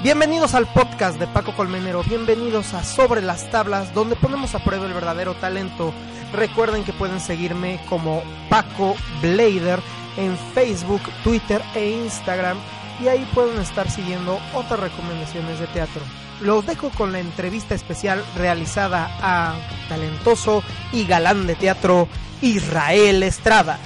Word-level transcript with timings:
Bienvenidos 0.00 0.54
al 0.54 0.72
podcast 0.72 1.18
de 1.18 1.26
Paco 1.26 1.56
Colmenero, 1.56 2.04
bienvenidos 2.04 2.72
a 2.72 2.84
Sobre 2.84 3.20
las 3.20 3.50
Tablas, 3.50 3.92
donde 3.94 4.14
ponemos 4.14 4.54
a 4.54 4.62
prueba 4.62 4.86
el 4.86 4.92
verdadero 4.92 5.34
talento. 5.34 5.92
Recuerden 6.32 6.84
que 6.84 6.92
pueden 6.92 7.18
seguirme 7.18 7.80
como 7.88 8.22
Paco 8.48 8.94
Blader 9.20 9.80
en 10.16 10.38
Facebook, 10.54 11.00
Twitter 11.24 11.60
e 11.74 11.90
Instagram 11.90 12.56
y 13.02 13.08
ahí 13.08 13.28
pueden 13.34 13.58
estar 13.60 13.90
siguiendo 13.90 14.38
otras 14.54 14.78
recomendaciones 14.78 15.58
de 15.58 15.66
teatro. 15.66 16.02
Los 16.42 16.64
dejo 16.64 16.90
con 16.90 17.10
la 17.10 17.18
entrevista 17.18 17.74
especial 17.74 18.24
realizada 18.36 19.10
a 19.20 19.56
talentoso 19.88 20.62
y 20.92 21.08
galán 21.08 21.48
de 21.48 21.56
teatro 21.56 22.06
Israel 22.40 23.24
Estrada. 23.24 23.80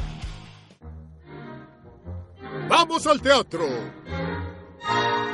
¡Vamos 2.68 3.06
al 3.06 3.22
teatro! 3.22 4.01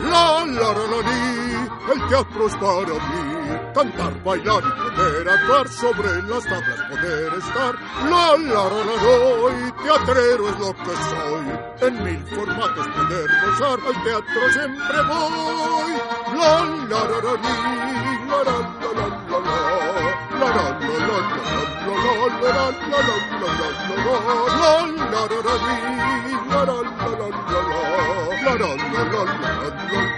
La 0.01 0.45
la 0.47 0.73
la 0.73 0.85
la 0.93 1.01
li, 1.09 1.69
el 1.93 2.09
teatro 2.09 2.47
es 2.47 2.55
para 2.57 2.95
mí. 2.95 3.39
Cantar, 3.75 4.23
bailar 4.23 4.63
y 4.65 4.97
poder 4.97 5.29
actuar 5.29 5.69
sobre 5.69 6.23
las 6.23 6.45
tablas, 6.45 6.81
poder 6.89 7.35
estar. 7.35 7.75
La 8.05 8.37
la 8.37 8.65
la 8.65 8.85
la 8.85 8.97
la, 9.03 9.67
y 9.67 9.73
teatrero 9.83 10.49
es 10.49 10.59
lo 10.59 10.73
que 10.75 10.95
soy. 11.11 11.89
En 11.89 12.05
mil 12.05 12.25
formatos 12.27 12.87
poder 12.89 13.29
gozar, 13.45 13.79
al 13.87 14.03
teatro 14.05 14.53
siempre 14.53 15.03
voy. 15.03 15.93
La 16.39 16.65
la 16.91 17.01
la 17.11 17.19
la 17.25 17.35
li, 17.43 17.55
la 18.29 18.39
la 18.45 18.57
la 18.81 18.91
la 18.95 19.39
la 19.39 19.39
la. 19.39 20.18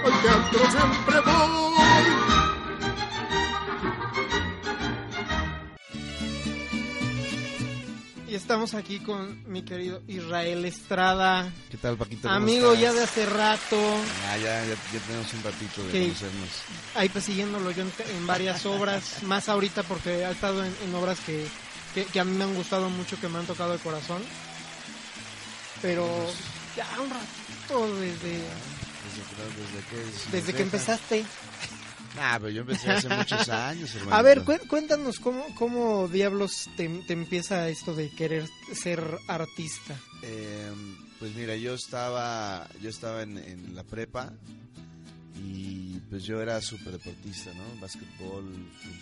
Al 0.02 0.22
teatro 0.22 0.60
siempre 0.70 1.20
voy 1.20 2.29
Y 8.30 8.36
estamos 8.36 8.74
aquí 8.74 9.00
con 9.00 9.42
mi 9.50 9.62
querido 9.62 10.02
Israel 10.06 10.64
Estrada, 10.64 11.52
¿Qué 11.68 11.76
tal, 11.76 11.96
Paquito? 11.96 12.28
¿Cómo 12.28 12.34
amigo 12.36 12.74
ya 12.74 12.92
de 12.92 13.02
hace 13.02 13.26
rato, 13.26 13.76
Ah, 14.28 14.36
ya, 14.36 14.64
ya, 14.66 14.74
ya 14.92 15.00
tenemos 15.04 15.34
un 15.34 15.42
ratito 15.42 15.82
de 15.86 15.90
conocernos. 16.04 16.48
ahí 16.94 17.08
persiguiéndolo 17.08 17.72
yo 17.72 17.82
en, 17.82 17.92
en 18.16 18.26
varias 18.28 18.64
obras, 18.66 19.22
más 19.24 19.48
ahorita 19.48 19.82
porque 19.82 20.24
ha 20.24 20.30
estado 20.30 20.64
en, 20.64 20.72
en 20.84 20.94
obras 20.94 21.18
que, 21.26 21.44
que, 21.92 22.04
que 22.04 22.20
a 22.20 22.24
mí 22.24 22.36
me 22.36 22.44
han 22.44 22.54
gustado 22.54 22.88
mucho, 22.88 23.18
que 23.20 23.28
me 23.28 23.40
han 23.40 23.46
tocado 23.46 23.74
el 23.74 23.80
corazón. 23.80 24.22
Pero 25.82 26.06
ya 26.76 26.86
un 27.02 27.10
ratito 27.10 27.94
desde, 27.96 28.44
Desde, 29.10 29.42
desde 29.58 29.82
que, 29.90 30.36
desde 30.36 30.52
que 30.52 30.62
empezaste. 30.62 31.24
Ah, 32.18 32.36
pero 32.40 32.50
yo 32.50 32.62
empecé 32.62 32.90
hace 32.90 33.08
muchos 33.08 33.48
años, 33.48 33.94
hermano. 33.94 34.16
A 34.16 34.22
ver, 34.22 34.42
cué- 34.42 34.66
cuéntanos 34.66 35.20
cómo, 35.20 35.46
cómo 35.54 36.08
diablos 36.08 36.68
te, 36.76 36.88
te 37.06 37.12
empieza 37.12 37.68
esto 37.68 37.94
de 37.94 38.10
querer 38.10 38.48
ser 38.74 39.02
artista. 39.28 39.96
Eh, 40.22 40.70
pues 41.18 41.34
mira, 41.34 41.54
yo 41.56 41.74
estaba, 41.74 42.68
yo 42.82 42.90
estaba 42.90 43.22
en, 43.22 43.38
en 43.38 43.74
la 43.74 43.84
prepa 43.84 44.32
y 45.42 45.98
pues 46.10 46.24
yo 46.24 46.40
era 46.42 46.60
súper 46.60 46.92
deportista, 46.94 47.52
¿no? 47.54 47.80
Básquetbol, 47.80 48.44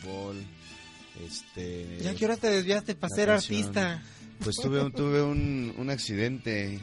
fútbol, 0.02 0.36
este... 1.26 1.98
¿Ya 2.02 2.14
qué 2.14 2.24
hora 2.26 2.36
te 2.36 2.48
desviaste 2.50 2.94
para 2.94 3.14
ser 3.14 3.30
artista? 3.30 4.02
Pues 4.40 4.56
tuve, 4.56 4.80
un- 4.82 4.92
tuve 4.92 5.22
un, 5.22 5.74
un 5.76 5.90
accidente. 5.90 6.78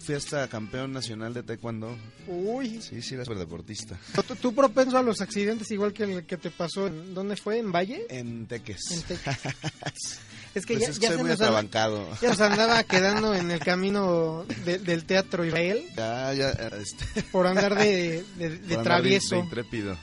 Fui 0.00 0.14
hasta 0.14 0.48
campeón 0.48 0.92
nacional 0.92 1.34
de 1.34 1.42
taekwondo. 1.42 1.96
Uy, 2.26 2.80
Sí, 2.80 3.02
sí, 3.02 3.14
era 3.14 3.24
deportista. 3.34 3.98
¿tú, 4.26 4.34
tú 4.36 4.54
propenso 4.54 4.96
a 4.98 5.02
los 5.02 5.20
accidentes 5.20 5.70
igual 5.70 5.92
que 5.92 6.04
el 6.04 6.24
que 6.26 6.36
te 6.38 6.50
pasó. 6.50 6.86
¿en 6.86 7.14
¿Dónde 7.14 7.36
fue? 7.36 7.58
¿En 7.58 7.70
Valle? 7.72 8.06
En 8.08 8.46
Teques. 8.46 8.90
En 8.90 9.02
Texas. 9.02 9.38
Es 10.56 10.64
que 10.64 10.72
Pues 10.72 10.86
ya, 10.86 10.90
es 10.92 10.98
que 10.98 11.02
ya 11.06 11.10
se 11.12 11.16
muy 11.18 11.28
nos 11.28 11.38
atrabancado. 11.38 12.08
ya 12.22 12.30
nos 12.30 12.40
andaba 12.40 12.82
quedando 12.84 13.34
en 13.34 13.50
el 13.50 13.60
camino 13.60 14.46
de- 14.64 14.78
del 14.78 15.04
teatro 15.04 15.44
Israel 15.44 15.84
Ya, 15.98 16.32
ya, 16.32 16.48
este, 16.80 17.22
por 17.30 17.46
andar 17.46 17.74
de, 17.76 18.24
de- 18.38 18.48
de 18.50 18.58
por 18.60 18.78
andar 18.78 18.84
travieso. 18.84 19.34
de 19.34 19.40
intrépido. 19.42 19.98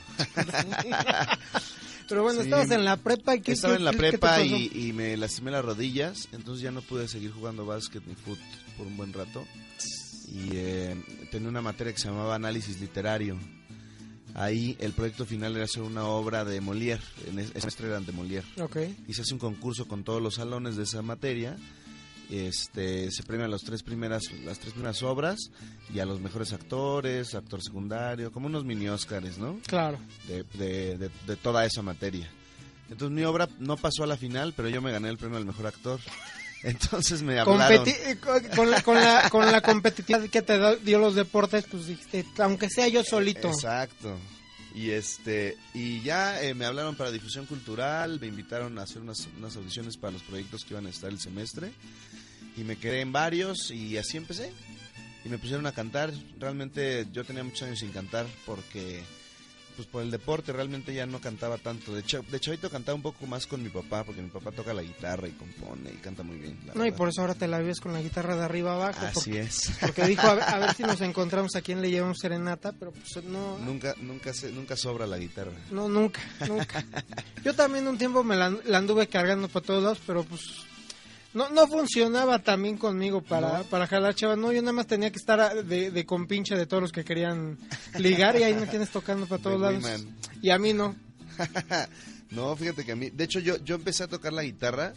Pero 2.08 2.22
bueno, 2.22 2.40
Sí. 2.40 2.46
estabas 2.46 2.70
en 2.70 2.84
la 2.84 2.96
prepa 2.98 3.34
y 3.34 3.40
¿qué, 3.40 3.50
Estaba 3.52 3.74
qué- 3.74 3.78
en 3.78 3.84
la 3.84 3.92
prepa 3.92 4.42
y, 4.42 4.70
y 4.72 4.92
me 4.92 5.16
lastimé 5.16 5.50
las 5.50 5.64
rodillas, 5.64 6.28
entonces 6.32 6.62
ya 6.62 6.70
no 6.70 6.82
pude 6.82 7.08
seguir 7.08 7.32
jugando 7.32 7.66
básquet 7.66 8.02
ni 8.06 8.14
fútbol 8.14 8.38
por 8.76 8.86
un 8.86 8.96
buen 8.96 9.12
rato. 9.12 9.46
Y 10.28 10.50
eh, 10.56 10.96
tenía 11.30 11.48
una 11.48 11.60
materia 11.62 11.92
que 11.92 11.98
se 12.00 12.08
llamaba 12.08 12.34
análisis 12.34 12.80
literario. 12.80 13.38
Ahí 14.34 14.76
el 14.80 14.92
proyecto 14.92 15.24
final 15.26 15.54
era 15.54 15.64
hacer 15.64 15.82
una 15.82 16.04
obra 16.06 16.44
de 16.44 16.60
Molière, 16.60 17.00
en 17.28 17.38
ese 17.38 17.52
semestre 17.60 17.86
eran 17.86 18.04
de 18.04 18.12
Molière. 18.12 18.44
Ok. 18.60 18.76
y 19.06 19.14
se 19.14 19.22
hace 19.22 19.32
un 19.34 19.38
concurso 19.38 19.86
con 19.86 20.02
todos 20.02 20.20
los 20.20 20.34
salones 20.34 20.74
de 20.76 20.82
esa 20.84 21.02
materia. 21.02 21.56
Este, 22.30 23.10
se 23.12 23.22
premian 23.22 23.50
las 23.50 23.60
tres 23.62 23.82
primeras 23.82 24.22
las 24.44 24.58
tres 24.58 24.72
primeras 24.72 25.02
obras 25.02 25.38
y 25.92 25.98
a 26.00 26.06
los 26.06 26.20
mejores 26.20 26.52
actores, 26.54 27.34
actor 27.34 27.62
secundario, 27.62 28.32
como 28.32 28.46
unos 28.46 28.64
mini 28.64 28.88
Óscares, 28.88 29.36
¿no? 29.38 29.58
Claro. 29.66 29.98
De, 30.26 30.42
de, 30.58 30.96
de- 30.98 31.10
de 31.26 31.36
toda 31.36 31.64
esa 31.66 31.82
materia. 31.82 32.28
Entonces 32.90 33.14
mi 33.14 33.24
obra 33.24 33.48
no 33.60 33.76
pasó 33.76 34.04
a 34.04 34.06
la 34.06 34.16
final, 34.16 34.52
pero 34.56 34.68
yo 34.68 34.80
me 34.82 34.90
gané 34.90 35.10
el 35.10 35.18
premio 35.18 35.36
al 35.36 35.44
mejor 35.44 35.66
actor. 35.66 36.00
Entonces 36.64 37.22
me 37.22 37.38
hablaron. 37.38 37.84
Competi- 37.84 37.96
eh, 38.06 38.16
con, 38.54 38.70
la, 38.70 38.82
con, 38.82 38.96
la, 38.96 39.30
con 39.30 39.52
la 39.52 39.60
competitividad 39.60 40.28
que 40.28 40.42
te 40.42 40.58
dio 40.78 40.98
los 40.98 41.14
deportes, 41.14 41.66
pues 41.70 41.86
dijiste, 41.86 42.24
aunque 42.38 42.68
sea 42.70 42.88
yo 42.88 43.04
solito. 43.04 43.48
Exacto. 43.48 44.16
Y 44.74 44.90
este 44.90 45.56
y 45.72 46.00
ya 46.02 46.42
eh, 46.42 46.52
me 46.54 46.64
hablaron 46.64 46.96
para 46.96 47.12
difusión 47.12 47.46
cultural, 47.46 48.18
me 48.18 48.26
invitaron 48.26 48.76
a 48.78 48.82
hacer 48.82 49.02
unas, 49.02 49.28
unas 49.38 49.54
audiciones 49.56 49.96
para 49.96 50.12
los 50.14 50.22
proyectos 50.22 50.64
que 50.64 50.74
iban 50.74 50.86
a 50.86 50.90
estar 50.90 51.10
el 51.10 51.20
semestre 51.20 51.70
y 52.56 52.64
me 52.64 52.76
quedé 52.76 53.00
en 53.00 53.12
varios 53.12 53.70
y 53.70 53.96
así 53.98 54.16
empecé. 54.16 54.52
Y 55.24 55.28
me 55.28 55.38
pusieron 55.38 55.66
a 55.66 55.72
cantar. 55.72 56.12
Realmente 56.38 57.06
yo 57.12 57.24
tenía 57.24 57.44
muchos 57.44 57.62
años 57.62 57.78
sin 57.78 57.92
cantar 57.92 58.26
porque 58.46 59.02
pues 59.76 59.88
por 59.88 60.02
el 60.02 60.10
deporte 60.10 60.52
realmente 60.52 60.94
ya 60.94 61.06
no 61.06 61.20
cantaba 61.20 61.58
tanto. 61.58 61.92
De 61.92 62.00
hecho, 62.00 62.22
de 62.30 62.40
chavito 62.40 62.70
cantaba 62.70 62.96
un 62.96 63.02
poco 63.02 63.26
más 63.26 63.46
con 63.46 63.62
mi 63.62 63.68
papá 63.68 64.04
porque 64.04 64.22
mi 64.22 64.30
papá 64.30 64.52
toca 64.52 64.72
la 64.72 64.82
guitarra 64.82 65.28
y 65.28 65.32
compone 65.32 65.90
y 65.90 65.96
canta 65.96 66.22
muy 66.22 66.36
bien. 66.36 66.58
la 66.66 66.74
No, 66.74 66.86
y 66.86 66.92
por 66.92 67.08
eso 67.08 67.20
ahora 67.20 67.34
te 67.34 67.48
la 67.48 67.58
vives 67.58 67.80
con 67.80 67.92
la 67.92 68.00
guitarra 68.00 68.36
de 68.36 68.44
arriba 68.44 68.74
abajo. 68.74 69.06
Así 69.06 69.30
porque, 69.30 69.40
es. 69.40 69.72
porque 69.80 70.06
dijo, 70.06 70.26
a 70.26 70.34
ver, 70.34 70.44
a 70.44 70.58
ver 70.58 70.74
si 70.74 70.82
nos 70.82 71.00
encontramos 71.02 71.54
a 71.56 71.62
quién 71.62 71.82
le 71.82 71.90
llevamos 71.90 72.18
serenata, 72.18 72.72
pero 72.72 72.92
pues 72.92 73.24
no, 73.24 73.58
nunca 73.58 73.94
nunca 74.00 74.32
se, 74.32 74.52
nunca 74.52 74.76
sobra 74.76 75.06
la 75.06 75.18
guitarra. 75.18 75.52
no, 75.70 75.88
nunca, 75.88 76.20
nunca. 76.46 76.84
Yo 77.44 77.54
también 77.54 77.86
un 77.88 77.98
tiempo 77.98 78.24
me 78.24 78.36
la, 78.36 78.50
la 78.64 78.78
anduve 78.78 79.08
cargando 79.08 79.48
para 79.48 79.66
todos 79.66 79.82
lados, 79.82 80.00
pero 80.06 80.24
pues 80.24 80.42
no, 81.34 81.48
no 81.50 81.66
funcionaba 81.66 82.38
también 82.40 82.78
conmigo 82.78 83.20
para, 83.22 83.58
¿No? 83.58 83.64
para 83.64 83.86
jalar 83.86 84.14
chavas. 84.14 84.38
No, 84.38 84.52
yo 84.52 84.62
nada 84.62 84.72
más 84.72 84.86
tenía 84.86 85.10
que 85.10 85.18
estar 85.18 85.40
a- 85.40 85.54
de, 85.54 85.90
de 85.90 86.06
compinche 86.06 86.54
de 86.56 86.66
todos 86.66 86.82
los 86.82 86.92
que 86.92 87.04
querían 87.04 87.58
ligar 87.98 88.36
y 88.38 88.42
ahí 88.44 88.54
me 88.54 88.66
tienes 88.66 88.90
tocando 88.90 89.26
para 89.26 89.42
todos 89.42 89.60
lados. 89.60 89.84
Y 90.42 90.50
a 90.50 90.58
mí 90.58 90.72
no. 90.72 90.94
no, 92.30 92.54
fíjate 92.56 92.84
que 92.84 92.92
a 92.92 92.96
mí, 92.96 93.10
de 93.10 93.24
hecho 93.24 93.40
yo, 93.40 93.56
yo 93.64 93.74
empecé 93.74 94.04
a 94.04 94.08
tocar 94.08 94.32
la 94.32 94.42
guitarra 94.42 94.92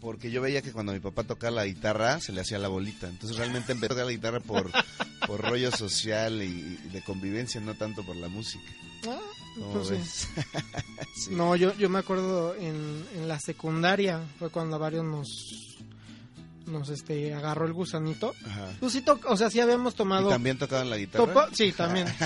porque 0.00 0.30
yo 0.30 0.42
veía 0.42 0.60
que 0.60 0.72
cuando 0.72 0.92
mi 0.92 1.00
papá 1.00 1.24
tocaba 1.24 1.50
la 1.56 1.64
guitarra 1.66 2.20
se 2.20 2.32
le 2.32 2.40
hacía 2.42 2.58
la 2.58 2.68
bolita. 2.68 3.08
Entonces 3.08 3.36
realmente 3.38 3.72
empecé 3.72 3.86
a 3.86 3.88
tocar 3.94 4.06
la 4.06 4.12
guitarra 4.12 4.40
por, 4.40 4.70
por 5.26 5.40
rollo 5.40 5.70
social 5.70 6.42
y, 6.42 6.78
y 6.84 6.88
de 6.92 7.02
convivencia, 7.02 7.60
no 7.60 7.74
tanto 7.74 8.04
por 8.04 8.16
la 8.16 8.28
música. 8.28 8.64
Ah, 9.08 9.18
¿Cómo 9.56 9.72
pues 9.72 9.88
sí. 9.88 9.94
ves? 9.94 10.28
Sí. 11.16 11.30
No, 11.30 11.54
yo, 11.56 11.72
yo 11.76 11.88
me 11.88 12.00
acuerdo 12.00 12.54
en, 12.56 13.04
en 13.14 13.28
la 13.28 13.38
secundaria, 13.38 14.20
fue 14.38 14.50
cuando 14.50 14.74
a 14.76 14.78
varios 14.80 15.04
nos, 15.04 15.73
nos 16.66 16.88
este, 16.88 17.34
agarró 17.34 17.66
el 17.66 17.72
gusanito. 17.72 18.34
Ajá. 18.46 18.68
Pues 18.80 18.92
sí, 18.92 19.02
to- 19.02 19.20
o 19.26 19.36
sea, 19.36 19.50
sí 19.50 19.60
habíamos 19.60 19.94
¿Y 19.94 19.96
tomado... 19.96 20.28
también 20.28 20.58
tocaban 20.58 20.90
la 20.90 20.96
guitarra? 20.96 21.24
topo- 21.26 21.48
sí, 21.54 21.72
también. 21.72 22.06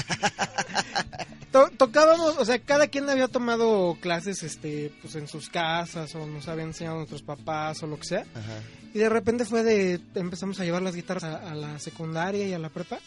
To- 1.53 1.71
tocábamos, 1.79 2.37
o 2.37 2.45
sea, 2.45 2.59
cada 2.59 2.89
quien 2.89 3.09
había 3.09 3.27
tomado 3.27 3.97
clases 4.03 4.43
este, 4.43 4.93
pues 5.01 5.15
en 5.15 5.27
sus 5.27 5.49
casas 5.49 6.15
o 6.15 6.27
nos 6.27 6.47
habían 6.47 6.69
enseñado 6.69 6.97
nuestros 6.99 7.23
papás 7.23 7.83
o 7.83 7.87
lo 7.87 7.97
que 7.99 8.05
sea. 8.05 8.27
Ajá. 8.35 8.61
Y 8.95 8.99
de 8.99 9.09
repente 9.09 9.45
fue 9.45 9.63
de, 9.63 10.01
empezamos 10.15 10.59
a 10.61 10.65
llevar 10.65 10.83
las 10.83 10.95
guitarras 10.95 11.25
a, 11.25 11.51
a 11.51 11.55
la 11.55 11.79
secundaria 11.79 12.47
y 12.47 12.53
a 12.53 12.59
la 12.59 12.69
prepa. 12.71 12.99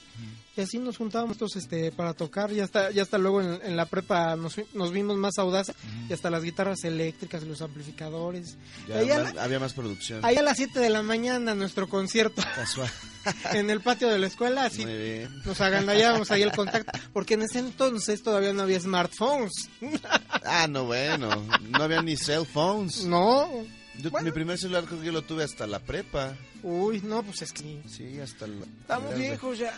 Y 0.55 0.61
así 0.61 0.79
nos 0.79 0.97
juntábamos 0.97 1.37
todos 1.37 1.55
este, 1.55 1.91
para 1.93 2.13
tocar. 2.13 2.51
Ya 2.51 2.65
hasta, 2.65 2.91
ya 2.91 3.01
hasta 3.03 3.17
luego 3.17 3.41
en, 3.41 3.59
en 3.63 3.77
la 3.77 3.85
prepa 3.85 4.35
nos, 4.35 4.55
nos 4.73 4.91
vimos 4.91 5.17
más 5.17 5.37
audaces. 5.37 5.75
Y 6.09 6.13
hasta 6.13 6.29
las 6.29 6.43
guitarras 6.43 6.83
eléctricas 6.83 7.41
y 7.43 7.45
los 7.47 7.61
amplificadores. 7.61 8.57
Ya 8.87 9.23
más- 9.23 9.33
la- 9.33 9.43
había 9.43 9.59
más 9.59 9.73
producción. 9.73 10.23
Ahí 10.23 10.35
a 10.37 10.41
las 10.43 10.57
7 10.57 10.79
de 10.79 10.89
la 10.89 11.01
mañana 11.03 11.55
nuestro 11.55 11.87
concierto 11.89 12.41
Casual. 12.55 12.89
en 13.53 13.69
el 13.69 13.81
patio 13.81 14.09
de 14.09 14.19
la 14.19 14.27
escuela. 14.27 14.65
Así 14.65 14.85
Muy 14.85 14.97
bien. 14.97 15.41
nos 15.45 15.59
agandallábamos 15.61 16.29
ahí 16.31 16.41
el 16.41 16.51
contacto. 16.51 16.91
Porque 17.13 17.35
en 17.35 17.43
ese 17.43 17.59
entonces 17.59 18.21
todavía 18.21 18.51
no 18.53 18.63
había 18.63 18.79
smartphones. 18.79 19.69
Ah, 20.45 20.67
no, 20.69 20.85
bueno. 20.85 21.29
No 21.69 21.83
había 21.83 22.01
ni 22.01 22.17
cell 22.17 22.43
phones. 22.45 23.05
No. 23.05 23.49
Yo- 24.01 24.09
Bueno. 24.11 24.25
Mi 24.25 24.31
primer 24.31 24.57
celular 24.57 24.85
creo 24.85 24.99
que 24.99 25.05
yo 25.05 25.11
lo 25.11 25.21
tuve 25.21 25.43
hasta 25.43 25.65
la 25.67 25.79
prepa. 25.79 26.35
Uy, 26.63 27.01
no, 27.01 27.23
pues 27.23 27.41
es 27.41 27.51
que 27.53 27.81
Sí, 27.89 28.19
hasta 28.19 28.47
la... 28.47 28.65
estamos 28.81 29.15
viejos 29.15 29.57
ya. 29.57 29.73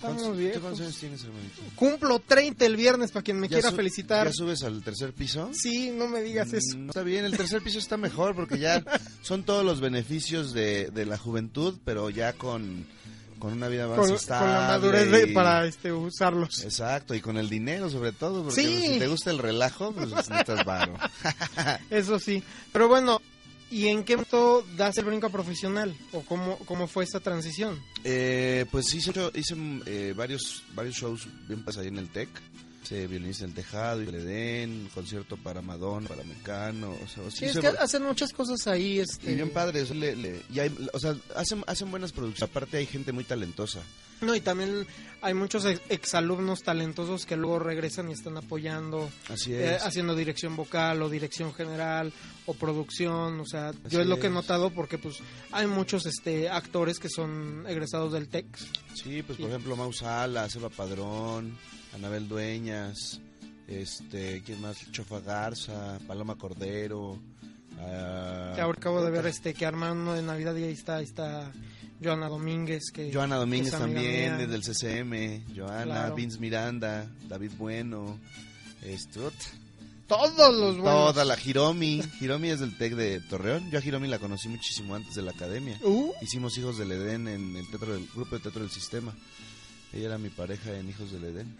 ¿Cuántos, 0.00 0.22
Estamos 0.22 0.22
¿tú 0.22 0.38
viejos. 0.38 0.60
¿Cuántos 0.62 0.80
años 0.82 0.96
tienes, 0.98 1.24
hermanito? 1.24 1.62
Cumplo 1.74 2.20
30 2.20 2.64
el 2.66 2.76
viernes 2.76 3.10
para 3.10 3.24
quien 3.24 3.40
me 3.40 3.48
¿Ya 3.48 3.56
quiera 3.60 3.72
felicitar. 3.72 4.26
¿Ya 4.28 4.32
subes 4.32 4.62
al 4.62 4.80
tercer 4.84 5.12
piso? 5.12 5.50
Sí, 5.52 5.90
no 5.90 6.06
me 6.06 6.22
digas 6.22 6.52
eso. 6.52 6.76
Mm, 6.78 6.88
Está 6.90 7.02
bien, 7.02 7.24
el 7.24 7.36
tercer 7.36 7.62
piso 7.62 7.78
está 7.80 7.96
mejor 7.96 8.36
porque 8.36 8.58
ya 8.60 8.82
son 9.22 9.42
todos 9.42 9.64
los 9.64 9.80
beneficios 9.80 10.52
de, 10.52 10.90
de 10.92 11.04
la 11.04 11.18
juventud, 11.18 11.78
pero 11.84 12.10
ya 12.10 12.32
con, 12.34 12.86
con 13.38 13.52
una 13.52 13.68
vida 13.68 13.86
más 13.88 13.98
Con, 13.98 14.10
estable. 14.12 14.46
con 14.46 14.54
la 14.54 14.68
madurez 14.68 15.10
de- 15.10 15.30
y- 15.30 15.34
para 15.34 15.64
este 15.66 15.92
usarlos. 15.92 16.62
Exacto, 16.64 17.14
y 17.14 17.20
con 17.20 17.36
el 17.36 17.48
dinero 17.48 17.88
sobre 17.90 18.12
todo, 18.12 18.42
porque 18.44 18.62
Sí. 18.62 18.86
si 18.94 18.98
te 18.98 19.06
gusta 19.06 19.30
el 19.30 19.38
relajo, 19.38 19.92
pues 19.92 20.10
necesitas 20.10 20.64
varo. 20.64 20.94
Eso 21.90 22.18
sí. 22.18 22.42
Pero 22.72 22.88
bueno, 22.88 23.20
¿y 23.70 23.88
en 23.88 24.04
qué 24.04 24.16
momento 24.16 24.64
das 24.76 24.96
el 24.98 25.04
brinco 25.04 25.30
profesional? 25.30 25.94
¿O 26.12 26.22
cómo, 26.22 26.56
cómo 26.66 26.86
fue 26.86 27.04
esta 27.04 27.20
transición? 27.20 27.78
Eh, 28.04 28.66
pues 28.70 28.92
hice, 28.94 29.12
hice 29.34 29.54
eh, 29.86 30.14
varios, 30.16 30.64
varios 30.74 30.96
shows 30.96 31.26
bien 31.46 31.64
pasados 31.64 31.84
ahí 31.86 31.88
en 31.92 31.98
el 31.98 32.10
TEC. 32.10 32.28
Hice 32.88 33.06
Violinista 33.06 33.44
en 33.44 33.50
el 33.50 33.54
Tejado, 33.54 34.02
y 34.02 34.06
el 34.08 34.14
Edén, 34.14 34.88
concierto 34.94 35.36
para 35.36 35.60
Madonna, 35.60 36.08
para 36.08 36.24
Mecano. 36.24 36.92
O 36.92 37.06
sea, 37.06 37.30
sí 37.30 37.38
Sí, 37.40 37.44
es 37.44 37.50
hice 37.50 37.60
que 37.60 37.72
va- 37.72 37.82
hacen 37.82 38.02
muchas 38.02 38.32
cosas 38.32 38.66
ahí. 38.66 38.98
Este... 39.00 39.30
y 39.30 39.34
bien 39.34 39.50
padres. 39.50 39.90
le- 39.90 40.16
le- 40.16 40.40
y 40.50 40.58
hay, 40.58 40.74
o 40.94 40.98
sea, 40.98 41.14
hacen, 41.36 41.62
hacen 41.66 41.90
buenas 41.90 42.12
producciones. 42.12 42.50
Aparte 42.50 42.78
hay 42.78 42.86
gente 42.86 43.12
muy 43.12 43.24
talentosa. 43.24 43.80
No, 44.22 44.34
y 44.34 44.40
también 44.40 44.86
hay 45.20 45.34
muchos 45.34 45.64
ex- 45.66 45.82
exalumnos 45.90 46.62
talentosos 46.62 47.26
que 47.26 47.36
luego 47.36 47.58
regresan 47.58 48.08
y 48.08 48.14
están 48.14 48.36
apoyando, 48.38 49.08
Así 49.28 49.52
eh, 49.52 49.76
es. 49.76 49.82
haciendo 49.82 50.16
dirección 50.16 50.56
vocal 50.56 51.02
o 51.02 51.10
dirección 51.10 51.52
general 51.52 52.10
o 52.46 52.54
producción. 52.54 53.38
O 53.38 53.44
sea, 53.46 53.72
yo 53.72 53.78
Así 53.86 53.96
es 54.00 54.06
lo 54.06 54.16
que 54.16 54.26
he 54.26 54.30
es. 54.30 54.34
notado 54.34 54.70
porque 54.70 54.96
pues 54.98 55.18
hay 55.52 55.66
muchos 55.66 56.06
este 56.06 56.48
actores 56.48 56.98
que 56.98 57.10
son 57.10 57.64
egresados 57.68 58.14
del 58.14 58.28
TEC. 58.28 58.46
Sí, 58.94 59.22
pues 59.22 59.38
por 59.38 59.50
ejemplo 59.50 59.76
Mau 59.76 59.92
Salas, 59.92 60.56
Eva 60.56 60.68
Padrón, 60.70 61.56
Anabel 61.94 62.28
Dueñas, 62.28 63.20
este, 63.66 64.42
¿quién 64.44 64.60
más? 64.60 64.90
Chofa 64.92 65.20
Garza, 65.20 65.98
Paloma 66.06 66.36
Cordero. 66.36 67.18
ah, 67.78 68.52
Que 68.54 68.60
ahora 68.60 68.78
acabo 68.78 69.02
de 69.02 69.10
ver 69.10 69.26
este 69.26 69.54
que 69.54 69.66
armaron 69.66 69.98
uno 69.98 70.14
de 70.14 70.22
Navidad 70.22 70.54
y 70.56 70.64
ahí 70.64 70.72
está, 70.72 70.96
ahí 70.96 71.04
está 71.04 71.50
Joana 72.02 72.28
Domínguez. 72.28 72.90
Que, 72.92 73.12
Joana 73.12 73.36
Domínguez 73.36 73.72
que 73.72 73.78
también, 73.78 74.36
mía. 74.36 74.46
desde 74.46 74.54
el 74.54 74.62
CCM, 74.62 75.54
Joana, 75.56 75.84
Claro. 75.84 76.14
Vince 76.14 76.38
Miranda, 76.38 77.10
David 77.28 77.52
Bueno, 77.58 78.18
este, 78.82 79.20
Todos 80.06 80.54
los 80.54 80.76
buenos. 80.78 81.12
toda 81.12 81.24
la 81.24 81.36
Hiromi. 81.42 82.00
Hiromi 82.20 82.48
es 82.50 82.60
del 82.60 82.76
TEC 82.78 82.94
de 82.94 83.20
Torreón. 83.20 83.70
Yo 83.70 83.78
a 83.78 83.84
Hiromi 83.84 84.08
la 84.08 84.18
conocí 84.18 84.48
muchísimo 84.48 84.94
antes 84.94 85.14
de 85.16 85.22
la 85.22 85.32
academia. 85.32 85.78
Uh, 85.82 86.12
Hicimos 86.22 86.56
Hijos 86.58 86.78
del 86.78 86.92
Edén 86.92 87.26
en 87.28 87.56
el 87.56 87.68
teatro 87.68 87.92
del 87.94 88.06
grupo 88.14 88.36
de 88.36 88.42
teatro 88.42 88.62
del 88.62 88.70
sistema. 88.70 89.14
Ella 89.92 90.06
era 90.06 90.18
mi 90.18 90.28
pareja 90.28 90.76
en 90.76 90.88
Hijos 90.88 91.12
del 91.12 91.24
Edén. 91.24 91.56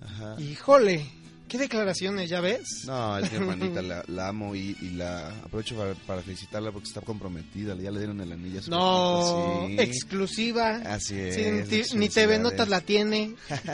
Ajá. 0.00 0.40
híjole, 0.40 1.04
qué 1.48 1.58
declaraciones, 1.58 2.30
¿ya 2.30 2.40
ves? 2.40 2.84
No, 2.86 3.18
es 3.18 3.30
mi 3.32 3.38
hermanita, 3.38 3.82
la, 3.82 4.04
la 4.06 4.28
amo 4.28 4.54
y, 4.54 4.76
y 4.80 4.90
la 4.90 5.28
aprovecho 5.44 5.76
para, 5.76 5.94
para 5.94 6.22
felicitarla 6.22 6.70
porque 6.72 6.88
está 6.88 7.00
comprometida. 7.00 7.74
Ya 7.76 7.90
le 7.90 7.98
dieron 7.98 8.20
el 8.20 8.30
anillo. 8.32 8.60
a 8.60 8.62
su 8.62 8.70
No, 8.70 9.64
sí. 9.68 9.76
exclusiva. 9.80 10.76
Así 10.86 11.16
es. 11.18 11.34
Sí, 11.68 11.94
ni, 11.94 12.00
ni 12.00 12.08
TV. 12.08 12.38
Notas 12.38 12.68
la 12.68 12.80
tiene. 12.80 13.34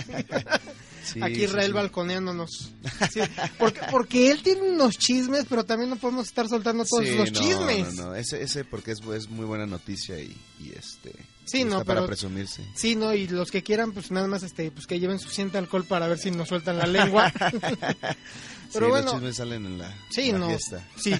Sí, 1.05 1.19
Aquí 1.21 1.43
Israel 1.43 1.67
sí. 1.67 1.73
balconeándonos. 1.73 2.71
Sí, 3.12 3.21
porque, 3.59 3.81
porque 3.91 4.31
él 4.31 4.41
tiene 4.45 4.62
unos 4.62 4.97
chismes, 4.97 5.47
pero 5.49 5.65
también 5.65 5.91
no 5.91 5.97
podemos 5.97 6.29
estar 6.29 6.47
soltando 6.49 6.85
todos 6.85 7.09
los 7.09 7.33
no, 7.33 7.41
chismes. 7.41 7.95
No, 7.97 8.05
no, 8.06 8.15
ese, 8.15 8.41
ese 8.41 8.65
porque 8.65 8.93
es, 8.93 9.00
es 9.12 9.29
muy 9.29 9.45
buena 9.45 9.67
noticia 9.67 10.21
y, 10.21 10.35
y 10.61 10.71
este. 10.71 11.12
Sí, 11.52 11.64
no, 11.64 11.84
para 11.84 12.00
pero- 12.00 12.06
presumirse. 12.06 12.64
Sí, 12.75 12.96
no, 12.96 13.12
y 13.14 13.28
los 13.28 13.50
que 13.50 13.62
quieran, 13.62 13.93
pues 13.93 14.10
nada 14.10 14.26
más 14.26 14.43
este, 14.43 14.70
pues 14.70 14.87
que 14.87 14.99
lleven 14.99 15.19
suficiente 15.19 15.58
alcohol 15.58 15.84
para 15.84 16.08
ver 16.08 16.19
si 16.19 16.31
nos 16.31 16.49
sueltan 16.49 16.78
la 16.78 16.87
lengua. 16.87 17.31
Pero 18.72 18.87
sí, 18.87 18.90
bueno, 18.90 19.20
los 19.20 19.37
salen 19.37 19.66
en 19.66 19.78
la, 19.78 19.94
sí, 20.10 20.31
en 20.31 20.32
la 20.32 20.38
no. 20.38 20.49
fiesta. 20.49 20.82
Sí. 20.96 21.12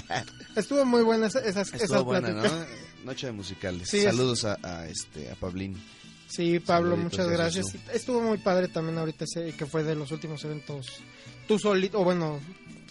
Estuvo 0.56 0.84
muy 0.84 1.02
buena 1.02 1.26
esa- 1.26 1.40
esas, 1.40 1.66
Estuvo 1.74 1.84
esas 1.84 2.02
buena. 2.04 2.30
¿no? 2.30 2.42
Noche 3.04 3.26
de 3.26 3.32
musicales. 3.32 3.88
Sí, 3.88 3.98
es- 3.98 4.04
Saludos 4.04 4.44
a, 4.44 4.58
a, 4.62 4.86
este, 4.88 5.30
a 5.30 5.34
Pablín. 5.34 5.76
Sí, 6.28 6.60
Pablo, 6.60 6.90
Saluditos 6.90 7.18
muchas 7.18 7.28
gracias. 7.28 7.66
Estuvo 7.92 8.20
muy 8.20 8.38
padre 8.38 8.68
también 8.68 8.96
ahorita 8.98 9.24
ese 9.24 9.52
que 9.56 9.66
fue 9.66 9.82
de 9.82 9.96
los 9.96 10.12
últimos 10.12 10.44
eventos. 10.44 10.86
Tú 11.48 11.58
solito, 11.58 12.00
o 12.00 12.04
bueno, 12.04 12.38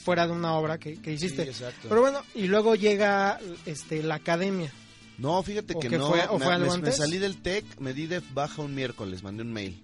fuera 0.04 0.28
de 0.28 0.34
una 0.34 0.54
obra 0.56 0.78
que, 0.78 1.02
que 1.02 1.14
hiciste. 1.14 1.44
Sí, 1.44 1.50
exacto. 1.52 1.88
Pero 1.88 2.02
bueno, 2.02 2.22
y 2.36 2.48
luego 2.48 2.76
llega 2.76 3.40
este 3.66 4.04
la 4.04 4.16
academia. 4.16 4.74
No, 5.20 5.42
fíjate 5.44 5.74
¿O 5.76 5.80
que 5.80 5.90
no. 5.98 6.08
fue? 6.10 6.26
¿O 6.28 6.40
me, 6.40 6.46
fue 6.46 6.54
algo 6.54 6.66
me- 6.68 6.72
me 6.72 6.78
antes? 6.88 6.98
salí 6.98 7.18
del 7.18 7.38
TEC, 7.42 7.80
me 7.80 7.94
di 7.94 8.08
de 8.08 8.22
baja 8.34 8.62
un 8.62 8.74
miércoles, 8.74 9.22
mandé 9.24 9.44
un 9.44 9.52
mail. 9.54 9.84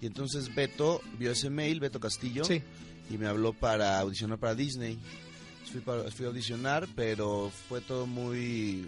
Y 0.00 0.06
entonces 0.06 0.52
Beto 0.54 1.00
vio 1.18 1.30
ese 1.32 1.48
mail, 1.50 1.78
Beto 1.78 2.00
Castillo, 2.00 2.44
Sí. 2.44 2.60
y 3.10 3.18
me 3.18 3.26
habló 3.28 3.52
para 3.52 3.98
audicionar 4.00 4.38
para 4.38 4.54
Disney. 4.56 4.98
Fui, 5.70 5.80
para- 5.80 6.10
fui 6.10 6.24
a 6.26 6.28
audicionar, 6.28 6.88
pero 6.96 7.50
fue 7.68 7.80
todo 7.80 8.06
muy... 8.06 8.86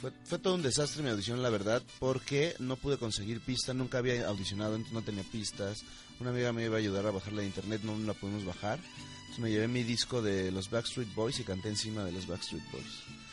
Fue, 0.00 0.10
fue 0.24 0.38
todo 0.38 0.54
un 0.54 0.62
desastre 0.62 1.02
mi 1.02 1.10
audición, 1.10 1.42
la 1.42 1.50
verdad, 1.50 1.82
porque 1.98 2.54
no 2.58 2.76
pude 2.76 2.98
conseguir 2.98 3.40
pista, 3.40 3.72
nunca 3.74 3.98
había 3.98 4.26
audicionado, 4.26 4.74
entonces 4.74 4.92
no 4.94 5.02
tenía 5.02 5.22
pistas. 5.24 5.82
Una 6.20 6.30
amiga 6.30 6.52
me 6.52 6.64
iba 6.64 6.76
a 6.76 6.78
ayudar 6.78 7.06
a 7.06 7.10
bajarla 7.10 7.40
de 7.42 7.46
internet, 7.46 7.82
no 7.84 7.96
la 7.98 8.12
pudimos 8.14 8.44
bajar. 8.44 8.78
Entonces 9.20 9.38
me 9.38 9.50
llevé 9.50 9.68
mi 9.68 9.82
disco 9.82 10.20
de 10.22 10.50
los 10.50 10.68
Backstreet 10.70 11.14
Boys 11.14 11.38
y 11.40 11.44
canté 11.44 11.68
encima 11.68 12.04
de 12.04 12.12
los 12.12 12.26
Backstreet 12.26 12.62
Boys. 12.72 12.84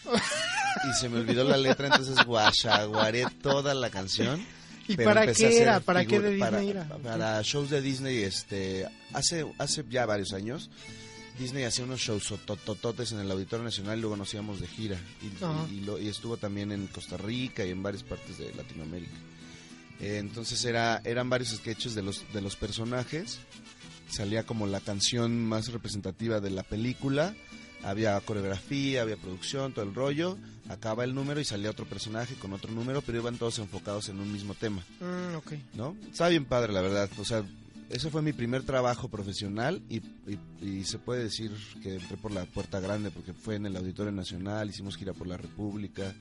y 0.89 0.93
se 0.99 1.09
me 1.09 1.19
olvidó 1.19 1.43
la 1.43 1.57
letra, 1.57 1.87
entonces 1.87 2.23
guachaguaré 2.25 3.25
toda 3.41 3.73
la 3.73 3.89
canción. 3.89 4.43
¿Y 4.87 4.95
pero 4.95 5.09
para 5.11 5.31
qué 5.31 5.61
era? 5.61 5.79
¿Para 5.79 6.05
qué 6.05 6.19
de 6.19 6.37
para- 6.39 6.57
Disney 6.59 6.71
era? 6.71 6.85
Para 6.97 7.41
shows 7.43 7.69
de 7.69 7.81
Disney, 7.81 8.23
este, 8.23 8.87
hace, 9.13 9.45
hace 9.57 9.85
ya 9.89 10.05
varios 10.05 10.33
años, 10.33 10.69
Disney 11.39 11.63
hacía 11.63 11.85
unos 11.85 11.99
shows 12.01 12.33
totototes 12.45 13.11
en 13.13 13.19
el 13.19 13.31
Auditorio 13.31 13.63
Nacional 13.63 13.97
y 13.97 14.01
luego 14.01 14.17
nos 14.17 14.33
íbamos 14.33 14.59
de 14.59 14.67
gira. 14.67 14.97
Y, 15.21 15.43
Ajá. 15.43 15.65
y- 15.69 15.75
y 15.75 15.81
lo- 15.81 15.99
y 15.99 16.07
estuvo 16.09 16.35
también 16.37 16.71
en 16.71 16.87
Costa 16.87 17.15
Rica 17.17 17.63
y 17.65 17.69
en 17.69 17.81
varias 17.83 18.03
partes 18.03 18.37
de 18.37 18.53
Latinoamérica. 18.53 19.13
Eh, 20.01 20.17
entonces 20.17 20.65
era, 20.65 20.99
eran 21.05 21.29
varios 21.29 21.49
sketches 21.49 21.93
de 21.95 22.01
los, 22.01 22.25
de 22.33 22.41
los 22.41 22.55
personajes. 22.55 23.39
Salía 24.09 24.43
como 24.43 24.65
la 24.67 24.81
canción 24.81 25.45
más 25.45 25.71
representativa 25.71 26.39
de 26.41 26.49
la 26.49 26.63
película. 26.63 27.33
Había 27.83 28.19
coreografía, 28.21 29.01
había 29.01 29.17
producción, 29.17 29.73
todo 29.73 29.85
el 29.85 29.93
rollo. 29.93 30.37
Acaba 30.69 31.03
el 31.03 31.13
número 31.13 31.39
y 31.39 31.45
salía 31.45 31.69
otro 31.69 31.85
personaje 31.85 32.35
con 32.35 32.53
otro 32.53 32.71
número, 32.71 33.01
pero 33.01 33.17
iban 33.17 33.37
todos 33.37 33.59
enfocados 33.59 34.09
en 34.09 34.19
un 34.19 34.31
mismo 34.31 34.53
tema. 34.53 34.83
Mm, 34.99 35.35
ok. 35.35 35.53
¿no? 35.73 35.95
Estaba 36.09 36.29
bien 36.29 36.45
padre, 36.45 36.71
la 36.71 36.81
verdad. 36.81 37.09
O 37.19 37.25
sea, 37.25 37.43
ese 37.93 38.09
fue 38.09 38.21
mi 38.21 38.33
primer 38.33 38.63
trabajo 38.63 39.09
profesional 39.09 39.81
y, 39.89 39.97
y- 40.27 40.39
y 40.61 40.83
se 40.83 40.97
puede 40.99 41.23
decir 41.23 41.51
que 41.81 41.95
entré 41.95 42.17
por 42.17 42.31
la 42.31 42.45
puerta 42.45 42.79
grande 42.79 43.11
porque 43.11 43.33
fue 43.33 43.55
en 43.55 43.65
el 43.65 43.75
Auditorio 43.75 44.11
Nacional, 44.11 44.69
hicimos 44.69 44.95
gira 44.97 45.13
por 45.13 45.27
la 45.27 45.37
República. 45.37 46.13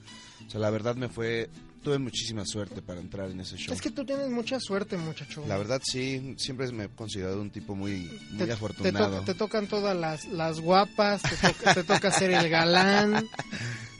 O 0.47 0.51
sea, 0.51 0.61
la 0.61 0.71
verdad 0.71 0.97
me 0.97 1.09
fue, 1.09 1.49
tuve 1.83 1.99
muchísima 1.99 2.45
suerte 2.45 2.83
para 2.83 3.01
entrar 3.01 3.31
en 3.31 3.41
ese 3.41 3.57
show. 3.57 3.75
Es 3.75 3.81
que 3.81 3.91
tú 3.91 4.05
tienes 4.05 4.29
mucha 4.31 4.59
suerte, 4.61 4.97
muchacho. 4.97 5.45
La 5.47 5.57
verdad 5.59 5.81
sí, 5.85 6.35
siempre 6.39 6.71
me 6.73 6.85
he 6.85 6.89
considerado 6.89 7.41
un 7.41 7.51
tipo 7.51 7.75
muy, 7.75 8.11
muy 8.31 8.39
te, 8.39 8.47
te, 8.47 8.53
afortunado. 8.53 9.19
to- 9.21 9.25
te 9.25 9.35
tocan 9.35 9.67
todas 9.67 9.97
las, 9.97 10.27
las 10.27 10.61
guapas, 10.61 11.23
te, 11.23 11.37
toca- 11.37 11.75
te 11.75 11.85
toca 11.85 12.11
ser 12.11 12.31
el 12.33 12.49
galán. 12.49 13.29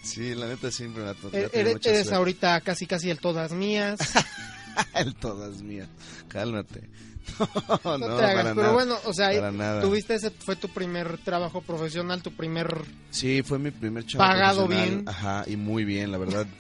Sí, 0.03 0.35
la 0.35 0.49
neta 0.49 0.71
siempre 0.71 1.03
me 1.03 1.11
ha 1.11 1.15
to- 1.15 1.31
me 1.31 1.41
ha 1.41 1.51
eres 1.53 2.11
ahorita 2.11 2.59
casi 2.63 2.87
casi 2.87 3.11
el 3.11 3.19
todas 3.19 3.53
mías. 3.53 4.01
El 4.95 5.15
todas 5.15 5.61
mías. 5.61 5.89
Cálmate. 6.29 6.89
No, 7.85 7.99
No, 7.99 8.17
te 8.17 8.25
hagas, 8.25 8.45
pero 8.45 8.55
nada. 8.55 8.73
bueno, 8.73 8.97
o 9.05 9.13
sea, 9.13 9.81
tuviste 9.81 10.15
ese, 10.15 10.31
fue 10.31 10.57
tu 10.57 10.69
primer 10.69 11.19
trabajo 11.19 11.61
profesional, 11.63 12.23
tu 12.23 12.33
primer... 12.33 12.85
Sí, 13.11 13.43
fue 13.43 13.59
mi 13.59 13.71
primer 13.71 14.05
chavo 14.07 14.25
Pagado 14.25 14.67
bien. 14.69 15.05
Ajá, 15.07 15.45
y 15.47 15.57
muy 15.57 15.85
bien, 15.85 16.11
la 16.13 16.19
verdad. 16.19 16.47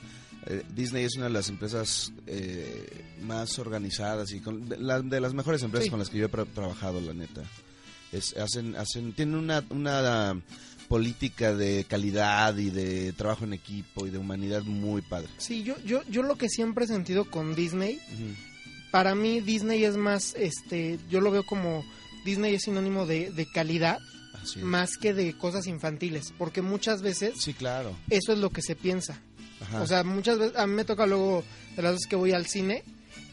Eh, 0.46 0.62
Disney 0.74 1.04
es 1.04 1.16
una 1.16 1.26
de 1.26 1.32
las 1.32 1.50
empresas 1.50 2.14
eh, 2.26 3.04
más 3.20 3.58
organizadas 3.58 4.32
y 4.32 4.40
con, 4.40 4.70
de, 4.70 4.78
la- 4.78 5.02
de 5.02 5.20
las 5.20 5.34
mejores 5.34 5.62
empresas 5.62 5.84
Sí. 5.84 5.90
con 5.90 5.98
las 5.98 6.08
que 6.08 6.16
yo 6.16 6.24
he 6.26 6.30
tra- 6.30 6.46
trabajado, 6.54 6.98
la 7.02 7.12
neta. 7.12 7.42
Es, 8.10 8.34
hacen, 8.38 8.74
hacen, 8.74 9.12
tienen 9.12 9.34
una, 9.34 9.62
una 9.68 10.40
política 10.88 11.54
de 11.54 11.84
calidad 11.86 12.56
y 12.56 12.70
de 12.70 13.12
trabajo 13.12 13.44
en 13.44 13.52
equipo 13.52 14.06
y 14.06 14.10
de 14.10 14.16
humanidad 14.16 14.62
muy 14.62 15.02
padre. 15.02 15.28
Sí, 15.36 15.62
yo, 15.62 15.76
yo, 15.84 16.02
yo 16.08 16.22
lo 16.22 16.36
que 16.36 16.48
siempre 16.48 16.86
he 16.86 16.88
sentido 16.88 17.26
con 17.26 17.54
Disney, 17.54 18.00
Ujú. 18.14 18.34
Para 18.90 19.14
mí 19.14 19.40
Disney 19.40 19.85
es 19.85 19.97
más, 19.97 20.35
este, 20.37 20.99
yo 21.09 21.20
lo 21.20 21.30
veo 21.30 21.44
como 21.44 21.85
Disney 22.25 22.54
es 22.54 22.62
sinónimo 22.62 23.06
de, 23.06 23.30
de 23.30 23.47
calidad 23.47 23.99
más 24.62 24.97
que 24.97 25.12
de 25.12 25.37
cosas 25.37 25.66
infantiles, 25.66 26.32
porque 26.38 26.62
muchas 26.62 27.02
veces 27.02 27.35
Sí, 27.38 27.52
claro. 27.52 27.94
eso 28.09 28.32
es 28.32 28.38
lo 28.38 28.50
que 28.50 28.62
se 28.62 28.75
piensa. 28.75 29.20
Ajá. 29.61 29.82
O 29.82 29.87
sea, 29.87 30.02
muchas 30.04 30.38
veces, 30.38 30.56
a 30.56 30.66
mí 30.66 30.75
me 30.75 30.85
toca 30.85 31.04
luego, 31.06 31.44
de 31.76 31.82
las 31.82 31.92
veces 31.92 32.06
que 32.09 32.16
voy 32.16 32.32
al 32.32 32.47
cine, 32.47 32.82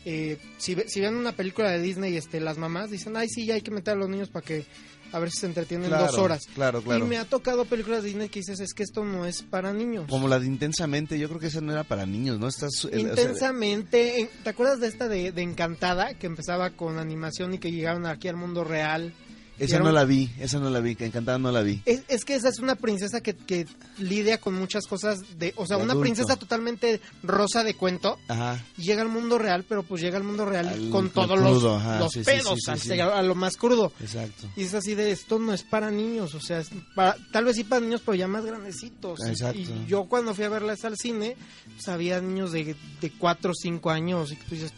eh, 0.03 0.37
si, 0.57 0.75
si 0.87 0.99
ven 0.99 1.15
una 1.15 1.31
película 1.31 1.69
de 1.69 1.81
Disney, 1.81 2.15
este, 2.17 2.39
las 2.41 2.57
mamás 2.57 2.91
dicen, 2.91 3.15
ay, 3.15 3.27
sí, 3.29 3.45
ya 3.45 3.53
hay 3.55 3.61
que 3.61 3.71
meter 3.71 3.93
a 3.93 3.97
los 3.97 4.09
niños 4.09 4.29
para 4.29 4.45
que, 4.45 4.65
a 5.11 5.19
ver 5.19 5.31
si 5.31 5.39
se 5.39 5.45
entretienen 5.45 5.87
Claro, 5.89 6.05
dos 6.07 6.17
horas. 6.17 6.47
Claro, 6.53 6.81
claro. 6.81 7.05
Y 7.05 7.07
me 7.07 7.17
ha 7.17 7.25
tocado 7.25 7.65
películas 7.65 8.03
de 8.03 8.09
Disney 8.09 8.29
que 8.29 8.39
dices, 8.39 8.59
es 8.59 8.73
que 8.73 8.83
esto 8.83 9.03
no 9.05 9.25
es 9.25 9.41
para 9.43 9.73
niños. 9.73 10.05
Como 10.09 10.27
la 10.27 10.39
de 10.39 10.47
Intensamente, 10.47 11.17
yo 11.19 11.27
creo 11.27 11.39
que 11.39 11.47
esa 11.47 11.61
no 11.61 11.71
era 11.71 11.83
para 11.83 12.05
niños, 12.05 12.39
¿no? 12.39 12.47
Estás, 12.47 12.85
el- 12.91 13.11
o 13.11 13.15
sea, 13.15 13.23
Intensamente, 13.23 14.29
¿te 14.43 14.49
acuerdas 14.49 14.79
de 14.79 14.87
esta 14.87 15.07
de, 15.07 15.31
de 15.31 15.41
Encantada 15.41 16.13
que 16.15 16.27
empezaba 16.27 16.71
con 16.71 16.97
animación 16.99 17.53
y 17.53 17.59
que 17.59 17.71
llegaron 17.71 18.05
aquí 18.05 18.27
al 18.27 18.35
mundo 18.35 18.63
real? 18.63 19.13
Esa 19.59 19.79
no 19.79 19.91
la 19.91 20.05
vi, 20.05 20.29
esa 20.39 20.59
no 20.59 20.69
la 20.69 20.79
vi, 20.79 20.95
que 20.95 21.05
encantada 21.05 21.37
no 21.37 21.51
la 21.51 21.61
vi. 21.61 21.81
Es, 21.85 22.03
es 22.07 22.25
que 22.25 22.35
esa 22.35 22.49
es 22.49 22.59
una 22.59 22.75
princesa 22.75 23.21
que, 23.21 23.35
que 23.35 23.65
lidia 23.97 24.39
con 24.39 24.53
muchas 24.55 24.85
cosas 24.85 25.19
de, 25.39 25.53
o 25.57 25.65
sea, 25.65 25.77
De 25.77 25.83
una 25.83 25.93
adulto. 25.93 26.01
princesa 26.05 26.35
totalmente 26.35 27.01
rosa 27.23 27.63
de 27.63 27.73
cuento. 27.75 28.17
Ajá. 28.27 28.63
llega 28.77 29.01
al 29.01 29.09
mundo 29.09 29.37
real, 29.37 29.65
pero 29.67 29.83
pues 29.83 30.01
llega 30.01 30.17
al 30.17 30.23
mundo 30.23 30.45
real 30.45 30.67
Al- 30.67 30.89
con 30.89 31.09
todos 31.09 31.39
crudo, 31.39 31.73
los, 31.73 31.81
ajá, 31.81 31.99
los 31.99 32.11
sí, 32.13 32.21
pedos, 32.23 32.59
sí, 32.79 32.99
a 32.99 33.21
lo 33.21 33.35
más 33.35 33.57
crudo. 33.57 33.91
Exacto. 34.01 34.47
Y 34.55 34.63
es 34.63 34.73
así 34.73 34.95
de 34.95 35.11
esto 35.11 35.39
no 35.39 35.53
es 35.53 35.63
para 35.63 35.89
niños, 35.91 36.35
o 36.35 36.39
sea, 36.39 36.59
es 36.59 36.69
para- 36.95 37.15
tal 37.31 37.45
vez 37.45 37.55
sí 37.55 37.63
para 37.63 37.81
niños, 37.81 38.01
pero 38.05 38.15
ya 38.15 38.27
más 38.27 38.45
grandecitos. 38.45 39.19
Exacto. 39.25 39.59
Y 39.59 39.85
yo 39.87 40.05
cuando 40.05 40.33
fui 40.35 40.43
a 40.45 40.49
verlas 40.49 40.85
al 40.85 40.95
cine, 40.97 41.35
pues 41.75 41.87
había 41.87 42.21
niños 42.21 42.51
de, 42.51 42.75
de 43.01 43.11
4 43.11 43.51
o 43.51 43.53
5 43.53 43.89
años 43.89 44.31
y 44.31 44.35
tú 44.35 44.55
dices, 44.55 44.73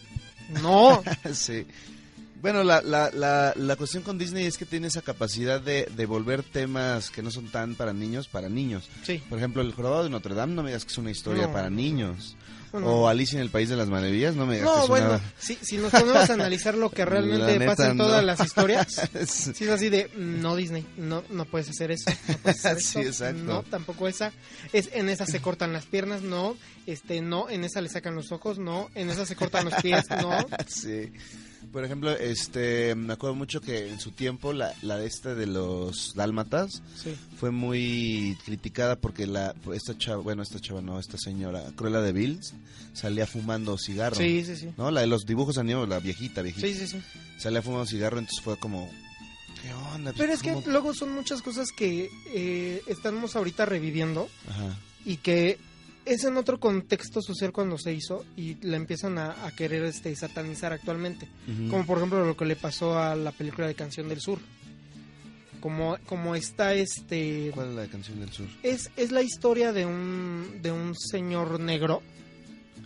no, 0.62 1.04
sí. 1.34 1.66
Bueno, 2.42 2.64
la, 2.64 2.82
la, 2.82 3.12
la, 3.12 3.54
la 3.56 3.76
cuestión 3.76 4.04
con 4.04 4.18
Disney 4.18 4.46
es 4.46 4.58
que 4.58 4.66
tiene 4.66 4.88
esa 4.88 5.02
capacidad 5.02 5.60
de, 5.60 5.90
de 5.96 6.06
volver 6.06 6.44
temas 6.44 7.10
que 7.10 7.22
no 7.22 7.32
son 7.32 7.48
tan 7.52 7.76
para 7.76 7.94
niños, 7.94 8.28
para 8.28 8.48
niños. 8.50 8.90
sí. 9.04 9.22
Por 9.30 9.38
ejemplo, 9.38 9.62
El 9.62 9.74
Jorobado 9.74 10.04
de 10.06 10.10
Notre 10.10 10.36
Dame, 10.36 10.54
no 10.54 10.64
me 10.64 10.70
digas 10.70 10.86
que 10.86 10.92
es 10.92 10.98
una 10.98 11.12
historia 11.12 11.48
No. 11.48 11.54
para 11.54 11.70
niños. 11.70 12.36
O 12.72 13.08
Alicia 13.08 13.38
en 13.38 13.42
el 13.42 13.50
País 13.50 13.68
de 13.68 13.76
las 13.76 13.90
Maravillas, 13.90 14.36
no 14.36 14.46
me 14.46 14.58
digas 14.60 14.70
que 14.72 14.82
es 14.84 14.88
bueno, 14.88 15.08
una... 15.10 15.22
si, 15.40 15.56
si 15.60 15.78
nos 15.78 15.92
ponemos 15.92 16.30
a 16.30 16.34
analizar 16.36 16.76
lo 16.76 16.92
que 16.92 17.04
realmente 17.06 17.58
neta, 17.58 17.72
pasa 17.76 17.90
en 17.90 17.98
todas 17.98 18.24
las 18.24 18.40
historias, 18.42 19.10
Sí. 19.28 19.54
Sí, 19.56 19.64
es 19.64 19.70
así 19.72 19.90
de, 19.90 20.12
no 20.16 20.56
Disney, 20.56 20.86
no, 20.96 21.24
no 21.32 21.46
puedes 21.46 21.68
hacer 21.70 21.90
eso, 21.90 22.12
no 22.28 22.38
puedes 22.38 22.64
hacer 22.64 22.80
Sí, 22.80 23.00
esto, 23.00 23.26
exacto. 23.26 23.42
no, 23.44 23.64
tampoco 23.64 24.08
esa, 24.08 24.32
es, 24.72 24.88
en 24.94 25.10
esa 25.10 25.26
se 25.26 25.42
cortan 25.42 25.74
las 25.74 25.88
piernas, 25.88 26.22
no, 26.22 26.56
este, 26.86 27.22
no, 27.22 27.50
en 27.50 27.64
esa 27.64 27.82
le 27.82 27.90
sacan 27.90 28.14
los 28.14 28.32
ojos, 28.32 28.60
no, 28.60 28.92
en 28.94 29.10
esa 29.10 29.26
se 29.26 29.36
cortan 29.36 29.66
los 29.66 29.74
pies, 29.82 30.06
no, 30.22 30.38
sí. 30.68 31.12
Por 31.72 31.84
ejemplo, 31.86 32.12
este, 32.12 32.96
me 32.96 33.14
acuerdo 33.14 33.36
mucho 33.36 33.62
que 33.62 33.90
en 33.90 34.00
su 34.00 34.12
tiempo 34.12 34.54
la, 34.54 34.74
la 34.82 34.98
de 34.98 35.06
esta 35.08 35.36
de 35.36 35.46
los 35.46 36.14
dálmatas 36.16 36.82
sí, 36.96 37.16
fue 37.38 37.52
muy 37.52 38.38
criticada 38.46 38.96
porque 38.96 39.28
la 39.28 39.54
esta 39.74 39.98
chava, 39.98 40.22
bueno, 40.22 40.42
esta 40.42 40.60
chava 40.60 40.82
no, 40.82 41.00
esta 41.00 41.18
señora 41.18 41.64
Cruella 41.76 42.02
de 42.02 42.12
Bills 42.12 42.54
salía 42.94 43.28
fumando 43.28 43.78
cigarro. 43.78 44.16
sí, 44.16 44.44
sí, 44.46 44.56
sí, 44.56 44.70
¿No? 44.78 44.90
La 44.90 45.02
de 45.02 45.08
los 45.08 45.26
dibujos 45.26 45.58
animados, 45.58 45.88
la 45.90 46.00
viejita, 46.00 46.42
viejita. 46.42 46.66
sí, 46.68 46.74
sí, 46.74 46.88
sí. 46.88 47.02
Salía 47.38 47.62
fumando 47.62 47.86
cigarro, 47.86 48.18
entonces 48.20 48.44
fue 48.44 48.58
como 48.58 48.90
¿Qué 49.62 49.74
onda? 49.94 50.14
Pero 50.18 50.34
es 50.34 50.42
que 50.42 50.54
¿Cómo? 50.54 50.68
luego 50.68 50.94
son 50.94 51.14
muchas 51.14 51.42
cosas 51.42 51.72
que 51.72 52.10
eh, 52.34 52.82
estamos 52.88 53.36
ahorita 53.36 53.66
reviviendo 53.66 54.30
Ajá. 54.50 54.78
y 55.06 55.18
que 55.18 55.60
es 56.10 56.24
en 56.24 56.38
otro 56.38 56.60
contexto 56.60 57.22
social 57.22 57.52
cuando 57.52 57.78
se 57.78 57.94
hizo 57.94 58.26
y 58.36 58.56
la 58.66 58.78
empiezan 58.78 59.18
a, 59.18 59.46
a 59.46 59.52
querer 59.52 59.84
este 59.86 60.16
satanizar 60.16 60.74
actualmente. 60.74 61.28
Como 61.70 61.86
por 61.86 61.98
ejemplo 61.98 62.26
lo 62.26 62.36
que 62.36 62.46
le 62.46 62.56
pasó 62.56 62.98
a 62.98 63.16
la 63.16 63.32
película 63.32 63.68
de 63.68 63.76
Canción 63.76 64.10
del 64.10 64.20
Sur. 64.20 64.40
Como, 65.60 65.98
como 66.06 66.36
está 66.36 66.74
este... 66.74 67.52
¿Cuál 67.54 67.70
es 67.70 67.76
la 67.76 67.88
canción 67.88 68.20
del 68.20 68.32
sur? 68.32 68.48
Es, 68.64 68.92
es 68.96 69.12
la 69.12 69.22
historia 69.22 69.74
de 69.74 69.86
un, 69.86 70.60
de 70.62 70.72
un 70.72 70.96
señor 70.96 71.60
negro. 71.60 72.02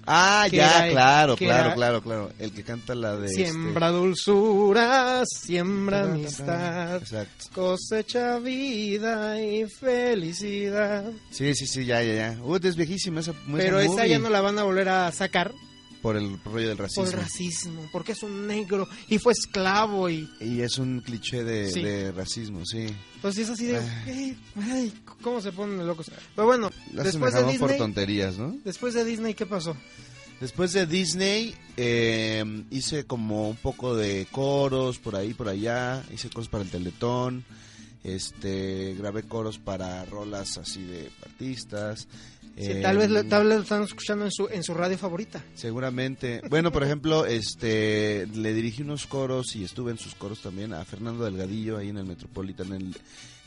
Ah, 0.05 0.47
ya, 0.51 0.89
claro, 0.89 1.35
claro, 1.37 1.65
era- 1.67 1.73
claro, 1.75 2.01
claro. 2.01 2.31
El 2.39 2.51
que 2.51 2.63
canta 2.63 2.93
la 2.95 3.15
de 3.15 3.29
siembra 3.29 3.89
dulzura, 3.89 5.23
siembra 5.25 6.01
este... 6.01 6.11
amistad, 6.11 6.95
Exacto. 6.97 7.45
cosecha 7.53 8.39
vida 8.39 9.41
y 9.41 9.65
felicidad. 9.67 11.05
Sí, 11.31 11.53
sí, 11.55 11.67
sí, 11.67 11.85
ya, 11.85 12.01
ya, 12.03 12.13
ya. 12.33 12.37
Uy, 12.43 12.59
es 12.63 12.75
viejísima 12.75 13.19
esa 13.21 13.33
muy 13.45 13.59
Pero 13.61 13.79
esa 13.79 13.85
esa 13.85 13.95
movie. 14.01 14.09
ya 14.09 14.19
no 14.19 14.29
la 14.29 14.41
van 14.41 14.59
a 14.59 14.63
volver 14.63 14.89
a 14.89 15.11
sacar 15.11 15.51
Por 16.03 16.15
el 16.17 16.37
rollo 16.43 16.67
del 16.69 16.77
racismo. 16.77 17.05
por 17.05 17.15
racismo, 17.15 17.89
porque 17.91 18.11
es 18.11 18.21
un 18.21 18.45
negro 18.45 18.87
y 19.07 19.17
fue 19.17 19.33
esclavo 19.33 20.07
y 20.09 20.29
Y 20.39 20.61
es 20.61 20.77
un 20.77 20.99
cliché 21.01 21.43
de, 21.43 21.71
Sí. 21.71 21.81
de 21.81 22.11
racismo, 22.11 22.63
sí. 22.65 22.85
entonces 23.15 23.45
es 23.45 23.49
así 23.49 23.65
de, 23.65 23.77
Ay. 23.79 24.03
"Ey, 24.07 24.37
ay, 24.61 24.93
¿cómo 25.23 25.41
se 25.41 25.51
ponen 25.51 25.87
locos? 25.87 26.11
Pero 26.35 26.45
bueno, 26.45 26.69
La 26.93 27.01
hacen 27.01 27.13
después 27.13 27.33
de 27.33 27.39
jamón 27.39 27.57
por 27.57 27.69
Disney, 27.69 27.79
tonterías, 27.79 28.37
¿no? 28.37 28.55
después 28.63 28.93
de 28.93 29.03
Disney, 29.05 29.33
¿qué 29.33 29.47
pasó? 29.47 29.75
Después 30.41 30.73
de 30.73 30.85
Disney, 30.85 31.55
eh, 31.77 32.43
hice 32.69 33.05
como 33.05 33.49
un 33.49 33.55
poco 33.55 33.95
de 33.95 34.27
coros 34.29 34.99
por 34.99 35.15
ahí, 35.15 35.33
por 35.33 35.47
allá. 35.47 36.03
Hice 36.13 36.29
coros 36.29 36.49
para 36.49 36.65
el 36.65 36.69
Teletón. 36.69 37.45
Este, 38.03 38.93
grabé 38.97 39.23
coros 39.23 39.57
para 39.59 40.03
rolas 40.05 40.57
así 40.57 40.83
de 40.83 41.09
artistas. 41.25 42.07
Sí, 42.55 42.81
tal 42.81 42.97
vez 42.97 43.09
lo- 43.09 43.23
tal 43.25 43.47
vez 43.47 43.57
lo 43.57 43.63
están 43.63 43.83
escuchando 43.83 44.25
en 44.25 44.31
su 44.31 44.47
en 44.49 44.63
su 44.63 44.73
radio 44.73 44.97
favorita. 44.97 45.43
Seguramente. 45.55 46.41
Bueno, 46.49 46.71
por 46.71 46.83
ejemplo, 46.83 47.25
este, 47.25 48.27
le 48.33 48.53
dirigí 48.53 48.81
unos 48.83 49.07
coros 49.07 49.55
y 49.55 49.63
estuve 49.63 49.91
en 49.91 49.97
sus 49.97 50.13
coros 50.15 50.41
también 50.41 50.73
a 50.73 50.85
Fernando 50.85 51.25
Delgadillo 51.25 51.77
ahí 51.77 51.89
en 51.89 51.97
el 51.97 52.05
Metropolitan, 52.05 52.67
en 52.67 52.73
el, 52.81 52.95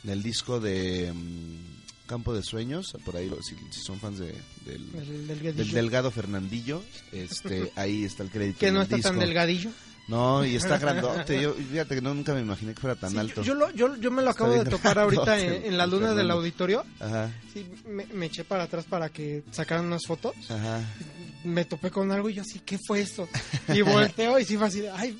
en 0.03 0.09
el 0.09 0.21
disco 0.23 0.59
de 0.59 1.13
mm, 1.13 2.05
Campo 2.07 2.33
de 2.33 2.43
Sueños. 2.43 2.97
Por 3.05 3.15
ahí, 3.15 3.31
si, 3.41 3.55
si 3.71 3.81
son 3.81 3.99
fans 3.99 4.19
de, 4.19 4.33
del. 4.65 5.71
Delgado 5.71 6.11
Fernandillo, 6.11 6.83
este, 7.13 7.71
ahí 7.77 8.03
está 8.03 8.23
el 8.23 8.29
crédito. 8.29 8.59
que 8.59 8.71
no 8.71 8.81
está 8.81 8.97
tan 8.99 9.19
delgadillo. 9.19 9.69
No, 10.07 10.45
y 10.45 10.55
está 10.55 10.77
grandote. 10.77 11.41
Yo, 11.41 11.53
fíjate 11.53 11.95
que 11.95 12.01
no, 12.01 12.13
nunca 12.13 12.33
me 12.33 12.39
imaginé 12.41 12.73
que 12.73 12.79
fuera 12.81 12.95
tan 12.95 13.11
Sí, 13.11 13.17
alto. 13.17 13.41
Yo, 13.41 13.53
lo- 13.55 13.71
yo, 13.71 13.95
yo 13.97 14.09
me 14.09 14.21
lo 14.21 14.29
acabo 14.29 14.51
de 14.53 14.63
topar 14.65 14.99
ahorita 14.99 15.39
en, 15.39 15.65
en 15.65 15.77
la 15.77 15.85
luna 15.85 16.13
del 16.13 16.31
auditorio. 16.31 16.85
Ajá, 16.99 17.29
Sí, 17.53 17.69
me, 17.87 18.05
me 18.07 18.27
eché 18.27 18.43
para 18.45 18.63
atrás 18.63 18.85
para 18.85 19.09
que 19.09 19.43
sacaran 19.51 19.85
unas 19.85 20.03
fotos. 20.07 20.33
ajá. 20.49 20.79
Me 21.43 21.65
topé 21.65 21.91
con 21.91 22.11
algo 22.11 22.29
y 22.29 22.35
yo 22.35 22.41
así, 22.41 22.59
¿qué 22.59 22.77
fue 22.85 23.01
eso? 23.01 23.27
Y 23.73 23.81
volteo 23.81 24.39
y 24.39 24.45
sí 24.45 24.57
fue 24.57 24.67
así 24.67 24.81
de, 24.81 24.89
ay. 24.91 25.17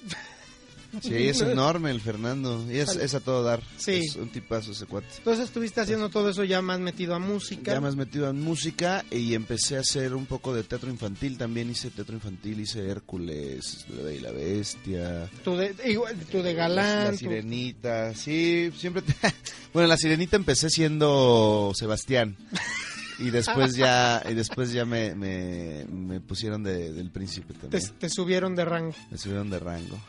Sí, 1.01 1.13
es 1.27 1.41
enorme 1.41 1.91
el 1.91 2.01
Fernando. 2.01 2.65
Y 2.71 2.77
es, 2.77 3.13
a 3.13 3.19
todo 3.19 3.43
dar. 3.43 3.61
Sí. 3.77 4.01
Es 4.07 4.15
un 4.15 4.29
tipazo 4.29 4.71
ese 4.71 4.85
cuate. 4.85 5.07
Entonces 5.17 5.45
estuviste 5.45 5.81
haciendo 5.81 6.09
todo 6.09 6.29
eso 6.29 6.43
ya 6.43 6.61
más 6.61 6.79
metido 6.79 7.15
a 7.15 7.19
música. 7.19 7.73
Ya 7.79 7.87
has 7.87 7.95
metido 7.95 8.29
en 8.29 8.41
música 8.41 9.05
y 9.11 9.33
empecé 9.33 9.77
a 9.77 9.81
hacer 9.81 10.13
un 10.13 10.25
poco 10.25 10.53
de 10.53 10.63
teatro 10.63 10.89
infantil. 10.89 11.37
También 11.37 11.69
hice 11.69 11.89
teatro 11.89 12.15
infantil, 12.15 12.59
hice 12.61 12.87
Hércules, 12.87 13.85
La 13.95 14.03
Bella 14.03 14.17
y 14.17 14.21
la 14.21 14.31
Bestia. 14.31 15.29
Tú 15.43 15.55
de, 15.55 15.75
igual, 15.85 16.15
tú 16.31 16.41
de 16.43 16.53
La 16.53 16.59
galán. 16.59 17.11
tú- 17.11 17.17
Sirenita. 17.17 18.13
Sí, 18.13 18.71
siempre. 18.77 19.01
te- 19.01 19.13
bueno, 19.73 19.87
La 19.87 19.97
Sirenita 19.97 20.35
empecé 20.35 20.69
siendo 20.69 21.71
Sebastián. 21.75 22.35
Y 23.19 23.31
después 23.31 23.75
ya 23.75 24.21
y 24.29 24.33
después 24.35 24.71
ya 24.71 24.85
me, 24.85 25.15
me, 25.15 25.85
me 25.85 26.19
pusieron 26.19 26.63
de, 26.63 26.91
del 26.93 27.09
príncipe 27.09 27.53
te, 27.53 27.59
también. 27.61 27.91
te 27.99 28.09
subieron 28.09 28.55
de 28.55 28.63
rango. 28.65 28.93
Me 29.09 29.17
subieron 29.17 29.49
de 29.49 29.59
rango. 29.59 29.99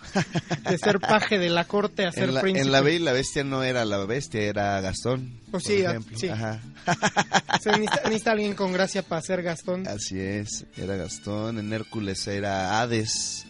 De 0.69 0.77
ser 0.79 1.01
paje 1.01 1.39
de 1.39 1.49
la 1.49 1.65
corte 1.65 2.05
a 2.07 2.13
ser 2.13 2.25
En 2.25 2.35
la, 2.35 2.41
príncipe. 2.43 2.67
en 2.67 2.73
la 2.73 2.81
Bella 2.83 2.97
y 2.97 3.03
la 3.03 3.13
Bestia 3.13 3.45
no 3.45 3.63
era 3.63 3.85
la 3.85 3.99
bestia, 4.05 4.43
era 4.43 4.81
Gastón. 4.83 5.39
Pues 5.51 5.63
por 5.65 5.73
sí, 5.73 5.85
a- 5.85 5.91
ejemplo. 5.91 6.19
sí. 6.19 6.29
Ajá. 6.29 6.61
Se 7.63 7.71
necesita, 7.71 8.01
necesita 8.05 8.33
alguien 8.33 8.55
con 8.55 8.73
gracia 8.73 9.03
para 9.03 9.23
ser 9.23 9.43
Gastón. 9.43 9.87
Así 9.89 10.21
es, 10.21 10.67
era 10.77 10.97
Gastón. 10.97 11.59
En 11.59 11.73
Hércules 11.73 12.27
era 12.29 12.81
Hades. 12.81 13.47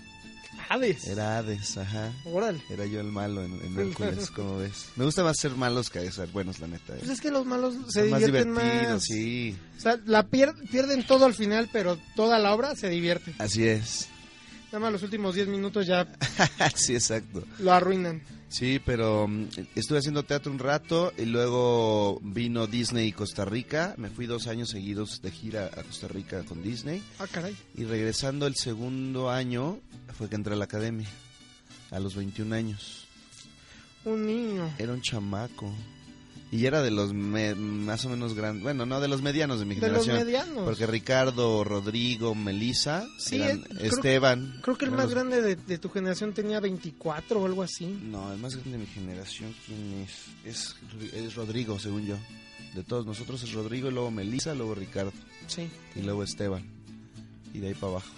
Hades. 0.68 1.06
Era 1.06 1.38
Hades, 1.38 1.76
ajá. 1.78 2.12
Órale. 2.24 2.60
Era 2.68 2.84
yo 2.86 3.00
el 3.00 3.06
malo 3.12 3.42
en, 3.44 3.52
en 3.64 3.78
Hércules, 3.78 4.30
como 4.34 4.58
ves. 4.58 4.86
Me 4.96 5.04
gusta 5.04 5.22
más 5.24 5.38
ser 5.38 5.52
malos 5.52 5.90
que 5.90 6.10
ser 6.12 6.28
buenos, 6.28 6.58
la 6.60 6.68
neta. 6.68 6.94
eh. 6.94 6.98
Pues 7.00 7.10
es 7.10 7.20
que 7.20 7.30
los 7.30 7.46
malos 7.46 7.74
se 7.88 8.00
Son 8.02 8.10
más 8.10 8.20
divierten 8.20 8.54
divertidos, 8.54 8.92
más. 8.92 9.04
sí. 9.04 9.56
O 9.76 9.80
sea, 9.80 9.98
la 10.06 10.26
pier- 10.28 10.54
pierden 10.70 11.06
todo 11.06 11.24
al 11.24 11.34
final, 11.34 11.68
pero 11.72 11.98
toda 12.16 12.38
la 12.38 12.52
obra 12.54 12.74
se 12.76 12.88
divierte. 12.88 13.34
Así 13.38 13.66
es. 13.66 14.08
Nada 14.68 14.80
más 14.80 14.92
los 14.92 15.02
últimos 15.02 15.34
10 15.34 15.48
minutos 15.48 15.86
ya 15.86 16.06
sí, 16.74 16.94
exacto. 16.94 17.42
lo 17.58 17.72
arruinan. 17.72 18.22
Sí, 18.48 18.80
pero 18.84 19.28
mm, 19.28 19.48
estuve 19.74 19.98
haciendo 19.98 20.22
teatro 20.24 20.50
un 20.50 20.58
rato 20.58 21.12
y 21.18 21.26
luego 21.26 22.18
vino 22.22 22.66
Disney 22.66 23.08
y 23.08 23.12
Costa 23.12 23.44
Rica. 23.44 23.94
Me 23.98 24.08
fui 24.08 24.26
dos 24.26 24.46
años 24.46 24.70
seguidos 24.70 25.20
de 25.22 25.30
gira 25.30 25.66
a 25.66 25.82
Costa 25.82 26.08
Rica 26.08 26.42
con 26.44 26.62
Disney. 26.62 27.02
Ah, 27.18 27.26
caray. 27.30 27.56
Y 27.74 27.84
regresando 27.84 28.46
el 28.46 28.56
segundo 28.56 29.30
año 29.30 29.78
fue 30.16 30.28
que 30.28 30.36
entré 30.36 30.54
a 30.54 30.56
la 30.56 30.64
academia. 30.64 31.08
A 31.90 32.00
los 32.00 32.14
21 32.16 32.54
años. 32.54 33.06
Un 34.04 34.26
niño. 34.26 34.70
Era 34.78 34.92
un 34.92 35.02
chamaco. 35.02 35.72
Y 36.50 36.64
era 36.64 36.80
de 36.82 36.90
los 36.90 37.12
me- 37.12 37.54
más 37.54 38.04
o 38.06 38.08
menos 38.08 38.32
grandes, 38.32 38.62
bueno, 38.62 38.86
no, 38.86 39.00
de 39.00 39.08
los 39.08 39.20
medianos 39.20 39.58
de 39.58 39.66
mi 39.66 39.74
De 39.74 39.88
los 39.90 40.06
generación. 40.06 40.26
medianos. 40.26 40.64
Porque 40.64 40.86
Ricardo, 40.86 41.62
Rodrigo, 41.62 42.34
Melissa, 42.34 43.06
Sí, 43.18 43.36
eran- 43.36 43.58
eh, 43.58 43.64
creo- 43.68 43.82
Esteban. 43.92 44.58
Creo 44.62 44.78
que 44.78 44.86
el 44.86 44.92
más 44.92 45.10
grande 45.10 45.42
de, 45.42 45.56
de 45.56 45.76
tu 45.78 45.90
generación 45.90 46.32
tenía 46.32 46.58
24 46.60 47.40
o 47.42 47.44
algo 47.46 47.62
así. 47.62 47.84
No, 48.02 48.32
el 48.32 48.38
más 48.38 48.54
grande 48.56 48.72
de 48.72 48.78
mi 48.78 48.86
generación, 48.86 49.54
¿quién 49.66 50.06
es? 50.06 50.24
Es, 50.44 50.76
es 51.12 51.34
Rodrigo, 51.34 51.78
según 51.78 52.06
yo. 52.06 52.16
De 52.74 52.82
todos 52.82 53.04
nosotros 53.04 53.42
es 53.42 53.52
Rodrigo, 53.52 53.88
y 53.90 53.92
luego 53.92 54.10
Melissa, 54.10 54.54
luego 54.54 54.74
Ricardo, 54.74 55.12
Sí. 55.48 55.68
y 55.96 56.00
luego 56.02 56.22
Esteban. 56.22 56.64
Y 57.52 57.58
de 57.58 57.68
ahí 57.68 57.74
para 57.74 57.92
abajo. 57.92 58.10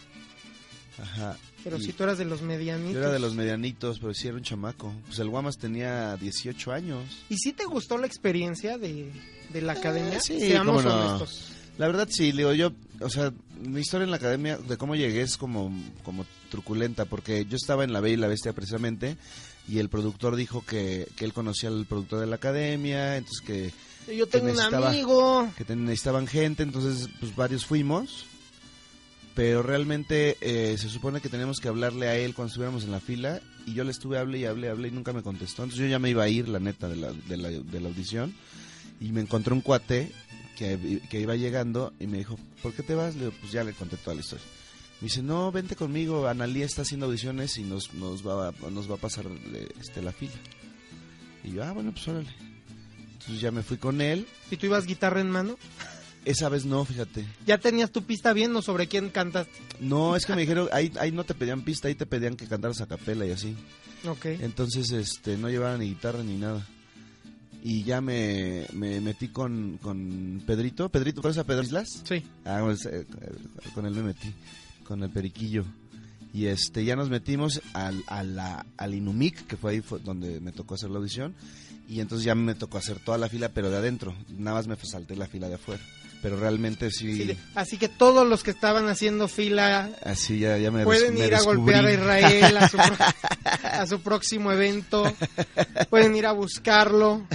Ajá. 1.03 1.37
Pero 1.63 1.77
Y 1.77 1.83
si 1.85 1.93
tú 1.93 2.05
eras 2.05 2.19
de 2.19 2.25
los 2.25 2.43
medianitos. 2.43 2.95
Yo 2.95 3.01
era 3.01 3.11
de 3.11 3.19
los 3.19 3.35
medianitos, 3.35 3.99
pero 3.99 4.15
sí 4.15 4.29
era 4.29 4.37
un 4.37 4.43
chamaco. 4.43 4.93
Pues 5.07 5.19
el 5.19 5.29
Guamas 5.29 5.59
tenía 5.59 6.17
18 6.17 6.73
años. 6.73 7.05
¿Y 7.29 7.37
si 7.37 7.53
te 7.53 7.65
gustó 7.65 7.99
la 7.99 8.07
experiencia 8.07 8.79
de, 8.79 9.11
de 9.53 9.63
la 9.63 9.73
academia? 9.73 10.17
Eh, 10.19 10.21
sí, 10.21 10.41
Seamos 10.41 10.85
no. 10.85 10.95
honestos. 10.95 11.53
La 11.79 11.87
verdad 11.87 12.09
sí, 12.11 12.33
digo 12.33 12.53
yo, 12.53 12.73
o 13.01 13.09
sea, 13.09 13.33
mi 13.63 13.81
historia 13.81 14.05
en 14.05 14.11
la 14.11 14.17
academia, 14.19 14.59
de 14.59 14.77
cómo 14.77 14.97
llegué 14.97 15.23
es 15.23 15.39
como, 15.39 15.73
como 16.03 16.27
truculenta, 16.51 17.07
porque 17.07 17.47
yo 17.47 17.57
estaba 17.57 17.85
en 17.85 17.93
La 17.95 18.01
Bella 18.01 18.15
y 18.15 18.19
la 18.19 18.29
Bestia 18.29 18.53
precisamente, 18.53 19.17
y 19.67 19.79
el 19.79 19.89
productor 19.89 20.37
dijo 20.37 20.63
que, 20.67 21.09
que 21.17 21.25
él 21.25 21.33
conocía 21.33 21.71
al 21.71 21.87
productor 21.87 22.21
de 22.21 22.27
la 22.27 22.37
academia, 22.37 23.17
entonces 23.17 23.41
que, 23.47 24.15
Yo 24.15 24.27
tengo 24.27 24.53
un 24.53 24.61
amigo. 24.61 25.49
que 25.57 25.75
necesitaban 25.75 26.27
gente, 26.27 26.63
entonces 26.65 27.09
pues 27.19 27.35
varios 27.35 27.65
fuimos, 27.65 28.27
pero 29.35 29.63
realmente 29.63 30.37
eh, 30.41 30.77
se 30.79 30.89
supone 30.89 31.21
que 31.21 31.29
tenemos 31.29 31.61
que 31.61 31.69
hablarle 31.69 32.09
a 32.09 32.17
él 32.17 32.35
cuando 32.35 32.49
estuviéramos 32.49 32.85
en 32.85 32.93
la 32.93 33.01
fila, 33.01 33.41
y 33.67 33.75
yo 33.75 33.85
le 33.85 33.91
estuve, 33.91 34.19
hable 34.19 34.39
y 34.39 34.45
hable, 34.45 34.69
hable, 34.69 34.89
y 34.89 34.91
nunca 34.91 35.13
me 35.13 35.23
contestó, 35.23 35.63
entonces 35.63 35.85
yo 35.85 35.91
ya 35.91 35.99
me 35.99 36.11
iba 36.11 36.23
a 36.23 36.29
ir, 36.29 36.49
la 36.49 36.61
neta, 36.61 36.89
de 36.89 36.97
la, 36.97 37.13
de 37.13 37.37
la, 37.37 37.51
de 37.51 37.81
la 37.81 37.89
audición, 37.89 38.35
y 39.01 39.13
me 39.13 39.21
encontré 39.21 39.55
un 39.55 39.61
cuate 39.61 40.13
que, 40.57 41.01
que 41.09 41.21
iba 41.21 41.37
llegando 41.37 41.93
y 41.99 42.07
me 42.07 42.19
dijo, 42.19 42.39
¿por 42.63 42.75
qué 42.75 42.83
te 42.83 42.95
vas? 42.95 43.15
Le 43.15 43.27
digo, 43.27 43.35
pues 43.41 43.53
ya 43.53 43.65
le 43.65 43.73
conté 43.73 43.97
toda 43.97 44.15
la 44.15 44.21
historia. 44.21 44.45
Me 45.01 45.07
dice, 45.07 45.23
no, 45.23 45.51
vente 45.51 45.77
conmigo, 45.77 46.29
Analía 46.29 46.67
está 46.67 46.83
haciendo 46.83 47.07
audiciones 47.07 47.57
y 47.57 47.63
nos, 47.63 47.95
nos, 47.95 48.27
va, 48.27 48.49
a, 48.49 48.71
nos 48.71 48.91
va 48.91 48.97
a 48.97 48.99
pasar 48.99 49.25
este, 49.81 50.03
la 50.03 50.13
fila. 50.13 50.35
Y 51.43 51.53
yo, 51.53 51.65
ah, 51.65 51.73
bueno, 51.73 51.93
pues 51.93 52.07
órale. 52.09 52.29
Entonces 53.13 53.41
ya 53.41 53.51
me 53.51 53.63
fui 53.63 53.79
con 53.79 54.03
él. 54.03 54.27
Si 54.51 54.59
tú 54.59 54.67
ibas 54.67 54.85
guitarra 54.85 55.23
en 55.23 55.31
mano, 55.31 55.57
Esa 56.25 56.49
vez 56.51 56.65
no, 56.67 56.85
fíjate. 56.85 57.25
ya 57.47 57.59
tenías 57.59 57.91
tu 57.91 58.03
pista 58.03 58.33
bien 58.35 58.55
o 58.55 58.61
sobre 58.63 58.87
quién 58.89 59.09
cantaste. 59.09 59.53
No, 59.81 60.17
es 60.17 60.27
que 60.27 60.35
me 60.35 60.43
dijeron, 60.43 60.69
ahí, 60.73 60.93
ahí 61.01 61.13
no 61.13 61.25
te 61.25 61.35
pedían 61.35 61.63
pista, 61.63 61.89
ahí 61.89 61.95
te 61.95 62.05
pedían 62.07 62.37
que 62.37 62.47
cantaras 62.47 62.81
a 62.83 62.87
capela 62.87 63.25
y 63.27 63.31
así. 63.31 63.57
Ok. 64.07 64.27
Entonces, 64.27 64.91
este, 64.93 65.37
no 65.39 65.49
llevaba 65.49 65.79
ni 65.79 65.87
guitarra 65.87 66.23
ni 66.23 66.37
nada. 66.37 66.67
Y 67.63 67.83
ya 67.85 68.01
me, 68.01 68.67
me 68.73 69.01
metí 69.01 69.29
con, 69.29 69.79
con 69.83 70.43
Pedrito. 70.47 70.89
Pedrito, 70.89 71.21
¿conoces 71.23 71.41
a 71.41 71.45
Pedro 71.47 71.63
Islas? 71.63 71.89
Sí. 72.05 72.23
Ah, 72.45 72.61
pues, 72.65 72.87
eh, 72.87 73.07
con 73.75 73.85
él 73.87 73.93
me 73.95 74.03
metí, 74.03 74.33
con 74.85 75.03
el 75.03 75.11
periquillo. 75.11 75.65
Y 76.33 76.47
este 76.47 76.85
ya 76.85 76.97
nos 76.97 77.11
metimos 77.11 77.61
al, 77.75 78.03
a 78.07 78.23
la- 78.23 78.65
al 78.77 78.95
Inumic, 78.95 79.47
que 79.47 79.57
fue 79.57 79.73
ahí 79.73 79.81
fue 79.81 79.99
donde 80.01 80.41
me 80.41 80.53
tocó 80.53 80.75
hacer 80.75 80.89
la 80.91 80.99
audición. 80.99 81.35
Y 81.89 82.01
entonces 82.01 82.25
ya 82.25 82.35
me 82.35 82.55
tocó 82.55 82.79
hacer 82.79 82.99
toda 83.01 83.19
la 83.19 83.29
fila, 83.29 83.49
pero 83.49 83.69
de 83.71 83.77
adentro. 83.79 84.15
Nada 84.39 84.57
más 84.59 84.67
me 84.69 84.77
salté 84.77 85.17
la 85.17 85.27
fila 85.27 85.49
de 85.49 85.57
afuera. 85.57 85.83
Pero 86.23 86.39
realmente 86.39 86.91
sí, 86.91 87.35
así 87.55 87.79
que 87.79 87.89
todos 87.89 88.27
los 88.29 88.43
que 88.43 88.51
estaban 88.51 88.89
haciendo 88.89 89.27
fila 89.27 89.89
así 90.05 90.39
ya, 90.41 90.59
ya 90.59 90.71
me 90.71 90.85
pueden 90.85 91.13
des- 91.15 91.21
me 91.21 91.27
ir 91.29 91.35
a 91.35 91.41
golpear 91.41 91.87
a 91.87 91.93
Israel 91.95 92.57
a 92.59 92.69
su, 92.69 92.77
a 93.63 93.87
su 93.87 94.01
próximo 94.03 94.53
evento. 94.53 95.11
Pueden 95.89 96.15
ir 96.17 96.27
a 96.27 96.33
buscarlo 96.33 97.27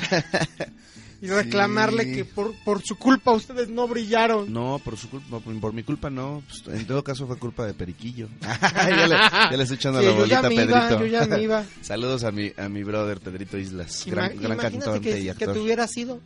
y 1.22 1.28
reclamarle 1.28 2.04
Sí. 2.04 2.14
que 2.14 2.26
por, 2.26 2.54
por 2.64 2.84
su 2.84 2.96
culpa 2.98 3.32
ustedes 3.32 3.70
no 3.70 3.88
brillaron. 3.88 4.54
No, 4.54 4.80
por 4.84 4.98
su 4.98 5.10
culpa, 5.10 5.40
por, 5.40 5.60
por 5.60 5.74
mi 5.74 5.82
culpa 5.82 6.12
no. 6.12 6.44
Pues, 6.48 6.78
en 6.80 6.86
todo 6.86 7.04
caso 7.04 7.26
fue 7.26 7.38
culpa 7.40 7.66
de 7.66 7.74
Periquillo. 7.74 8.28
ya, 8.42 9.08
le, 9.08 9.16
ya 9.18 9.58
le 9.58 9.64
estoy 9.64 9.78
echando 9.78 10.00
Sí, 10.02 10.06
la 10.06 10.12
bolita 10.12 10.40
a 10.48 10.54
iba, 10.54 10.62
Pedrito. 10.88 11.00
yo 11.00 11.06
ya 11.08 11.26
me 11.26 11.42
iba. 11.42 11.66
Saludos 11.82 12.24
a 12.24 12.32
mi, 12.32 12.52
a 12.56 12.70
mi 12.70 12.84
brother 12.84 13.20
Pedrito 13.20 13.58
Islas, 13.58 14.04
gran, 14.06 14.34
Ima- 14.34 14.42
gran 14.42 14.54
imagínate 14.54 14.86
cantante 14.86 15.10
que, 15.10 15.20
y 15.22 15.24
que 15.24 15.30
actor. 15.32 15.54
te 15.54 15.60
hubiera 15.60 15.88
sido. 15.88 16.20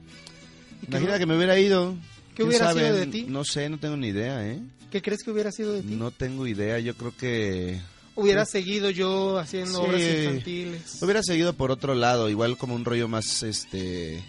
que 0.81 0.87
Imagina 0.87 1.17
que 1.17 1.25
me 1.25 1.37
hubiera 1.37 1.57
ido. 1.57 1.95
¿Qué 2.39 2.43
¿Quién 2.45 2.47
hubiera 2.47 2.65
sabe? 2.67 2.81
sido 2.85 2.95
de 2.95 3.07
ti? 3.07 3.25
No 3.27 3.43
sé, 3.43 3.67
no 3.69 3.77
tengo 3.79 3.97
ni 3.97 4.07
idea, 4.07 4.47
¿eh? 4.47 4.61
¿Qué 4.89 5.01
crees 5.01 5.23
que 5.23 5.31
hubiera 5.31 5.51
sido 5.51 5.73
de 5.73 5.81
ti? 5.81 5.93
No 5.95 6.09
tengo 6.11 6.47
idea. 6.47 6.79
Yo 6.79 6.95
creo 6.95 7.13
que 7.15 7.81
Hubiera 8.15 8.45
seguido 8.45 8.89
yo 8.89 9.37
haciendo 9.37 9.79
Sí. 9.79 9.85
obras 9.85 10.01
infantiles. 10.01 11.01
hubiera 11.03 11.21
seguido 11.21 11.51
por 11.53 11.69
otro 11.69 11.95
lado, 11.95 12.29
igual 12.29 12.57
como 12.57 12.75
un 12.75 12.85
rollo 12.85 13.09
más, 13.09 13.43
este, 13.43 14.23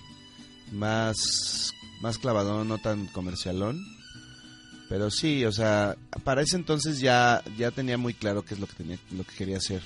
más, 0.73 1.73
más 2.01 2.19
clavadón, 2.19 2.67
no 2.67 2.79
tan 2.79 3.07
comercialón. 3.07 3.81
Pero 4.89 5.09
sí, 5.13 5.45
o 5.45 5.53
sea, 5.53 5.97
para 6.25 6.43
ese 6.43 6.57
entonces 6.57 6.99
ya, 6.99 7.45
ya 7.57 7.71
tenía 7.71 7.97
muy 7.97 8.13
claro 8.13 8.45
qué 8.45 8.55
es 8.55 8.61
lo 8.61 8.67
que 8.67 8.75
tenía, 8.75 8.99
lo 9.17 9.23
que 9.23 9.37
quería 9.37 9.59
hacer. 9.59 9.83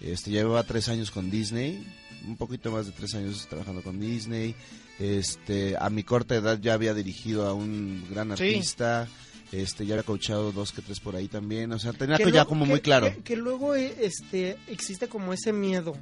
Este, 0.00 0.30
llevaba 0.30 0.62
tres 0.62 0.88
años 0.88 1.10
con 1.10 1.30
Disney, 1.32 1.84
un 2.26 2.36
poquito 2.36 2.70
más 2.70 2.86
de 2.86 2.92
tres 2.92 3.14
años 3.14 3.46
trabajando 3.48 3.82
con 3.82 3.98
Disney. 4.00 4.54
Este, 4.98 5.76
a 5.78 5.88
mi 5.90 6.02
corta 6.02 6.34
edad 6.36 6.58
ya 6.60 6.74
había 6.74 6.94
dirigido 6.94 7.46
a 7.46 7.54
un 7.54 8.04
gran 8.10 8.28
Sí. 8.36 8.44
artista. 8.44 9.08
Este, 9.52 9.84
ya 9.84 9.94
había 9.94 10.04
coachado 10.04 10.52
dos 10.52 10.70
que 10.72 10.82
tres 10.82 11.00
por 11.00 11.16
ahí 11.16 11.26
también. 11.26 11.72
O 11.72 11.78
sea, 11.78 11.92
tenía 11.92 12.16
Que 12.16 12.24
ya 12.24 12.30
luego- 12.30 12.48
como 12.48 12.64
que- 12.64 12.70
muy 12.70 12.80
claro. 12.80 13.06
Que, 13.16 13.22
que 13.22 13.36
luego 13.36 13.74
eh, 13.74 13.94
este, 14.00 14.56
existe 14.68 15.08
como 15.08 15.32
ese 15.32 15.52
miedo 15.52 15.96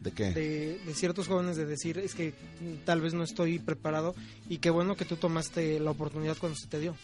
¿De 0.00 0.12
qué? 0.12 0.32
de, 0.32 0.78
de 0.86 0.94
ciertos 0.94 1.26
jóvenes 1.28 1.56
de 1.56 1.66
decir 1.66 1.98
es 1.98 2.14
que 2.14 2.32
tal 2.84 3.00
vez 3.02 3.12
no 3.14 3.24
estoy 3.24 3.58
preparado 3.58 4.14
y 4.48 4.58
qué 4.58 4.70
bueno 4.70 4.96
que 4.96 5.04
tú 5.04 5.16
tomaste 5.16 5.80
la 5.80 5.90
oportunidad 5.90 6.36
cuando 6.38 6.56
se 6.58 6.66
te 6.66 6.78
dio. 6.80 6.94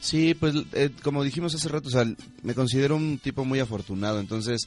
Sí, 0.00 0.34
pues 0.34 0.54
eh, 0.72 0.90
como 1.02 1.22
dijimos 1.22 1.54
hace 1.54 1.68
rato, 1.68 1.88
o 1.88 1.90
sea, 1.90 2.04
me 2.42 2.54
considero 2.54 2.96
un 2.96 3.18
tipo 3.18 3.44
muy 3.44 3.60
afortunado, 3.60 4.20
entonces 4.20 4.66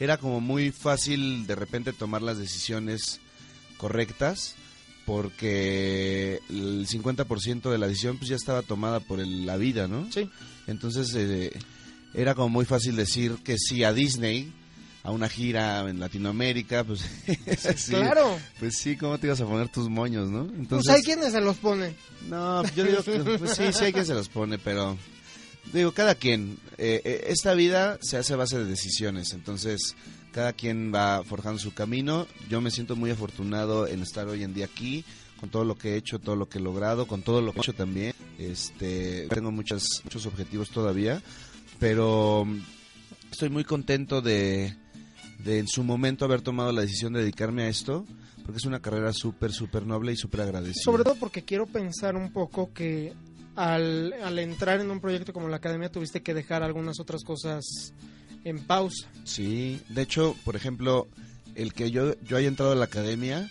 era 0.00 0.16
como 0.18 0.40
muy 0.40 0.70
fácil 0.72 1.46
de 1.46 1.54
repente 1.54 1.92
tomar 1.92 2.22
las 2.22 2.38
decisiones 2.38 3.20
correctas 3.76 4.54
porque 5.06 6.40
el 6.50 6.86
50% 6.86 7.70
de 7.70 7.78
la 7.78 7.88
decisión 7.88 8.18
pues 8.18 8.28
ya 8.30 8.36
estaba 8.36 8.62
tomada 8.62 9.00
por 9.00 9.20
el- 9.20 9.46
la 9.46 9.56
vida, 9.56 9.88
¿no? 9.88 10.10
Sí. 10.12 10.28
Entonces 10.66 11.12
eh, 11.14 11.50
era 12.14 12.34
como 12.34 12.48
muy 12.50 12.64
fácil 12.64 12.94
decir 12.96 13.36
que 13.42 13.56
sí 13.58 13.84
a 13.84 13.92
Disney, 13.92 14.52
a 15.02 15.10
una 15.10 15.28
gira 15.28 15.88
en 15.88 15.98
Latinoamérica, 16.00 16.84
pues 16.84 17.00
sí, 17.76 17.92
Claro. 17.92 18.38
pues 18.60 18.76
sí, 18.78 18.96
¿cómo 18.96 19.18
te 19.18 19.28
ibas 19.28 19.40
a 19.40 19.46
poner 19.46 19.68
tus 19.70 19.88
moños, 19.88 20.28
no? 20.28 20.42
Entonces, 20.42 20.86
pues 20.86 20.88
hay 20.96 21.02
quienes 21.02 21.32
se 21.32 21.40
los 21.40 21.56
pone. 21.56 21.94
no, 22.28 22.62
yo 22.74 22.84
digo 22.84 23.02
que 23.02 23.18
pues 23.38 23.52
sí, 23.56 23.64
sí 23.72 23.84
hay 23.84 23.92
quien 23.92 24.06
se 24.06 24.14
los 24.14 24.28
pone, 24.28 24.58
pero 24.58 24.98
digo, 25.72 25.92
cada 25.92 26.14
quien. 26.14 26.58
Eh, 26.76 27.00
eh, 27.04 27.24
esta 27.28 27.54
vida 27.54 27.98
se 28.00 28.16
hace 28.16 28.34
a 28.34 28.36
base 28.36 28.58
de 28.58 28.64
decisiones, 28.64 29.32
entonces 29.32 29.96
cada 30.32 30.52
quien 30.52 30.92
va 30.94 31.22
forjando 31.24 31.58
su 31.58 31.74
camino. 31.74 32.26
Yo 32.48 32.60
me 32.60 32.70
siento 32.70 32.96
muy 32.96 33.10
afortunado 33.10 33.86
en 33.86 34.02
estar 34.02 34.28
hoy 34.28 34.44
en 34.44 34.54
día 34.54 34.66
aquí, 34.66 35.04
con 35.40 35.50
todo 35.50 35.64
lo 35.64 35.76
que 35.76 35.94
he 35.94 35.96
hecho, 35.96 36.18
todo 36.18 36.36
lo 36.36 36.48
que 36.48 36.58
he 36.58 36.62
logrado, 36.62 37.06
con 37.06 37.22
todo 37.22 37.40
lo 37.40 37.52
que 37.52 37.58
he 37.58 37.62
hecho 37.62 37.74
también. 37.74 38.14
Este, 38.38 39.26
tengo 39.28 39.50
muchas, 39.50 39.84
muchos 40.04 40.26
objetivos 40.26 40.70
todavía, 40.70 41.22
pero 41.78 42.44
mm, 42.44 42.60
estoy 43.32 43.48
muy 43.48 43.64
contento 43.64 44.20
de, 44.20 44.76
de 45.38 45.58
en 45.58 45.68
su 45.68 45.82
momento 45.82 46.24
haber 46.24 46.42
tomado 46.42 46.72
la 46.72 46.82
decisión 46.82 47.12
de 47.12 47.20
dedicarme 47.20 47.64
a 47.64 47.68
esto, 47.68 48.04
porque 48.44 48.58
es 48.58 48.64
una 48.64 48.80
carrera 48.80 49.12
súper, 49.12 49.52
súper 49.52 49.86
noble 49.86 50.12
y 50.12 50.16
súper 50.16 50.42
agradecida. 50.42 50.84
Sobre 50.84 51.04
todo 51.04 51.16
porque 51.16 51.42
quiero 51.42 51.66
pensar 51.66 52.16
un 52.16 52.32
poco 52.32 52.72
que 52.72 53.12
al, 53.58 54.12
al 54.22 54.38
entrar 54.38 54.80
en 54.80 54.90
un 54.90 55.00
proyecto 55.00 55.32
como 55.32 55.48
la 55.48 55.56
academia 55.56 55.90
tuviste 55.90 56.22
que 56.22 56.32
dejar 56.32 56.62
algunas 56.62 57.00
otras 57.00 57.24
cosas 57.24 57.92
en 58.44 58.60
pausa. 58.60 59.08
Sí, 59.24 59.80
de 59.88 60.02
hecho, 60.02 60.36
por 60.44 60.54
ejemplo, 60.54 61.08
el 61.56 61.72
que 61.72 61.90
yo, 61.90 62.14
yo 62.22 62.36
haya 62.36 62.46
entrado 62.46 62.70
a 62.70 62.76
la 62.76 62.84
academia 62.84 63.48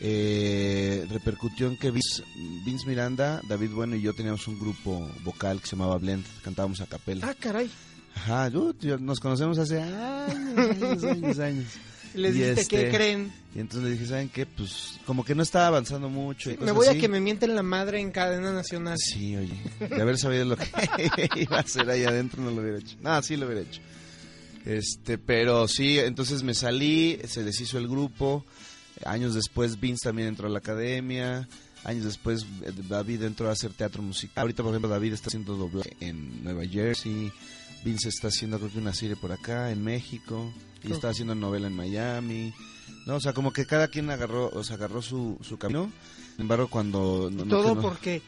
eh, 0.00 1.06
repercutió 1.08 1.68
en 1.68 1.76
que 1.76 1.92
Vince, 1.92 2.24
Vince 2.64 2.84
Miranda, 2.86 3.40
David 3.48 3.70
Bueno 3.70 3.94
y 3.94 4.02
yo 4.02 4.12
teníamos 4.12 4.48
un 4.48 4.58
grupo 4.58 5.08
vocal 5.22 5.60
que 5.60 5.68
se 5.68 5.76
llamaba 5.76 5.98
Blend, 5.98 6.24
cantábamos 6.42 6.80
a 6.80 6.86
capela. 6.86 7.28
Ah, 7.28 7.34
caray. 7.38 7.70
Ajá, 8.16 8.50
uh, 8.52 8.74
nos 8.98 9.20
conocemos 9.20 9.58
hace 9.58 9.80
años, 9.80 10.58
años, 10.58 11.04
años, 11.04 11.38
años. 11.38 11.66
Y 12.14 12.18
les 12.18 12.34
Y 12.34 12.38
dijiste, 12.38 12.60
este, 12.62 12.76
¿qué 12.76 12.90
creen? 12.90 13.32
Y 13.54 13.60
entonces 13.60 13.84
le 13.84 13.90
dije, 13.92 14.06
¿saben 14.06 14.28
qué? 14.28 14.46
Pues 14.46 14.98
como 15.04 15.24
que 15.24 15.34
no 15.34 15.42
estaba 15.42 15.66
avanzando 15.68 16.08
mucho. 16.08 16.50
y 16.50 16.56
me 16.58 16.72
voy 16.72 16.86
así. 16.86 16.98
a 16.98 17.00
que 17.00 17.08
me 17.08 17.20
mienten 17.20 17.54
la 17.54 17.62
madre 17.62 18.00
en 18.00 18.10
cadena 18.10 18.52
nacional. 18.52 18.96
Sí, 18.98 19.36
oye, 19.36 19.54
de 19.80 20.00
haber 20.00 20.18
sabido 20.18 20.44
lo 20.44 20.56
que 20.56 20.66
iba 21.36 21.56
a 21.56 21.60
hacer 21.60 21.88
ahí 21.90 22.04
adentro 22.04 22.42
no 22.42 22.50
lo 22.50 22.62
hubiera 22.62 22.78
hecho. 22.78 22.96
No, 23.00 23.20
sí 23.22 23.36
lo 23.36 23.46
hubiera 23.46 23.62
hecho. 23.62 23.80
Este, 24.64 25.18
pero 25.18 25.68
sí, 25.68 25.98
entonces 25.98 26.42
me 26.42 26.54
salí, 26.54 27.18
se 27.26 27.44
deshizo 27.44 27.78
el 27.78 27.88
grupo. 27.88 28.44
Años 29.04 29.34
después 29.34 29.80
Vince 29.80 30.04
también 30.04 30.28
entró 30.28 30.46
a 30.46 30.50
la 30.50 30.58
academia. 30.58 31.48
Años 31.84 32.04
después 32.04 32.46
eh, 32.62 32.72
David 32.88 33.22
entró 33.24 33.48
a 33.48 33.52
hacer 33.52 33.72
teatro 33.72 34.02
musical. 34.02 34.42
Ahorita, 34.42 34.62
por 34.62 34.72
ejemplo, 34.72 34.88
David 34.88 35.12
está 35.12 35.28
haciendo 35.28 35.54
doblaje 35.56 35.96
en 36.00 36.42
Nueva 36.42 36.64
Jersey. 36.66 37.30
Vince 37.84 38.08
está 38.08 38.28
haciendo 38.28 38.58
creo 38.58 38.70
que 38.72 38.78
una 38.78 38.94
serie 38.94 39.16
por 39.16 39.32
acá 39.32 39.70
en 39.70 39.82
México. 39.84 40.52
Y 40.82 40.92
está 40.92 41.08
haciendo 41.08 41.34
novela 41.34 41.66
en 41.66 41.74
Miami. 41.74 42.52
No, 43.06 43.16
o 43.16 43.20
sea, 43.20 43.32
como 43.32 43.52
que 43.52 43.64
cada 43.66 43.88
quien 43.88 44.10
agarró, 44.10 44.50
o 44.52 44.62
sea, 44.64 44.76
agarró 44.76 45.00
su, 45.02 45.38
su 45.42 45.56
camino. 45.58 45.90
Sin 46.32 46.42
embargo, 46.42 46.68
cuando... 46.68 47.30
no- 47.32 47.44
Todo 47.44 47.74
no- 47.74 47.80
porque 47.80 48.20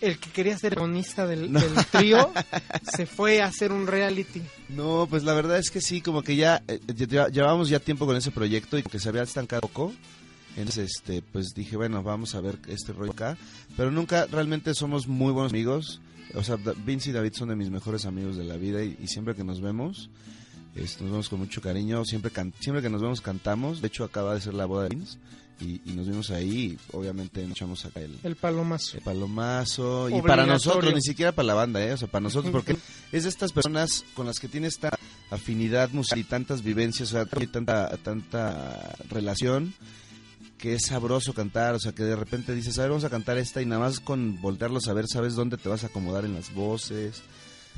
el 0.00 0.18
que 0.18 0.30
quería 0.30 0.58
ser 0.58 0.72
protagonista 0.74 1.26
del, 1.28 1.52
No. 1.52 1.60
del 1.60 1.74
trío 1.86 2.32
se 2.96 3.06
fue 3.06 3.40
a 3.40 3.46
hacer 3.46 3.70
un 3.70 3.86
reality. 3.86 4.42
No, 4.68 5.06
pues 5.08 5.22
la 5.22 5.32
verdad 5.32 5.58
es 5.58 5.70
que 5.70 5.80
sí, 5.80 6.00
como 6.00 6.22
que 6.22 6.34
ya 6.34 6.62
eh, 6.66 6.80
lle- 6.88 7.30
llevábamos 7.30 7.68
ya 7.68 7.78
tiempo 7.78 8.04
con 8.06 8.16
ese 8.16 8.32
proyecto 8.32 8.76
y 8.78 8.82
que 8.82 8.98
se 8.98 9.08
había 9.08 9.22
estancado 9.22 9.60
poco. 9.62 9.92
Entonces, 10.56 10.90
este, 10.96 11.22
pues 11.22 11.54
dije, 11.54 11.76
bueno, 11.76 12.02
vamos 12.02 12.34
a 12.34 12.40
ver 12.40 12.58
este 12.66 12.92
rollo 12.92 13.12
acá. 13.12 13.38
Pero 13.76 13.90
nunca, 13.92 14.26
realmente 14.26 14.74
somos 14.74 15.06
muy 15.06 15.32
buenos 15.32 15.52
amigos. 15.52 16.00
O 16.34 16.42
sea, 16.42 16.56
Vince 16.84 17.10
y 17.10 17.12
David 17.12 17.32
son 17.34 17.48
de 17.50 17.56
mis 17.56 17.70
mejores 17.70 18.04
amigos 18.06 18.36
de 18.36 18.44
la 18.44 18.56
vida 18.56 18.82
y, 18.82 18.96
y 19.02 19.06
siempre 19.06 19.34
que 19.34 19.44
nos 19.44 19.60
vemos, 19.60 20.08
nos 20.74 21.00
vemos 21.00 21.28
con 21.28 21.38
mucho 21.40 21.60
cariño. 21.60 22.04
Siempre, 22.04 22.30
can- 22.30 22.54
siempre 22.60 22.82
que 22.82 22.88
nos 22.90 23.02
vemos 23.02 23.20
cantamos. 23.20 23.80
De 23.82 23.88
hecho, 23.88 24.04
acaba 24.04 24.34
de 24.34 24.40
ser 24.40 24.54
la 24.54 24.64
boda 24.66 24.84
de 24.88 24.96
Vince 24.96 25.18
y, 25.60 25.80
y 25.84 25.92
nos 25.92 26.08
vimos 26.08 26.30
ahí. 26.30 26.78
Y 26.92 26.96
obviamente 26.96 27.42
nos 27.42 27.52
echamos 27.56 27.84
acá 27.84 28.00
el, 28.00 28.18
El 28.22 28.36
palomazo. 28.36 28.96
el 28.96 29.02
palomazo. 29.02 30.08
Y 30.10 30.22
para 30.22 30.46
nosotros, 30.46 30.94
ni 30.94 31.02
siquiera 31.02 31.32
para 31.32 31.46
la 31.48 31.54
banda, 31.54 31.84
¿eh? 31.84 31.92
O 31.92 31.96
sea, 31.98 32.08
para 32.08 32.22
nosotros, 32.22 32.50
porque 32.52 32.76
es 33.12 33.22
de 33.24 33.28
estas 33.28 33.52
personas 33.52 34.04
con 34.14 34.26
las 34.26 34.38
que 34.40 34.48
tiene 34.48 34.68
esta 34.68 34.98
afinidad 35.30 35.90
musical 35.90 36.18
y 36.20 36.24
tantas 36.24 36.62
vivencias, 36.62 37.12
o 37.12 37.12
sea, 37.12 37.42
y 37.42 37.46
tanta, 37.46 37.94
tanta 37.98 38.94
relación, 39.10 39.74
que 40.62 40.74
es 40.74 40.82
sabroso 40.86 41.34
cantar, 41.34 41.74
o 41.74 41.80
sea, 41.80 41.90
que 41.90 42.04
de 42.04 42.14
repente 42.14 42.54
dices, 42.54 42.78
a 42.78 42.82
ver, 42.82 42.90
vamos 42.90 43.02
a 43.02 43.10
cantar 43.10 43.36
esta 43.36 43.60
y 43.60 43.66
nada 43.66 43.80
más 43.80 43.98
con 43.98 44.40
voltearlos 44.40 44.86
a 44.86 44.92
ver, 44.92 45.08
sabes 45.08 45.34
dónde 45.34 45.56
te 45.56 45.68
vas 45.68 45.82
a 45.82 45.88
acomodar 45.88 46.24
en 46.24 46.34
las 46.34 46.54
voces. 46.54 47.20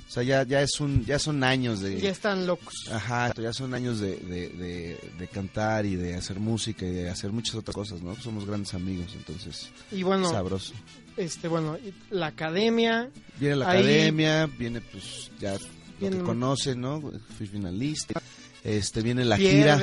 O 0.06 0.12
sea, 0.12 0.22
ya, 0.22 0.42
ya, 0.42 0.60
es 0.60 0.78
un, 0.80 1.02
ya 1.06 1.18
son 1.18 1.42
años 1.44 1.80
de... 1.80 1.98
Ya 1.98 2.10
están 2.10 2.46
locos. 2.46 2.74
Ajá, 2.92 3.32
ya 3.40 3.54
son 3.54 3.72
años 3.72 4.00
de, 4.00 4.16
de, 4.16 4.48
de- 4.50 5.10
de 5.18 5.28
cantar 5.28 5.86
y 5.86 5.96
de 5.96 6.14
hacer 6.14 6.38
música 6.40 6.84
y 6.84 6.90
de 6.90 7.08
hacer 7.08 7.32
muchas 7.32 7.54
otras 7.54 7.74
cosas, 7.74 8.02
¿no? 8.02 8.14
Somos 8.16 8.44
grandes 8.44 8.74
amigos, 8.74 9.12
entonces, 9.16 9.70
Y 9.90 10.02
bueno, 10.02 10.30
sabroso. 10.30 10.74
este 11.16 11.48
bueno, 11.48 11.78
la 12.10 12.26
academia, 12.26 13.08
Viene 13.40 13.56
la 13.56 13.70
Ahí- 13.70 13.78
academia, 13.78 14.46
viene 14.46 14.82
pues 14.82 15.30
ya 15.40 15.56
Viene- 15.98 16.16
lo 16.16 16.22
que 16.22 16.26
conocen, 16.26 16.82
¿no? 16.82 17.00
Fui 17.38 17.46
finalista. 17.46 18.20
Este, 18.62 19.00
viene 19.00 19.24
la 19.24 19.38
gira. 19.38 19.78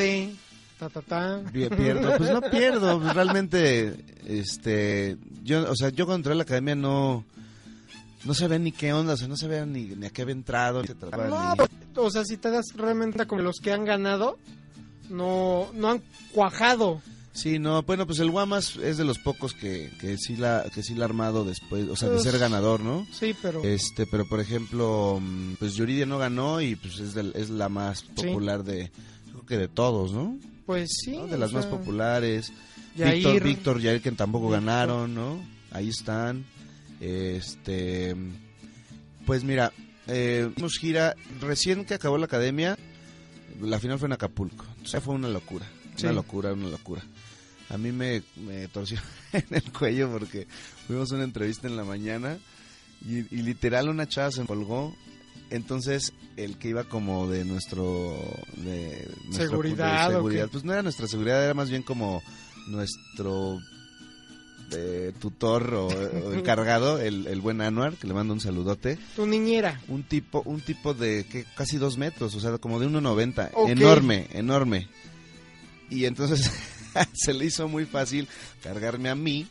Pierde, 0.90 0.90
ta 0.90 0.90
ta 0.90 1.02
ta. 1.02 1.52
Pi- 1.52 1.70
Pierdo, 1.70 2.18
pues 2.18 2.32
no 2.32 2.42
pierdo, 2.42 3.00
pues, 3.00 3.14
realmente, 3.14 3.96
este, 4.26 5.18
yo, 5.44 5.70
o 5.70 5.76
sea, 5.76 5.90
yo 5.90 6.06
cuando 6.06 6.18
entré 6.18 6.32
a 6.34 6.36
la 6.36 6.44
academia 6.44 6.76
no, 6.76 7.24
no 8.26 8.34
sabía 8.34 8.60
ni 8.60 8.72
qué 8.72 8.94
onda, 8.94 9.14
o 9.14 9.18
sea, 9.18 9.28
no 9.28 9.38
sabía 9.38 9.66
ni, 9.66 9.84
ni 9.86 10.06
a 10.06 10.10
qué 10.10 10.22
había 10.24 10.34
entrado, 10.34 10.82
ni 10.82 10.88
qué 10.88 10.96
trataba, 10.96 11.28
No, 11.28 11.56
ni- 11.56 11.70
o 11.96 12.10
sea, 12.10 12.24
si 12.26 12.38
te 12.38 12.50
das 12.50 12.66
realmente 12.76 13.26
como 13.28 13.42
los 13.42 13.60
que 13.60 13.72
han 13.72 13.86
ganado, 13.86 14.38
no, 15.10 15.68
no 15.74 15.90
han 15.92 16.02
cuajado. 16.34 17.02
Sí, 17.34 17.60
no, 17.60 17.82
bueno, 17.84 18.06
pues 18.06 18.20
el 18.20 18.30
Guamas 18.30 18.76
es 18.76 18.98
de 18.98 19.06
los 19.06 19.18
pocos 19.18 19.54
que, 19.54 19.90
que 20.02 20.18
sí 20.18 20.36
la, 20.36 20.66
que 20.74 20.84
sí 20.84 20.96
la 20.96 21.06
ha 21.06 21.08
armado 21.08 21.46
después, 21.46 21.88
o 21.88 21.96
sea, 21.96 22.10
de 22.10 22.16
Pues- 22.16 22.24
ser 22.30 22.38
ganador, 22.40 22.82
¿no? 22.82 23.08
Sí, 23.14 23.34
pero 23.42 23.64
Este, 23.64 24.06
pero 24.06 24.28
por 24.28 24.42
ejemplo, 24.42 25.18
mm, 25.22 25.54
pues 25.58 25.76
Yuridia 25.76 26.06
no 26.06 26.18
ganó 26.18 26.60
y 26.60 26.76
pues 26.76 27.00
es, 27.00 27.14
del- 27.14 27.32
es 27.36 27.50
la 27.50 27.70
más 27.70 28.02
popular 28.04 28.66
de, 28.66 28.92
yo 29.28 29.32
creo 29.32 29.46
que 29.46 29.58
de 29.58 29.68
todos, 29.70 30.12
¿no? 30.12 30.38
Pues 30.72 30.90
sí. 31.04 31.12
¿no? 31.12 31.28
De 31.28 31.38
las 31.38 31.54
más 31.54 31.64
sea, 31.66 31.72
populares. 31.72 32.52
Yair, 32.96 33.16
Víctor, 33.16 33.44
Víctor, 33.44 33.82
Yair, 33.82 34.02
que 34.02 34.12
tampoco 34.12 34.46
Víctor. 34.48 34.60
ganaron, 34.66 35.14
¿no? 35.16 35.42
Ahí 35.72 35.90
están. 35.90 36.46
Este, 37.00 38.16
pues 39.26 39.44
mira, 39.44 39.72
eh, 40.08 40.50
hicimos 40.52 40.78
gira, 40.78 41.16
recién 41.40 41.86
que 41.86 41.94
acabó 41.96 42.18
la 42.18 42.26
academia, 42.26 42.78
la 43.62 43.80
final 43.80 43.98
fue 44.00 44.08
en 44.08 44.14
Acapulco. 44.14 44.66
Fue 45.02 45.14
una 45.16 45.30
locura, 45.30 45.66
Sí. 45.96 46.06
una 46.06 46.14
locura, 46.14 46.54
una 46.54 46.70
locura. 46.70 47.02
A 47.70 47.78
mí 47.78 47.92
me, 47.92 48.24
me 48.36 48.68
torció 48.68 49.00
en 49.34 49.46
el 49.52 49.72
cuello 49.72 50.12
porque 50.12 50.48
fuimos 50.88 51.12
a 51.12 51.16
una 51.16 51.24
entrevista 51.24 51.68
en 51.68 51.78
la 51.78 51.84
mañana 51.86 52.38
y, 53.08 53.20
y 53.34 53.42
literal 53.44 53.90
una 53.90 54.08
chava 54.08 54.32
se 54.32 54.46
colgó. 54.46 54.96
Entonces, 55.52 56.14
el 56.38 56.58
que 56.58 56.70
iba 56.70 56.86
como 56.86 57.28
de 57.28 57.46
nuestro... 57.46 58.18
De 58.56 59.08
nuestro- 59.26 59.50
Seguridad, 59.50 60.10
de 60.10 60.16
¿o 60.16 60.18
seguridad, 60.20 60.50
pues 60.52 60.64
no 60.64 60.74
era 60.74 60.82
nuestra 60.82 61.08
seguridad, 61.08 61.44
era 61.44 61.54
más 61.54 61.70
bien 61.70 61.84
como 61.84 62.24
nuestro 62.68 63.60
eh, 64.72 65.12
tutor 65.20 65.74
o, 65.74 65.88
o 65.88 66.34
encargado, 66.34 67.00
el, 67.00 67.28
el 67.28 67.42
buen 67.42 67.60
Anuar, 67.62 67.94
que 67.96 68.08
le 68.08 68.14
mando 68.14 68.34
un 68.34 68.40
saludote. 68.40 68.98
Tu 69.16 69.26
niñera. 69.28 69.82
Un 69.90 70.04
tipo, 70.04 70.42
un 70.46 70.62
tipo 70.62 70.94
de 70.94 71.26
que 71.26 71.46
casi 71.56 71.78
dos 71.78 71.98
metros, 71.98 72.34
o 72.36 72.40
sea, 72.40 72.58
como 72.58 72.80
de 72.80 72.88
1,90. 72.88 73.50
Ok. 73.54 73.70
Enorme, 73.70 74.28
enorme. 74.32 74.88
Y 75.90 76.06
entonces 76.06 76.50
se 77.14 77.34
le 77.34 77.46
hizo 77.46 77.68
muy 77.68 77.86
fácil 77.86 78.28
cargarme 78.64 79.10
a 79.10 79.16
mí, 79.16 79.48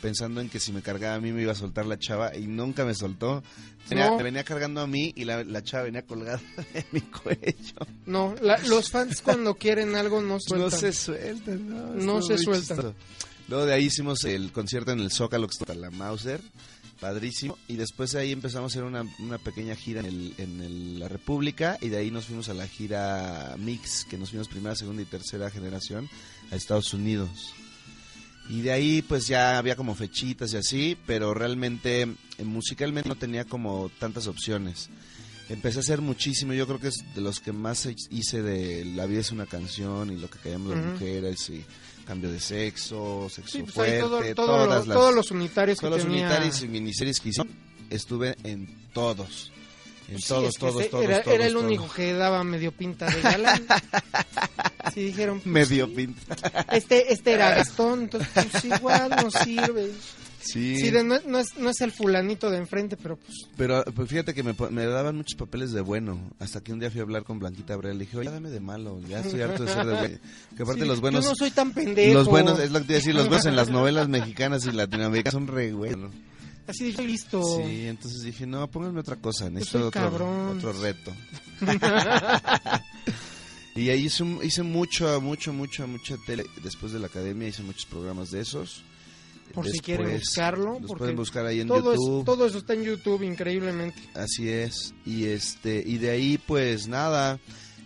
pensando 0.00 0.40
en 0.40 0.48
que 0.48 0.60
si 0.60 0.72
me 0.72 0.82
cargaba 0.82 1.14
a 1.16 1.20
mí 1.20 1.32
me 1.32 1.42
iba 1.42 1.52
a 1.52 1.56
soltar 1.56 1.86
la 1.86 1.98
chava, 1.98 2.36
y 2.36 2.46
nunca 2.46 2.84
me 2.84 2.94
soltó. 2.94 3.42
No. 3.90 4.16
Me 4.16 4.22
venía 4.24 4.42
cargando 4.44 4.80
a 4.80 4.86
mí 4.86 5.12
y 5.14 5.24
la, 5.24 5.44
la 5.44 5.62
chava 5.62 5.84
venía 5.84 6.02
colgada 6.02 6.40
en 6.74 6.84
mi 6.92 7.00
cuello. 7.02 7.86
No, 8.06 8.34
la- 8.42 8.58
los 8.66 8.90
fans 8.90 9.20
cuando 9.22 9.54
quieren 9.54 9.94
algo 9.94 10.20
no 10.20 10.34
No 10.34 10.40
sueltan. 10.40 10.70
se 10.80 10.92
sueltan, 10.92 11.68
no. 11.68 11.94
No 11.94 12.22
se 12.22 12.36
sueltan. 12.38 12.76
chistoso. 12.76 12.94
Luego 13.48 13.64
de 13.66 13.74
ahí 13.74 13.84
hicimos 13.84 14.24
el 14.24 14.50
concierto 14.50 14.90
en 14.90 14.98
el 15.00 15.12
Zócalo, 15.12 15.46
que 15.46 15.52
está 15.60 15.72
la 15.76 15.90
Mauser, 15.92 16.40
padrísimo. 17.00 17.56
Y 17.68 17.76
después 17.76 18.10
de 18.12 18.18
ahí 18.20 18.32
empezamos 18.32 18.72
a 18.72 18.72
hacer 18.72 18.82
una, 18.84 19.04
una 19.20 19.38
pequeña 19.38 19.76
gira 19.76 20.00
en, 20.00 20.06
el- 20.06 20.34
en 20.38 20.60
el- 20.62 20.98
la 20.98 21.08
República. 21.08 21.78
Y 21.80 21.88
de 21.88 21.98
ahí 21.98 22.10
nos 22.10 22.26
fuimos 22.26 22.48
a 22.48 22.54
la 22.54 22.66
gira 22.66 23.54
Mix, 23.58 24.04
que 24.04 24.18
nos 24.18 24.30
fuimos 24.30 24.48
primera, 24.48 24.74
segunda 24.74 25.02
y 25.02 25.06
tercera 25.06 25.48
generación 25.50 26.08
a 26.50 26.56
Estados 26.56 26.92
Unidos. 26.92 27.54
Y 28.48 28.60
de 28.62 28.72
ahí 28.72 29.02
pues 29.02 29.26
ya 29.26 29.58
había 29.58 29.74
como 29.76 29.94
fechitas 29.94 30.52
y 30.52 30.56
así, 30.56 30.96
pero 31.06 31.34
realmente 31.34 32.02
eh, 32.02 32.44
musicalmente 32.44 33.08
no 33.08 33.16
tenía 33.16 33.44
como 33.44 33.90
tantas 33.98 34.26
opciones. 34.28 34.88
Empecé 35.48 35.78
a 35.78 35.80
hacer 35.80 36.00
muchísimo, 36.00 36.52
yo 36.52 36.66
creo 36.66 36.78
que 36.80 36.88
es 36.88 37.04
de 37.14 37.20
los 37.20 37.40
que 37.40 37.52
más 37.52 37.88
hice 38.10 38.42
de 38.42 38.84
La 38.84 39.06
vida 39.06 39.20
es 39.20 39.30
una 39.32 39.46
canción 39.46 40.10
y 40.12 40.16
lo 40.16 40.28
que 40.30 40.38
callamos 40.38 40.76
las 40.76 40.84
mujeres 40.84 41.50
y 41.50 41.64
cambio 42.04 42.30
de 42.30 42.38
sexo, 42.40 43.28
sexo 43.30 43.50
Sí, 43.52 43.62
pues 43.62 43.74
fuerte, 43.74 43.98
todo, 44.00 44.20
todo 44.20 44.24
lo- 44.24 44.34
todas 44.34 44.86
las, 44.86 44.96
todos 44.96 45.14
los 45.14 45.30
unitarios 45.32 45.78
que 45.80 45.86
todos 45.86 45.98
los 45.98 46.06
tenía. 46.06 46.26
unitarios 46.26 46.62
y 46.62 46.68
miniseries 46.68 47.20
que 47.20 47.28
hicieron, 47.30 47.52
estuve 47.90 48.36
en 48.44 48.68
todos. 48.92 49.52
En 50.08 50.18
Sí, 50.20 50.28
todos, 50.28 50.54
todos, 50.54 50.88
todos, 50.88 51.04
era, 51.04 51.20
todos, 51.22 51.34
era 51.34 51.46
el 51.46 51.52
todos. 51.54 51.64
único 51.64 51.92
que 51.92 52.12
daba 52.12 52.44
medio 52.44 52.70
pinta 52.70 53.06
de 53.10 53.20
galán. 53.22 53.66
Sí, 54.92 55.04
dijeron, 55.04 55.40
pues, 55.40 55.52
Medio 55.52 55.92
pinta. 55.92 56.36
este, 56.72 57.12
este 57.12 57.32
era 57.32 57.54
Gastón, 57.54 58.04
entonces 58.04 58.28
pues 58.34 58.64
igual 58.64 59.10
no 59.10 59.30
sirve. 59.30 59.90
Sí, 60.40 60.78
Sí, 60.78 60.90
de- 60.90 61.02
no, 61.02 61.18
no 61.26 61.38
es, 61.40 61.58
no 61.58 61.70
es 61.70 61.80
el 61.80 61.90
fulanito 61.90 62.50
de 62.50 62.58
enfrente, 62.58 62.96
pero 62.96 63.16
pues 63.16 63.36
pero 63.56 63.82
pues, 63.84 64.08
fíjate 64.08 64.32
que 64.32 64.44
me, 64.44 64.54
me 64.70 64.86
daban 64.86 65.16
muchos 65.16 65.34
papeles 65.34 65.72
de 65.72 65.80
bueno. 65.80 66.20
Hasta 66.38 66.60
que 66.60 66.72
un 66.72 66.78
día 66.78 66.90
fui 66.90 67.00
a 67.00 67.02
hablar 67.02 67.24
con 67.24 67.40
Blanquita 67.40 67.74
Abreu. 67.74 67.92
Le 67.94 68.00
dije, 68.04 68.16
oye, 68.16 68.30
dame 68.30 68.50
de 68.50 68.60
malo. 68.60 69.00
Ya 69.08 69.20
estoy 69.20 69.40
harto 69.40 69.64
de 69.64 69.72
ser 69.72 69.86
de 69.86 69.94
bueno. 69.94 70.18
Que 70.56 70.62
aparte 70.62 70.82
sí, 70.82 70.88
los 70.88 71.00
buenos... 71.00 71.24
yo 71.24 71.30
no 71.30 71.36
soy 71.36 71.50
tan 71.50 71.72
pendejo. 71.72 72.14
Los 72.14 72.28
buenos, 72.28 72.60
es 72.60 72.70
lo 72.70 72.78
que 72.80 72.84
te 72.84 72.92
iba 72.92 72.96
a 72.96 73.00
decir, 73.00 73.14
los 73.14 73.28
buenos 73.28 73.46
en 73.46 73.56
las 73.56 73.70
novelas 73.70 74.08
mexicanas 74.08 74.64
y 74.66 74.72
latinoamericanas 74.72 75.32
son 75.32 75.48
re 75.48 75.72
buenos. 75.72 76.12
Así 76.68 76.84
dije, 76.84 77.02
listo. 77.02 77.42
Sí, 77.42 77.86
entonces 77.86 78.22
dije, 78.22 78.46
no, 78.46 78.68
pónganme 78.68 79.00
otra 79.00 79.16
cosa, 79.16 79.48
necesito 79.50 79.88
otro, 79.88 79.90
cabrón. 80.00 80.58
otro 80.58 80.72
reto. 80.72 81.12
y 83.76 83.90
ahí 83.90 84.06
hice, 84.06 84.24
hice 84.42 84.62
mucho, 84.62 85.20
mucho, 85.20 85.52
mucho, 85.52 85.86
mucha 85.86 86.16
tele. 86.26 86.44
Después 86.62 86.92
de 86.92 86.98
la 86.98 87.06
academia 87.06 87.48
hice 87.48 87.62
muchos 87.62 87.86
programas 87.86 88.30
de 88.30 88.40
esos. 88.40 88.82
Por 89.54 89.68
si 89.68 89.78
quieren 89.78 90.12
buscarlo, 90.12 90.80
Los 90.80 90.92
pueden 90.98 91.14
buscar 91.16 91.46
ahí 91.46 91.60
en 91.60 91.68
todo, 91.68 91.92
es- 91.92 91.98
YouTube. 91.98 92.24
todo 92.24 92.46
eso 92.46 92.58
está 92.58 92.74
en 92.74 92.82
YouTube, 92.84 93.22
increíblemente. 93.22 93.96
Así 94.14 94.48
es. 94.48 94.92
Y 95.04 95.24
este 95.26 95.82
y 95.86 95.98
de 95.98 96.10
ahí 96.10 96.36
pues 96.38 96.88
nada, 96.88 97.38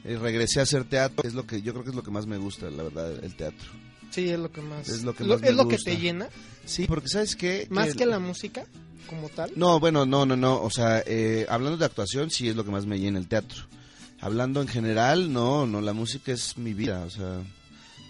eh, 0.04 0.16
regresé 0.18 0.60
a 0.60 0.62
hacer 0.62 0.84
teatro, 0.84 1.28
es 1.28 1.34
lo 1.34 1.46
que 1.46 1.60
yo 1.62 1.72
creo 1.72 1.84
que 1.84 1.90
es 1.90 1.96
lo 1.96 2.02
que 2.02 2.10
más 2.10 2.26
me 2.26 2.38
gusta, 2.38 2.70
la 2.70 2.82
verdad, 2.82 3.22
el 3.22 3.34
teatro. 3.36 3.68
Sí, 4.10 4.28
es 4.30 4.38
lo 4.38 4.50
que 4.50 4.62
más. 4.62 4.88
Es 4.88 5.02
lo 5.04 5.14
que 5.14 5.22
lo, 5.24 5.34
más 5.34 5.42
me 5.42 5.48
es 5.50 5.54
lo 5.54 5.68
que 5.68 5.76
te 5.76 5.96
llena, 5.98 6.28
Sí, 6.64 6.86
porque 6.88 7.08
sabes 7.08 7.36
qué? 7.36 7.66
más 7.70 7.94
que 7.94 8.06
la 8.06 8.18
música, 8.18 8.64
como 9.06 9.28
tal. 9.28 9.52
No, 9.54 9.78
bueno, 9.78 10.06
no, 10.06 10.24
no, 10.26 10.36
no. 10.36 10.60
O 10.62 10.70
sea, 10.70 11.02
eh, 11.06 11.46
hablando 11.48 11.76
de 11.76 11.84
actuación, 11.84 12.30
sí 12.30 12.48
es 12.48 12.56
lo 12.56 12.64
que 12.64 12.70
más 12.72 12.86
me 12.86 12.98
llena 12.98 13.18
el 13.18 13.28
teatro. 13.28 13.64
Hablando 14.20 14.60
en 14.60 14.68
general, 14.68 15.32
no, 15.32 15.66
no, 15.66 15.80
la 15.80 15.92
música 15.92 16.32
es 16.32 16.58
mi 16.58 16.74
vida. 16.74 17.02
O 17.06 17.10
sea, 17.10 17.40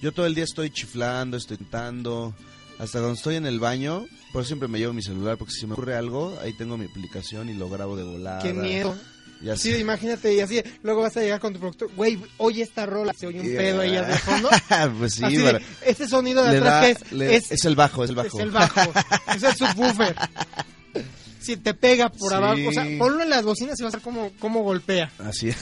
yo 0.02 0.12
todo 0.12 0.26
el 0.26 0.34
día 0.34 0.44
estoy 0.44 0.70
chiflando, 0.70 1.36
estoy 1.36 1.56
cantando. 1.58 2.34
Hasta 2.78 2.98
cuando 2.98 3.14
estoy 3.14 3.36
en 3.36 3.46
el 3.46 3.60
baño, 3.60 4.06
por 4.32 4.40
eso 4.42 4.48
siempre 4.48 4.66
me 4.68 4.78
llevo 4.78 4.92
mi 4.92 5.02
celular, 5.02 5.36
porque 5.36 5.52
si 5.52 5.66
me 5.66 5.74
ocurre 5.74 5.94
algo, 5.96 6.36
ahí 6.42 6.52
tengo 6.54 6.76
mi 6.78 6.86
aplicación 6.86 7.48
y 7.48 7.54
lo 7.54 7.68
grabo 7.68 7.96
de 7.96 8.04
volada. 8.04 8.42
Qué 8.42 8.52
miedo. 8.54 8.96
Ya 9.42 9.56
Sí, 9.56 9.72
sé. 9.72 9.78
imagínate, 9.78 10.34
y 10.34 10.40
así, 10.40 10.62
luego 10.82 11.00
vas 11.02 11.16
a 11.16 11.20
llegar 11.20 11.40
con 11.40 11.54
tu 11.54 11.60
productor, 11.60 11.90
güey, 11.94 12.18
oye 12.36 12.62
esta 12.62 12.84
rola, 12.84 13.14
se 13.18 13.26
oye 13.26 13.40
un 13.40 13.46
Yeah. 13.46 13.56
pedo 13.58 13.80
ahí 13.80 13.92
de 13.92 14.18
fondo. 14.18 14.50
pues 14.98 15.14
sí, 15.14 15.24
Así 15.24 15.36
de, 15.36 15.44
para- 15.44 15.60
este 15.86 16.06
sonido 16.08 16.42
de 16.44 16.50
le 16.52 16.56
atrás 16.58 16.72
da- 16.72 16.80
que 16.82 16.90
es, 16.90 17.12
le- 17.12 17.36
es, 17.36 17.50
es 17.52 17.64
el 17.64 17.74
bajo, 17.74 18.04
es 18.04 18.10
el 18.10 18.16
bajo. 18.16 18.36
es 18.38 18.44
el 18.44 18.50
bajo, 18.50 18.92
es 19.34 19.42
el 19.42 19.54
subwoofer. 19.56 20.14
Si 21.40 21.57
te 21.57 21.74
pega 21.74 22.09
por 22.11 22.29
Sí. 22.31 22.35
abajo, 22.35 22.68
o 22.68 22.72
sea, 22.72 22.87
ponlo 22.98 23.22
en 23.22 23.31
las 23.31 23.42
bocinas 23.44 23.79
y 23.81 23.83
vas 23.83 23.94
a 23.94 23.96
ver 23.96 24.05
cómo, 24.05 24.31
cómo 24.38 24.62
golpea. 24.62 25.11
Así 25.18 25.48
es. 25.48 25.57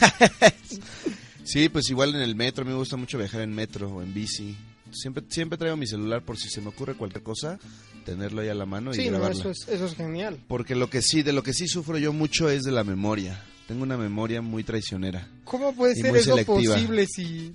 sí, 1.44 1.68
pues 1.68 1.88
igual 1.90 2.14
en 2.14 2.20
el 2.22 2.34
metro, 2.34 2.62
a 2.62 2.64
mí 2.64 2.72
me 2.72 2.78
gusta 2.78 2.96
mucho 2.96 3.18
viajar 3.18 3.40
en 3.42 3.54
metro 3.54 3.88
o 3.90 4.02
en 4.02 4.12
bici. 4.12 4.56
Siempre, 4.92 5.22
siempre 5.28 5.58
traigo 5.58 5.76
mi 5.76 5.86
celular 5.86 6.22
por 6.22 6.38
si 6.38 6.48
se 6.48 6.60
me 6.60 6.68
ocurre 6.68 6.94
cualquier 6.94 7.22
cosa, 7.22 7.58
tenerlo 8.04 8.40
ahí 8.40 8.48
a 8.48 8.54
la 8.54 8.64
mano 8.66 8.90
y 8.92 8.94
Sí, 8.96 9.04
no, 9.06 9.18
grabarla. 9.18 9.38
eso 9.38 9.50
es, 9.50 9.68
eso 9.68 9.86
es 9.86 9.94
genial. 9.94 10.38
Porque 10.48 10.74
lo 10.74 10.88
que 10.88 11.02
sí, 11.02 11.22
de 11.22 11.32
lo 11.32 11.42
que 11.42 11.52
sí 11.52 11.68
sufro 11.68 11.98
yo 11.98 12.12
mucho 12.12 12.48
es 12.48 12.62
de 12.62 12.72
la 12.72 12.84
memoria. 12.84 13.42
Tengo 13.66 13.82
una 13.82 13.98
memoria 13.98 14.40
muy 14.40 14.64
traicionera. 14.64 15.28
¿Cómo 15.44 15.74
puede 15.74 15.92
Y 15.92 16.00
ser 16.00 16.16
eso 16.16 16.30
selectiva. 16.30 16.74
posible 16.74 17.06
si... 17.06 17.52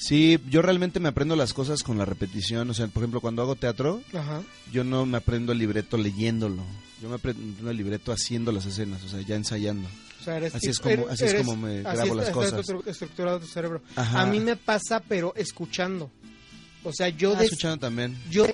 Sí, 0.00 0.38
yo 0.48 0.62
realmente 0.62 0.98
me 0.98 1.10
aprendo 1.10 1.36
las 1.36 1.52
cosas 1.52 1.82
con 1.82 1.98
la 1.98 2.06
repetición. 2.06 2.70
O 2.70 2.74
sea, 2.74 2.86
por 2.88 3.02
ejemplo, 3.02 3.20
cuando 3.20 3.42
hago 3.42 3.54
teatro, 3.54 4.02
Ajá. 4.14 4.42
yo 4.72 4.82
no 4.82 5.04
me 5.04 5.18
aprendo 5.18 5.52
el 5.52 5.58
libreto 5.58 5.98
leyéndolo. 5.98 6.62
Yo 7.02 7.08
me 7.10 7.16
aprendo 7.16 7.70
el 7.70 7.76
libreto 7.76 8.10
haciendo 8.10 8.50
las 8.50 8.64
escenas, 8.66 9.02
o 9.04 9.08
sea, 9.08 9.20
ya 9.20 9.36
ensayando. 9.36 9.88
O 10.20 10.24
sea, 10.24 10.36
eres 10.38 10.54
Así 10.54 10.68
es 10.70 10.78
como- 10.80 10.92
eres- 10.94 11.10
así 11.10 11.24
es 11.24 11.34
como 11.34 11.56
me 11.56 11.78
así 11.80 11.96
grabo 11.96 12.14
las 12.14 12.30
cosas. 12.30 12.66
estru- 12.66 12.86
estructurado 12.86 13.40
tu 13.40 13.46
cerebro. 13.46 13.82
Ajá. 13.96 14.22
A 14.22 14.26
mí 14.26 14.40
me 14.40 14.56
pasa, 14.56 15.00
pero 15.06 15.34
escuchando. 15.36 16.10
O 16.82 16.92
sea, 16.94 17.08
yo 17.10 17.34
Ah, 17.34 17.38
de, 17.40 17.44
escuchando 17.44 17.76
también. 17.78 18.16
yo 18.30 18.46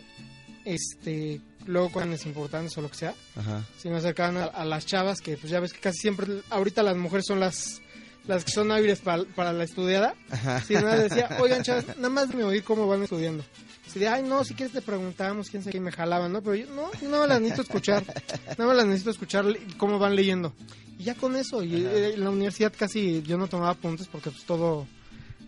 este 0.65 1.41
luego 1.67 1.91
con 1.91 2.13
es 2.13 2.27
importantes 2.27 2.77
o 2.79 2.81
lo 2.83 2.89
que 2.91 2.97
sea, 2.97 3.15
Ajá. 3.37 3.65
si 3.81 3.89
me 3.89 3.97
acercaban 3.97 4.37
a, 4.37 4.45
a 4.45 4.65
las 4.65 4.87
chavas 4.87 5.21
que 5.21 5.37
pues 5.37 5.51
ya 5.51 5.59
ves 5.59 5.73
que 5.73 5.81
casi 5.81 5.99
siempre 5.99 6.43
ahorita 6.51 6.83
las 6.85 6.97
mujeres 6.97 7.25
son 7.27 7.41
las 7.41 7.83
las 8.27 8.45
que 8.45 8.51
son 8.53 8.71
hábiles 8.73 9.01
para, 9.01 9.25
para 9.25 9.53
la 9.53 9.65
estudiada. 9.65 10.15
Ajá. 10.31 10.61
Si 10.61 10.75
nada 10.75 10.97
decía, 10.97 11.29
"Oigan, 11.41 11.63
chavas, 11.63 11.87
nada 11.97 12.09
más 12.11 12.35
me 12.35 12.45
oír 12.45 12.63
cómo 12.65 12.87
van 12.87 13.03
estudiando." 13.03 13.45
Si 13.93 13.99
de, 14.01 14.09
"Ay, 14.09 14.23
no, 14.23 14.45
si 14.45 14.55
quieres 14.55 14.73
te 14.75 14.83
preguntamos, 14.83 15.49
quién 15.49 15.63
sabe 15.63 15.73
qué", 15.73 15.81
me 15.81 15.93
jalaban, 15.93 16.33
¿no? 16.33 16.43
Pero 16.43 16.55
yo 16.57 16.67
no, 16.75 16.91
nada 17.03 17.19
más 17.21 17.29
las 17.29 17.41
necesito 17.41 17.63
escuchar. 17.63 18.05
Nada 18.51 18.67
más 18.67 18.77
las 18.77 18.87
necesito 18.87 19.11
escuchar 19.11 19.45
cómo 19.79 19.99
van 19.99 20.17
leyendo. 20.17 20.53
Y 20.99 21.05
ya 21.05 21.15
con 21.15 21.37
eso, 21.37 21.63
y 21.63 21.77
eh, 21.85 22.15
en 22.15 22.25
la 22.25 22.31
universidad 22.31 22.73
casi 22.77 23.23
yo 23.23 23.37
no 23.39 23.47
tomaba 23.49 23.71
apuntes 23.73 24.09
porque 24.09 24.31
pues 24.31 24.45
todo 24.45 24.87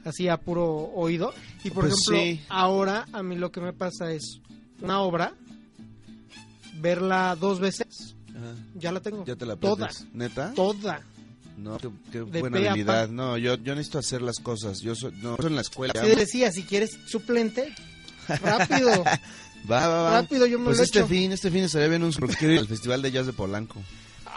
hacía 0.04 0.36
puro 0.36 0.66
oído. 0.94 1.32
Y 1.64 1.70
por 1.70 1.88
Pues 1.88 1.94
ejemplo, 2.08 2.18
sí. 2.22 2.46
ahora 2.48 3.06
a 3.12 3.22
mí 3.22 3.34
lo 3.36 3.50
que 3.50 3.60
me 3.60 3.72
pasa 3.72 4.12
es 4.12 4.40
una 4.80 5.00
obra, 5.00 5.32
verla 6.80 7.36
dos 7.38 7.60
veces, 7.60 8.14
Ajá. 8.30 8.54
ya 8.76 8.92
la 8.92 9.00
tengo. 9.00 9.24
Ya 9.24 9.36
te 9.36 9.46
la 9.46 9.56
Toda. 9.56 9.88
¿Neta? 10.12 10.52
toda. 10.54 11.02
No, 11.58 11.76
qué, 11.78 11.88
qué 12.12 12.20
buena 12.22 12.58
habilidad. 12.70 13.08
No, 13.08 13.36
yo, 13.36 13.56
yo 13.56 13.74
necesito 13.74 13.98
hacer 13.98 14.22
las 14.22 14.38
cosas. 14.38 14.80
Yo 14.80 14.94
soy, 14.94 15.12
no, 15.22 15.34
eso 15.38 15.48
en 15.48 15.56
la 15.56 15.60
escuela. 15.62 15.92
Te 15.92 16.14
decía, 16.16 16.50
si 16.52 16.62
quieres 16.62 16.98
suplente, 17.06 17.74
rápido, 18.28 19.04
Va, 19.70 19.86
va, 19.88 20.02
va. 20.02 20.20
rápido, 20.22 20.46
yo 20.46 20.58
me 20.58 20.66
Pues 20.66 20.78
lo 20.78 20.84
este 20.84 21.00
echo. 21.00 21.08
fin, 21.08 21.32
este 21.32 21.50
fin 21.50 21.64
estaría 21.64 21.88
bien 21.88 22.02
un 22.04 22.12
al 22.58 22.68
Festival 22.68 23.02
de 23.02 23.10
Jazz 23.10 23.26
de 23.26 23.32
Polanco. 23.32 23.82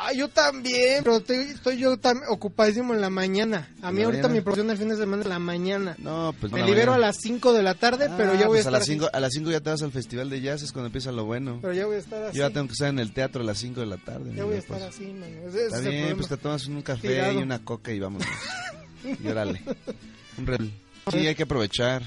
Ah, 0.04 0.14
yo 0.14 0.30
también, 0.30 1.04
pero 1.04 1.20
te- 1.22 1.52
estoy 1.52 1.78
yo 1.78 1.96
tan 1.98 2.18
ocupadísimo 2.28 2.94
en 2.96 3.02
la 3.02 3.12
mañana. 3.12 3.70
A 3.84 3.92
mí 3.92 3.98
¿En 3.98 4.02
la 4.02 4.06
ahorita 4.06 4.22
mañana? 4.24 4.34
mi 4.34 4.42
profesión 4.42 4.68
del 4.68 4.78
fin 4.78 4.90
de 4.90 4.96
semana 4.98 5.22
es 5.22 5.30
la 5.30 5.38
mañana. 5.38 5.96
No, 6.00 6.34
pues 6.40 6.52
Me 6.52 6.64
libero 6.66 6.94
a 6.94 6.96
mañana. 6.96 7.08
las 7.08 7.18
5 7.22 7.54
de 7.54 7.62
la 7.62 7.76
tarde, 7.76 8.10
pero 8.18 8.32
Ah, 8.32 8.36
ya 8.40 8.48
voy 8.48 8.58
pues 8.58 8.66
a 8.66 8.70
a 8.70 8.72
estar 8.72 8.72
las 8.74 8.82
así. 8.82 8.92
5 8.94 9.10
a 9.14 9.20
las 9.20 9.32
5 9.34 9.52
ya 9.52 9.60
te 9.62 9.70
vas 9.70 9.82
al 9.84 9.92
Festival 9.92 10.30
de 10.32 10.42
Jazz, 10.42 10.64
es 10.64 10.72
cuando 10.72 10.88
empieza 10.88 11.12
lo 11.12 11.26
bueno. 11.26 11.60
Pero 11.62 11.74
ya 11.74 11.86
voy 11.86 11.98
a 11.98 12.00
estar 12.00 12.24
así. 12.24 12.38
Yo 12.38 12.48
ya 12.48 12.54
tengo 12.54 12.66
que 12.68 12.74
estar 12.74 12.88
en 12.90 12.98
el 13.00 13.14
teatro 13.14 13.42
a 13.42 13.46
las 13.46 13.58
5 13.60 13.80
de 13.80 13.86
la 13.86 13.98
tarde. 13.98 14.34
Ya 14.36 14.44
voy 14.44 14.54
a 14.54 14.56
mi 14.56 14.60
estar 14.64 14.80
pues. 14.80 14.90
así. 14.90 15.04
Ese- 15.06 15.48
ese 15.48 15.66
Está 15.66 15.80
es 15.80 15.86
el 15.86 15.92
bien, 15.92 16.16
pues 16.18 16.28
te 16.30 16.38
tomas 16.38 16.66
un 16.66 16.82
café 16.82 17.08
Tirado. 17.08 17.34
y 17.34 17.38
una 17.44 17.60
coca 17.64 17.92
y 17.92 18.00
vámonos. 18.00 18.28
y 19.24 19.28
órale. 19.28 19.62
Un 20.40 20.48
red. 20.48 20.62
Sí, 21.12 21.28
hay 21.28 21.36
que 21.36 21.44
aprovechar. 21.44 22.02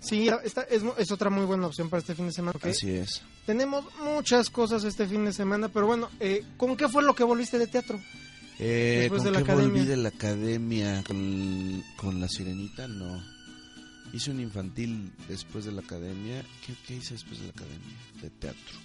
Sí, 0.00 0.28
esta 0.44 0.62
es, 0.62 0.82
es 0.98 1.10
otra 1.10 1.30
muy 1.30 1.44
buena 1.46 1.66
opción 1.66 1.88
para 1.88 2.00
este 2.00 2.14
fin 2.14 2.26
de 2.26 2.32
semana. 2.32 2.58
Así 2.62 2.90
es. 2.90 3.22
Tenemos 3.48 3.82
muchas 4.04 4.50
cosas 4.50 4.84
este 4.84 5.06
fin 5.06 5.24
de 5.24 5.32
semana, 5.32 5.70
pero 5.70 5.86
bueno, 5.86 6.10
eh, 6.20 6.44
¿con 6.58 6.76
qué 6.76 6.86
fue 6.86 7.02
lo 7.02 7.14
que 7.14 7.24
volviste 7.24 7.58
de 7.58 7.66
teatro? 7.66 7.98
Eh, 8.58 8.98
Después 9.08 9.22
¿Con 9.22 9.32
de 9.32 9.38
la 9.38 9.38
qué 9.42 9.52
academia. 9.52 9.72
volví 9.72 9.86
de 9.86 9.96
la 9.96 10.08
academia? 10.10 11.02
¿Con, 11.04 11.82
con 11.96 12.20
la 12.20 12.28
sirenita? 12.28 12.86
No. 12.88 13.24
Hice 14.12 14.32
un 14.32 14.40
infantil 14.40 15.10
después 15.28 15.64
de 15.64 15.72
la 15.72 15.80
academia. 15.80 16.44
¿Qué, 16.66 16.74
qué 16.86 16.96
hice 16.96 17.14
después 17.14 17.38
de 17.40 17.46
la 17.46 17.52
academia? 17.52 17.96
De 18.20 18.28
teatro. 18.28 18.76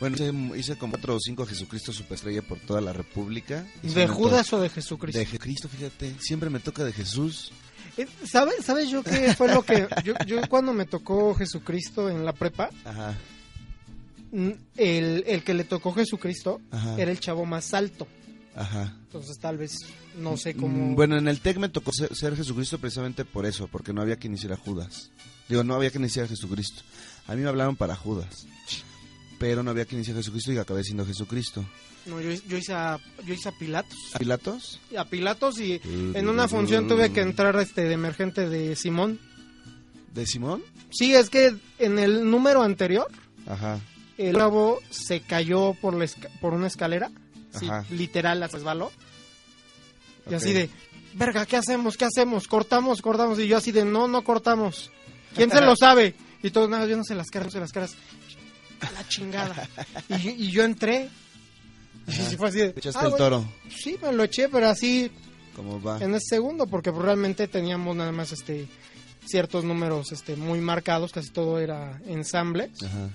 Bueno, 0.00 0.16
hice, 0.16 0.58
hice 0.58 0.76
como 0.76 0.90
cuatro 0.92 1.16
o 1.16 1.18
cinco 1.18 1.46
Jesucristo 1.46 1.94
Superestrella 1.94 2.42
por 2.42 2.58
toda 2.60 2.82
la 2.82 2.92
República. 2.92 3.66
Hice 3.82 4.00
¿De 4.00 4.06
Judas 4.08 4.52
o 4.52 4.60
de 4.60 4.68
Jesucristo? 4.68 5.18
De 5.18 5.24
Jesucristo, 5.24 5.66
fíjate. 5.70 6.14
Siempre 6.20 6.50
me 6.50 6.60
toca 6.60 6.84
de 6.84 6.92
Jesús. 6.92 7.52
Eh, 8.02 8.08
¿Sabes, 8.24 8.64
¿Sabes 8.64 8.88
yo 8.90 9.02
qué 9.02 9.34
fue 9.34 9.52
lo 9.52 9.62
que... 9.62 9.86
Yo, 10.04 10.14
yo 10.26 10.40
cuando 10.48 10.72
me 10.72 10.86
tocó 10.86 11.34
Jesucristo 11.34 12.08
en 12.08 12.24
la 12.24 12.32
prepa, 12.32 12.70
Ajá. 12.84 13.16
mm, 14.32 14.50
el, 14.76 15.24
el 15.26 15.42
que 15.44 15.54
le 15.54 15.64
tocó 15.64 15.92
Jesucristo 15.92 16.60
Ajá. 16.70 16.96
era 17.00 17.10
el 17.10 17.20
chavo 17.20 17.44
más 17.46 17.74
alto. 17.74 18.06
Ajá. 18.54 18.94
Entonces 19.06 19.38
tal 19.38 19.58
vez, 19.58 19.72
no 20.16 20.36
sé 20.36 20.54
Mm, 20.54 20.58
cómo... 20.60 20.94
Bueno, 20.94 21.16
en 21.16 21.28
el 21.28 21.40
TEC 21.40 21.58
me 21.58 21.68
tocó 21.68 21.92
ser, 21.92 22.14
ser 22.14 22.36
Jesucristo 22.36 22.78
precisamente 22.78 23.24
por 23.24 23.46
eso, 23.46 23.68
porque 23.68 23.92
no 23.92 24.02
había 24.02 24.16
quien 24.16 24.34
hiciera 24.34 24.56
Judas. 24.56 25.10
Digo, 25.48 25.64
no 25.64 25.74
había 25.74 25.90
quien 25.90 26.04
hiciera 26.04 26.28
Jesucristo. 26.28 26.82
A 27.26 27.34
mí 27.34 27.42
me 27.42 27.48
hablaron 27.48 27.76
para 27.76 27.96
Judas. 27.96 28.46
Pero 29.38 29.62
no 29.62 29.70
había 29.70 29.84
quien 29.86 30.00
hiciera 30.00 30.18
Jesucristo 30.20 30.52
y 30.52 30.58
acabé 30.58 30.84
siendo 30.84 31.06
Jesucristo. 31.06 31.64
No, 32.06 32.20
yo, 32.20 32.30
yo 32.48 32.56
hice 32.56 32.72
a, 32.72 32.98
yo 33.24 33.34
hice 33.34 33.48
a 33.48 33.52
Pilatos. 33.52 33.98
¿A 34.14 34.18
Pilatos? 34.18 34.80
A 34.96 35.04
Pilatos 35.04 35.60
y 35.60 35.80
en 35.84 36.28
una 36.28 36.48
función 36.48 36.88
tuve 36.88 37.12
que 37.12 37.20
entrar 37.20 37.56
este 37.56 37.82
de 37.84 37.92
emergente 37.94 38.48
de 38.48 38.74
Simón. 38.76 39.18
¿De 40.14 40.26
Simón? 40.26 40.62
Sí, 40.90 41.14
es 41.14 41.30
que 41.30 41.54
en 41.78 41.98
el 41.98 42.28
número 42.28 42.62
anterior 42.62 43.06
Ajá. 43.46 43.78
el 44.18 44.34
chavo 44.34 44.80
se 44.90 45.20
cayó 45.20 45.74
por, 45.74 45.94
la 45.94 46.04
esca- 46.06 46.30
por 46.40 46.52
una 46.54 46.66
escalera. 46.66 47.10
Sí, 47.58 47.68
literal, 47.90 48.40
la 48.40 48.48
resbaló. 48.48 48.90
Y 50.30 50.34
así 50.34 50.52
de, 50.52 50.70
verga, 51.14 51.46
¿qué 51.46 51.56
hacemos? 51.56 51.96
¿Qué 51.96 52.04
hacemos? 52.06 52.46
¿Cortamos? 52.48 53.02
¿Cortamos? 53.02 53.38
Y 53.38 53.46
yo 53.46 53.56
así 53.56 53.72
de, 53.72 53.84
no, 53.84 54.08
no 54.08 54.22
cortamos. 54.22 54.90
¿Quién 55.34 55.50
se 55.50 55.60
lo 55.60 55.76
sabe? 55.76 56.14
Y 56.42 56.50
todos 56.50 56.68
nada, 56.70 56.86
viéndose 56.86 57.14
las 57.14 57.28
caras, 57.30 57.52
viéndose 57.52 57.80
las 57.80 57.90
caras. 57.90 57.94
A 58.80 58.90
la 58.92 59.06
chingada. 59.08 59.68
Y, 60.08 60.18
yo- 60.22 60.30
y 60.30 60.50
yo 60.50 60.64
entré. 60.64 61.08
Y 62.20 62.30
sí, 62.30 62.36
fue 62.36 62.48
así 62.48 62.58
de, 62.58 62.66
Echaste 62.76 62.98
"Ah, 63.00 63.04
el 63.04 63.10
bueno". 63.10 63.16
toro. 63.24 63.44
Sí, 63.74 63.96
me 64.02 64.12
lo 64.12 64.24
eché, 64.24 64.48
pero 64.48 64.68
así 64.68 65.10
¿Cómo 65.56 65.80
va? 65.82 65.98
en 65.98 66.14
ese 66.14 66.26
segundo, 66.36 66.66
porque 66.66 66.90
realmente 66.90 67.48
teníamos 67.48 67.94
nada 67.96 68.12
más 68.12 68.32
este 68.32 68.68
ciertos 69.26 69.64
números 69.64 70.12
este 70.12 70.36
muy 70.36 70.60
marcados, 70.60 71.12
casi 71.12 71.30
todo 71.30 71.58
era 71.58 72.00
ensamble. 72.06 72.70
Ajá. 72.84 73.10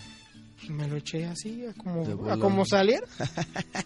Y 0.64 0.70
me 0.72 0.88
lo 0.88 0.96
eché 0.98 1.26
así, 1.26 1.66
a 1.66 1.74
como, 1.74 2.30
a 2.32 2.38
como 2.38 2.66
saliera. 2.66 3.06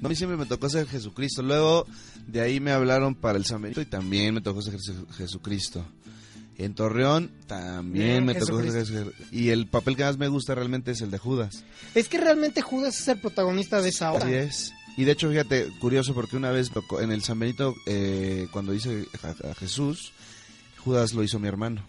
No, 0.00 0.06
a 0.06 0.08
mí 0.08 0.16
siempre 0.16 0.38
me 0.38 0.46
tocó 0.46 0.66
ser 0.70 0.86
Jesucristo. 0.86 1.42
Luego 1.42 1.86
de 2.26 2.40
ahí 2.40 2.58
me 2.58 2.70
hablaron 2.72 3.14
para 3.14 3.36
el 3.36 3.44
San 3.44 3.60
Benito 3.60 3.82
y 3.82 3.84
también 3.84 4.32
me 4.32 4.40
tocó 4.40 4.62
ser 4.62 4.72
Jesu- 4.72 5.06
Jesucristo. 5.12 5.84
En 6.60 6.74
Torreón 6.74 7.30
también 7.46 8.24
me 8.26 8.34
tocó. 8.34 8.62
Y 9.32 9.48
el 9.48 9.66
papel 9.66 9.96
que 9.96 10.04
más 10.04 10.18
me 10.18 10.28
gusta 10.28 10.54
realmente 10.54 10.90
es 10.90 11.00
el 11.00 11.10
de 11.10 11.16
Judas. 11.18 11.64
Es 11.94 12.08
que 12.08 12.18
realmente 12.18 12.60
Judas 12.60 13.00
es 13.00 13.08
el 13.08 13.18
protagonista 13.18 13.80
de 13.80 13.88
esa 13.88 14.12
obra. 14.12 14.24
Así 14.24 14.34
es. 14.34 14.72
Y 14.96 15.04
de 15.04 15.12
hecho, 15.12 15.30
fíjate, 15.30 15.68
curioso 15.80 16.12
porque 16.12 16.36
una 16.36 16.50
vez 16.50 16.70
tocó 16.70 17.00
en 17.00 17.12
el 17.12 17.22
San 17.22 17.38
Benito, 17.38 17.74
eh, 17.86 18.46
cuando 18.52 18.74
hice 18.74 19.06
a, 19.22 19.50
a 19.50 19.54
Jesús, 19.54 20.12
Judas 20.84 21.14
lo 21.14 21.22
hizo 21.22 21.38
mi 21.38 21.48
hermano. 21.48 21.82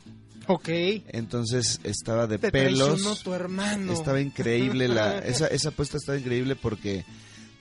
Ok. 0.47 0.69
Entonces 1.09 1.79
estaba 1.83 2.27
de 2.27 2.37
Te 2.37 2.51
pelos. 2.51 3.23
tu 3.23 3.33
hermano. 3.33 3.91
Estaba 3.91 4.21
increíble 4.21 4.87
la 4.87 5.19
esa 5.25 5.47
esa 5.47 5.69
apuesta 5.69 5.97
estaba 5.97 6.17
increíble 6.17 6.55
porque 6.55 7.05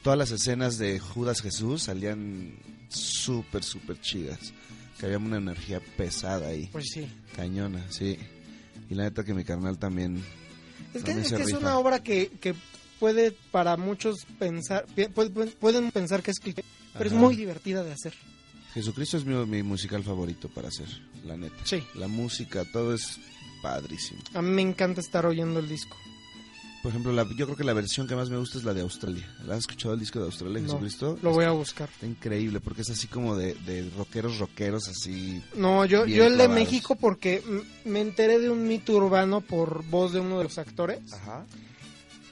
todas 0.02 0.18
las 0.18 0.30
escenas 0.30 0.78
de 0.78 0.98
Judas 0.98 1.42
Jesús 1.42 1.82
salían 1.82 2.54
súper 2.88 3.64
súper 3.64 4.00
chidas. 4.00 4.52
Que 5.00 5.06
había 5.06 5.18
una 5.18 5.38
energía 5.38 5.80
pesada 5.96 6.48
ahí, 6.48 6.68
Pues 6.70 6.90
sí. 6.92 7.08
cañona, 7.34 7.84
sí. 7.90 8.18
Y 8.90 8.94
la 8.94 9.04
neta 9.04 9.24
que 9.24 9.32
mi 9.34 9.44
carnal 9.44 9.78
también 9.78 10.22
Es 10.94 11.02
que, 11.02 11.12
es, 11.12 11.32
que 11.32 11.56
una 11.56 11.78
obra 11.78 12.02
que, 12.02 12.28
que 12.40 12.54
puede 12.98 13.32
para 13.50 13.76
muchos 13.78 14.26
pensar, 14.38 14.84
pueden 15.60 15.90
pensar 15.90 16.22
que 16.22 16.32
es 16.32 16.38
cliché, 16.38 16.64
pero 16.92 17.06
es 17.06 17.12
muy 17.14 17.34
divertida 17.36 17.82
de 17.82 17.92
hacer. 17.92 18.12
Jesucristo 18.74 19.16
es 19.16 19.24
mi, 19.24 19.34
mi 19.46 19.62
musical 19.62 20.04
favorito 20.04 20.48
para 20.48 20.68
hacer, 20.68 20.88
la 21.24 21.36
neta. 21.36 21.56
Sí. 21.64 21.82
La 21.94 22.06
música, 22.08 22.64
todo 22.72 22.94
es 22.94 23.18
padrísimo. 23.62 24.20
A 24.34 24.42
mí 24.42 24.50
me 24.50 24.62
encanta 24.62 25.00
estar 25.00 25.24
oyendo 25.26 25.60
el 25.60 25.68
disco. 25.68 25.96
Por 26.82 26.90
ejemplo, 26.90 27.12
la- 27.12 27.26
yo 27.36 27.44
creo 27.44 27.56
que 27.56 27.64
la 27.64 27.74
versión 27.74 28.06
que 28.08 28.16
más 28.16 28.30
me 28.30 28.38
gusta 28.38 28.56
es 28.56 28.64
la 28.64 28.72
de 28.72 28.80
Australia. 28.80 29.28
¿La 29.46 29.54
has 29.54 29.60
escuchado 29.60 29.92
el 29.92 30.00
disco 30.00 30.18
de 30.18 30.24
Australia, 30.24 30.60
No, 30.60 30.66
Jesucristo? 30.66 31.18
Lo 31.22 31.32
voy 31.32 31.44
a 31.44 31.50
buscar. 31.50 31.90
Está 31.90 32.06
increíble 32.06 32.58
porque 32.60 32.80
es 32.82 32.90
así 32.90 33.06
como 33.06 33.36
de, 33.36 33.52
de 33.66 33.90
rockeros, 33.98 34.38
rockeros, 34.38 34.88
así. 34.88 35.42
No, 35.54 35.84
yo, 35.84 36.06
yo 36.06 36.24
el 36.26 36.38
de. 36.38 36.48
México 36.48 36.96
porque 36.96 37.42
me 37.84 38.00
enteré 38.00 38.38
de 38.38 38.48
un 38.48 38.66
mito 38.66 38.94
urbano 38.94 39.42
por 39.42 39.84
voz 39.86 40.12
de 40.14 40.20
uno 40.20 40.38
de 40.38 40.44
los 40.44 40.56
actores 40.56 41.00
Ajá. 41.12 41.44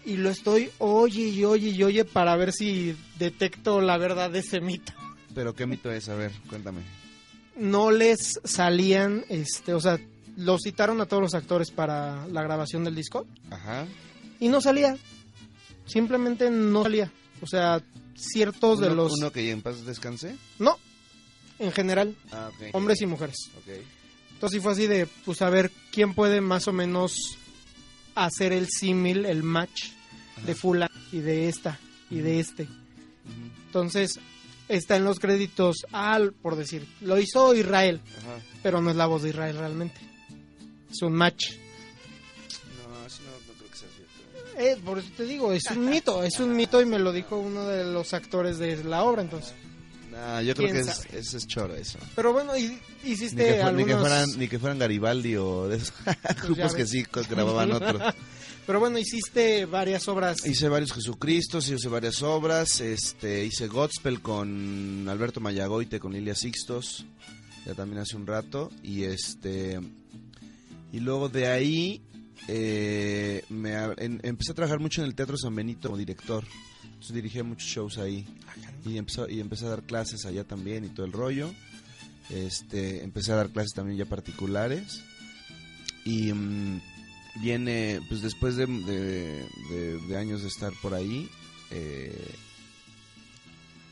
y 0.06 0.16
lo 0.16 0.30
estoy 0.30 0.70
oye 0.78 1.28
y 1.28 1.44
oye 1.44 1.68
y 1.68 1.82
oye 1.82 2.04
para 2.06 2.34
ver 2.36 2.52
si 2.54 2.96
detecto 3.18 3.82
la 3.82 3.98
verdad 3.98 4.30
de 4.30 4.38
ese 4.38 4.62
mito. 4.62 4.94
Pero 5.34 5.54
qué 5.54 5.66
mito 5.66 5.92
es, 5.92 6.08
a 6.08 6.14
ver, 6.14 6.32
cuéntame. 6.48 6.80
No 7.56 7.90
les 7.90 8.40
salían, 8.44 9.24
este, 9.28 9.74
o 9.74 9.80
sea, 9.80 9.98
los 10.36 10.62
citaron 10.62 11.00
a 11.02 11.06
todos 11.06 11.20
los 11.22 11.34
actores 11.34 11.70
para 11.70 12.26
la 12.28 12.42
grabación 12.42 12.84
del 12.84 12.94
disco 12.94 13.26
Ajá. 13.50 13.84
Y 14.40 14.48
no 14.48 14.60
salía. 14.60 14.96
Simplemente 15.86 16.50
no 16.50 16.82
salía. 16.82 17.10
O 17.40 17.46
sea, 17.46 17.82
ciertos 18.16 18.80
de 18.80 18.90
los... 18.94 19.12
Uno 19.18 19.30
que 19.32 19.50
en 19.50 19.62
paz 19.62 19.84
descanse. 19.84 20.36
No, 20.58 20.76
en 21.58 21.72
general, 21.72 22.14
Ah, 22.32 22.50
hombres 22.72 23.00
y 23.00 23.06
mujeres. 23.06 23.36
Ok. 23.58 23.74
Entonces 24.34 24.58
sí 24.58 24.62
fue 24.62 24.72
así 24.72 24.86
de, 24.86 25.06
pues 25.24 25.42
a 25.42 25.50
ver 25.50 25.70
quién 25.90 26.14
puede 26.14 26.40
más 26.40 26.68
o 26.68 26.72
menos 26.72 27.38
hacer 28.14 28.52
el 28.52 28.68
símil, 28.68 29.24
el 29.26 29.42
match 29.42 29.86
de 30.46 30.54
Fula 30.54 30.88
y 31.12 31.18
de 31.18 31.48
esta 31.48 31.78
y 32.10 32.18
de 32.18 32.38
este. 32.40 32.68
Entonces 33.66 34.18
está 34.68 34.96
en 34.96 35.04
los 35.04 35.18
créditos 35.18 35.78
al, 35.92 36.32
por 36.32 36.54
decir, 36.56 36.86
lo 37.00 37.18
hizo 37.18 37.54
Israel, 37.54 38.00
Ajá. 38.18 38.38
pero 38.62 38.80
no 38.80 38.90
es 38.90 38.96
la 38.96 39.06
voz 39.06 39.22
de 39.22 39.30
Israel 39.30 39.56
realmente. 39.58 40.00
Es 40.90 41.02
un 41.02 41.12
match. 41.14 41.52
Eh, 44.58 44.76
por 44.84 44.98
eso 44.98 45.08
te 45.16 45.24
digo, 45.24 45.52
es 45.52 45.64
un 45.70 45.88
mito, 45.88 46.22
es 46.24 46.38
un 46.40 46.54
mito 46.56 46.80
y 46.80 46.86
me 46.86 46.98
lo 46.98 47.12
dijo 47.12 47.38
uno 47.38 47.64
de 47.66 47.84
los 47.84 48.12
actores 48.12 48.58
de 48.58 48.82
la 48.84 49.04
obra, 49.04 49.22
entonces. 49.22 49.54
No, 50.10 50.42
yo 50.42 50.54
creo 50.56 50.70
¿Quién 50.72 50.84
que 50.84 50.90
es, 50.90 51.06
es, 51.12 51.34
es 51.34 51.46
choro 51.46 51.76
eso. 51.76 51.98
Pero 52.16 52.32
bueno, 52.32 52.52
Ni 52.54 52.76
hiciste 53.04 53.56
que, 53.56 53.62
fu- 53.64 53.72
ni 53.72 53.84
que 53.84 53.96
fueran, 53.96 54.28
ni 54.38 54.48
que 54.48 54.58
fueran 54.58 54.78
Garibaldi 54.78 55.36
o 55.36 55.68
de 55.68 55.76
esos 55.76 55.92
grupos 56.42 56.74
que 56.74 56.86
sí 56.86 57.04
grababan 57.30 57.70
otro. 57.72 58.00
Pero 58.66 58.80
bueno, 58.80 58.98
hiciste 58.98 59.64
varias 59.66 60.08
obras. 60.08 60.44
Hice 60.44 60.68
varios 60.68 60.92
Jesucristos, 60.92 61.68
hice 61.70 61.88
varias 61.88 62.20
obras, 62.22 62.80
este, 62.80 63.44
hice 63.44 63.68
Godspell 63.68 64.20
con 64.20 65.06
Alberto 65.08 65.40
Mayagoite, 65.40 66.00
con 66.00 66.12
Lilia 66.12 66.34
Sixtos, 66.34 67.06
ya 67.64 67.74
también 67.74 68.00
hace 68.02 68.16
un 68.16 68.26
rato, 68.26 68.70
y 68.82 69.04
este, 69.04 69.78
y 70.92 71.00
luego 71.00 71.28
de 71.28 71.46
ahí 71.46 72.02
eh, 72.46 73.44
me, 73.48 73.72
en- 73.98 74.20
empecé 74.22 74.52
a 74.52 74.54
trabajar 74.54 74.78
mucho 74.80 75.02
en 75.02 75.08
el 75.08 75.14
Teatro 75.14 75.36
San 75.36 75.54
Benito 75.54 75.88
como 75.88 75.98
director, 75.98 76.44
entonces 76.84 77.14
dirigía 77.14 77.42
muchos 77.44 77.68
shows 77.68 77.98
ahí, 77.98 78.26
y 78.86 78.96
empezó, 78.96 79.28
y 79.28 79.40
empecé 79.40 79.66
a 79.66 79.70
dar 79.70 79.82
clases 79.82 80.24
allá 80.26 80.44
también 80.44 80.84
y 80.84 80.88
todo 80.88 81.04
el 81.06 81.12
rollo, 81.12 81.50
este, 82.30 83.02
empecé 83.02 83.32
a 83.32 83.36
dar 83.36 83.50
clases 83.50 83.72
también 83.74 83.98
ya 83.98 84.04
particulares, 84.06 85.02
y 86.04 86.32
mm, 86.32 86.80
viene, 87.42 88.00
pues 88.08 88.22
después 88.22 88.56
de, 88.56 88.66
de- 88.66 89.46
de- 89.70 89.98
de 90.06 90.16
años 90.16 90.42
de 90.42 90.48
estar 90.48 90.72
por 90.80 90.94
ahí, 90.94 91.28
eh, 91.70 92.34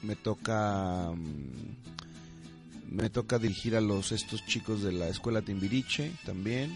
me 0.03 0.15
toca 0.17 1.11
mm, 1.13 2.95
me 2.95 3.11
toca 3.11 3.39
dirigir 3.39 3.75
a 3.77 3.81
los 3.81 4.13
estos 4.13 4.47
chicos 4.47 4.83
de 4.83 4.93
la 4.93 5.09
escuela 5.09 5.43
Timbiriche 5.43 6.13
también. 6.25 6.71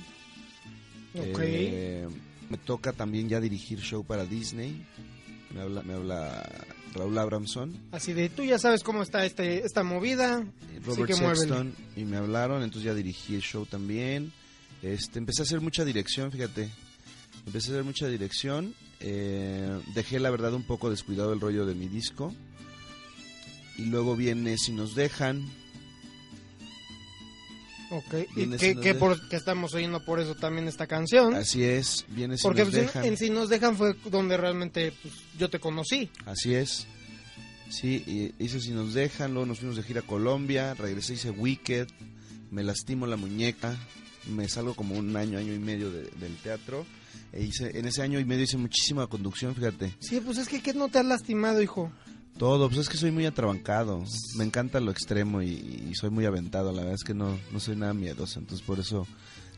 Ok. 1.15 1.39
Eh, 1.43 2.09
me 2.49 2.59
toca 2.59 2.93
también 2.93 3.29
ya 3.29 3.41
dirigir 3.41 3.81
show 3.81 4.05
para 4.05 4.25
Disney. 4.25 4.85
Me 5.55 5.61
habla, 5.63 5.83
me 5.83 5.95
habla 5.95 6.49
Raúl 6.95 7.19
Abramson, 7.19 7.77
Así 7.93 8.13
de, 8.13 8.29
tú 8.29 8.45
ya 8.45 8.59
sabes 8.59 8.83
cómo 8.83 9.03
está 9.03 9.25
este 9.25 9.65
esta 9.65 9.83
movida. 9.83 10.45
Robert. 10.85 11.13
Sexton 11.13 11.75
y 11.97 12.05
me 12.05 12.17
hablaron, 12.17 12.63
entonces 12.63 12.87
ya 12.87 12.95
dirigí 12.95 13.35
el 13.35 13.43
show 13.43 13.67
también. 13.67 14.33
Este, 14.83 15.19
empecé 15.19 15.43
a 15.43 15.45
hacer 15.45 15.61
mucha 15.61 15.85
dirección, 15.85 16.31
fíjate. 16.33 16.69
Empecé 17.47 17.71
a 17.71 17.75
hacer 17.75 17.85
mucha 17.85 18.07
dirección. 18.09 18.75
eh, 19.01 19.81
dejé 19.95 20.21
la 20.21 20.31
verdad 20.31 20.55
un 20.55 20.63
poco 20.65 20.91
descuidado 20.91 21.33
el 21.33 21.41
rollo 21.41 21.67
de 21.67 21.75
mi 21.75 21.89
disco. 21.89 22.35
Y 23.77 23.87
luego 23.87 24.15
viene 24.17 24.57
Si 24.59 24.73
nos 24.73 24.95
dejan. 24.95 25.51
Ok. 27.91 28.15
Y 28.37 28.47
que, 28.57 28.77
que, 28.77 28.95
por, 28.95 29.29
que 29.29 29.37
estamos 29.37 29.75
oyendo 29.75 30.05
por 30.05 30.21
eso 30.21 30.35
también 30.37 30.69
esta 30.69 30.87
canción. 30.87 31.35
Así 31.35 31.65
es, 31.65 32.05
viene 32.09 32.37
Si 32.37 32.43
Porque 32.45 32.61
nos 32.63 32.71
pues, 32.71 32.81
en- 32.81 32.87
dejan. 32.87 33.05
en 33.05 33.17
Si 33.17 33.31
nos 33.31 33.49
dejan 33.49 33.77
fue 33.77 33.95
donde 34.11 34.37
realmente 34.37 34.93
pues, 35.03 35.15
yo 35.39 35.51
te 35.51 35.59
conocí. 35.59 36.09
Así 36.25 36.55
es. 36.55 36.87
Sí, 37.69 38.03
y 38.39 38.45
hice 38.45 38.61
Si 38.61 38.71
nos 38.71 38.95
dejan, 38.95 39.33
luego 39.33 39.47
nos 39.47 39.59
fuimos 39.59 39.77
de 39.77 39.83
gira 39.83 40.01
a 40.01 40.07
Colombia, 40.07 40.75
regresé, 40.75 41.15
hice 41.15 41.31
Wicked, 41.31 41.87
me 42.51 42.63
lastimo 42.65 43.07
la 43.07 43.17
muñeca, 43.17 43.77
me 44.29 44.49
salgo 44.49 44.75
como 44.75 44.95
un 44.97 45.17
año, 45.17 45.39
año 45.39 45.53
y 45.55 45.59
medio 45.59 45.91
de- 45.91 46.11
del 46.21 46.37
teatro. 46.43 46.85
E 47.33 47.45
hice, 47.45 47.79
en 47.79 47.87
ese 47.87 48.03
año 48.03 48.19
y 48.19 48.25
medio 48.25 48.43
hice 48.43 48.57
muchísima 48.57 49.07
conducción, 49.07 49.55
fíjate. 49.55 49.95
Sí, 50.01 50.21
pues 50.21 50.39
es 50.39 50.49
que 50.49 50.61
¿qué 50.61 50.75
no 50.75 50.89
te 50.89 50.99
has 50.99 51.07
lastimado, 51.07 51.63
hijo? 51.63 51.93
Todo, 52.41 52.69
pues 52.69 52.81
es 52.81 52.89
que 52.89 52.97
soy 52.97 53.11
muy 53.11 53.27
atrabancado, 53.27 54.03
me 54.37 54.45
encanta 54.45 54.81
lo 54.81 54.91
extremo 54.91 55.43
y, 55.43 55.87
y 55.91 55.95
soy 55.95 56.09
muy 56.11 56.25
aventado, 56.25 56.73
la 56.73 56.79
verdad 56.79 56.95
es 56.95 57.05
que 57.05 57.13
no, 57.13 57.39
no 57.53 57.61
soy 57.61 57.77
nada 57.77 57.93
miedoso, 57.93 58.39
entonces 58.41 58.67
por 58.67 58.81
eso 58.81 59.07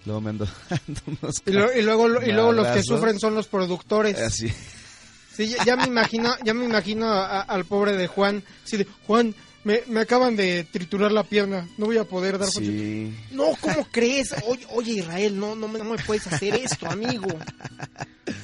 luego 0.05 0.21
me 0.21 0.31
ando 0.31 0.47
dando 0.69 1.01
unos 1.07 1.37
Y, 1.47 1.53
lo- 1.53 1.73
y 1.73 1.81
luego, 1.83 2.09
y 2.23 2.33
luego 2.33 2.51
los 2.53 2.67
que 2.67 2.83
sufren 2.83 3.21
son 3.21 3.35
los 3.37 3.47
productores. 3.47 4.19
Así, 4.19 4.53
Sí, 5.35 5.47
ya, 5.49 5.65
ya 5.65 5.77
me 5.77 5.87
imagino, 5.87 6.35
ya 6.45 6.53
me 6.55 6.65
imagino 6.65 7.07
a- 7.07 7.39
a- 7.39 7.43
al 7.43 7.65
pobre 7.65 7.97
de 7.97 8.07
Juan. 8.09 8.43
Sí, 8.65 8.77
de, 8.79 8.87
Juan, 9.07 9.33
me, 9.65 9.83
me 9.87 10.01
acaban 10.01 10.35
de 10.37 10.65
triturar 10.65 11.13
la 11.13 11.23
pierna, 11.23 11.67
no 11.79 11.87
voy 11.87 11.97
a 11.99 12.05
poder 12.05 12.37
dar 12.37 12.51
función". 12.51 12.77
sí. 12.77 13.15
No, 13.31 13.45
¿cómo 13.61 13.87
crees? 13.93 14.35
Oye, 14.49 14.67
oye, 14.75 14.93
Israel, 14.95 15.39
no, 15.39 15.55
no 15.55 15.69
me, 15.69 15.79
no 15.79 15.85
me 15.85 15.99
puedes 15.99 16.27
hacer 16.27 16.55
esto, 16.57 16.87
amigo. 16.89 17.29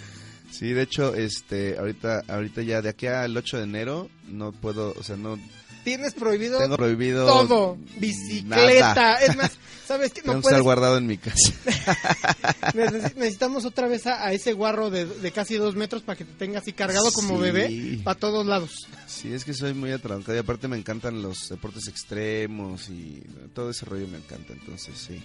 Sí, 0.59 0.73
de 0.73 0.83
hecho, 0.83 1.15
este, 1.15 1.79
ahorita, 1.79 2.23
ahorita 2.27 2.63
ya 2.63 2.83
de 2.83 2.89
aquí 2.89 3.07
al 3.07 3.37
8 3.37 3.59
de 3.59 3.63
enero 3.63 4.11
no 4.29 4.51
puedo, 4.53 4.93
o 4.99 5.03
sea, 5.03 5.17
no 5.17 5.39
Tienes 5.85 6.13
prohibido 6.15 6.59
tengo 6.59 6.77
prohibido 6.77 7.25
todo. 7.27 7.79
Bicicleta. 7.99 8.95
nada. 8.95 9.15
Es 9.23 9.37
más, 9.37 9.53
¿sabes 9.87 10.13
qué? 10.13 10.21
Tengo 10.21 10.35
No 10.35 10.41
que 10.41 10.49
estar 10.49 10.61
puedes. 10.61 10.65
guardado 10.65 10.99
en 10.99 11.07
mi 11.07 11.17
casa. 11.17 11.53
Neces- 12.75 13.15
Necesitamos 13.15 13.65
otra 13.65 13.87
vez 13.89 14.07
a, 14.07 14.27
a 14.27 14.33
ese 14.33 14.53
guarro 14.53 14.91
de, 14.91 15.07
de 15.07 15.31
casi 15.33 15.55
dos 15.57 15.77
metros 15.77 16.03
para 16.03 16.17
que 16.19 16.25
te 16.25 16.33
tenga 16.35 16.59
así 16.59 16.73
cargado 16.73 17.11
como 17.13 17.37
Sí. 17.37 17.41
bebé 17.43 17.99
para 18.05 18.19
todos 18.19 18.45
lados. 18.45 18.87
Sí, 19.07 19.33
es 19.33 19.45
que 19.45 19.55
soy 19.55 19.73
muy 19.73 19.93
atrabancado 19.93 20.37
y 20.37 20.41
aparte 20.41 20.69
me 20.69 20.77
encantan 20.77 21.23
los 21.23 21.49
deportes 21.49 21.87
extremos 21.89 22.89
y 22.91 23.23
todo 23.55 23.71
ese 23.71 23.87
rollo 23.87 24.09
me 24.09 24.19
encanta, 24.19 24.53
entonces 24.53 24.95
sí. 24.99 25.23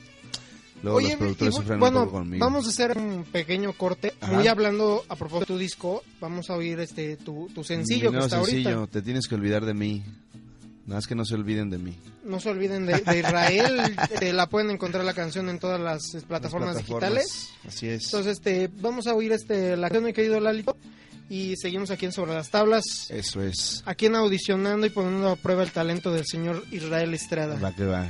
Luego 0.83 0.99
los 1.01 1.15
productores 1.15 1.55
y 1.55 1.73
bueno, 1.79 2.09
conmigo. 2.09 2.45
vamos 2.45 2.65
a 2.65 2.69
hacer 2.69 2.97
un 2.97 3.23
pequeño 3.23 3.73
corte. 3.73 4.13
Ajá. 4.19 4.33
Muy 4.33 4.47
hablando 4.47 5.03
a 5.07 5.15
propósito 5.15 5.53
de 5.53 5.57
tu 5.57 5.57
disco, 5.57 6.03
vamos 6.19 6.49
a 6.49 6.55
oír 6.55 6.79
este 6.81 7.15
tu, 7.17 7.49
tu 7.55 7.63
sencillo 7.63 8.11
Mi 8.11 8.17
que 8.19 8.23
está 8.25 8.43
sencillo, 8.43 8.79
ahorita. 8.79 8.91
te 8.91 9.01
tienes 9.01 9.27
que 9.27 9.35
olvidar 9.35 9.65
de 9.65 9.73
mí. 9.73 10.03
Nada 10.85 10.97
más 10.97 11.07
que 11.07 11.15
no 11.15 11.23
se 11.23 11.35
olviden 11.35 11.69
de 11.69 11.77
mí. 11.77 11.97
No 12.25 12.41
se 12.41 12.49
olviden 12.49 12.85
de, 12.85 12.99
de 12.99 13.19
Israel. 13.19 13.95
Eh, 14.21 14.33
la 14.33 14.47
pueden 14.47 14.69
encontrar 14.69 15.05
la 15.05 15.13
canción 15.13 15.47
en 15.49 15.57
todas 15.57 15.79
las 15.79 16.13
eh, 16.15 16.21
plataformas, 16.27 16.75
Las 16.75 16.85
digitales. 16.85 17.49
Así 17.65 17.87
es. 17.87 18.03
Entonces, 18.05 18.33
este, 18.33 18.69
vamos 18.81 19.07
a 19.07 19.13
oír 19.15 19.31
este 19.31 19.77
la 19.77 19.87
canción, 19.87 20.03
mi 20.05 20.13
querido 20.13 20.39
Lalito. 20.41 20.75
Y 21.29 21.55
seguimos 21.55 21.89
aquí 21.89 22.05
en 22.05 22.11
Sobre 22.11 22.33
las 22.33 22.49
Tablas. 22.51 22.83
Eso 23.09 23.41
es. 23.41 23.81
Aquí 23.85 24.07
en 24.07 24.15
audicionando 24.15 24.85
y 24.85 24.89
poniendo 24.89 25.29
a 25.31 25.35
prueba 25.37 25.63
el 25.63 25.71
talento 25.71 26.11
del 26.11 26.25
señor 26.25 26.63
Israel 26.71 27.13
Estrada. 27.13 27.57
Va 27.59 27.73
que 27.73 27.85
va. 27.85 28.05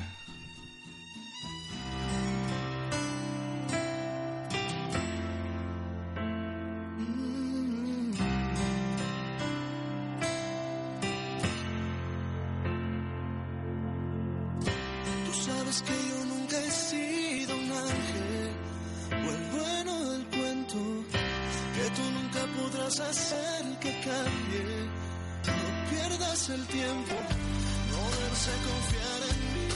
Sabes 15.46 15.82
que 15.82 15.98
yo 16.10 16.26
nunca 16.26 16.58
he 16.58 16.72
sido 16.72 17.56
un 17.56 17.72
ángel 17.72 18.52
o 19.12 19.28
el 19.38 19.44
bueno 19.58 19.94
del 20.12 20.24
cuento, 20.36 20.80
que 21.76 21.86
tú 21.96 22.04
nunca 22.18 22.42
podrás 22.60 23.00
hacer 23.00 23.62
que 23.84 23.92
cambie. 24.10 24.68
No 25.60 25.68
pierdas 25.92 26.50
el 26.50 26.66
tiempo, 26.68 27.16
no 27.92 28.00
debes 28.20 28.44
de 28.52 28.58
confiar 28.70 29.20
en 29.32 29.40
mí, 29.54 29.68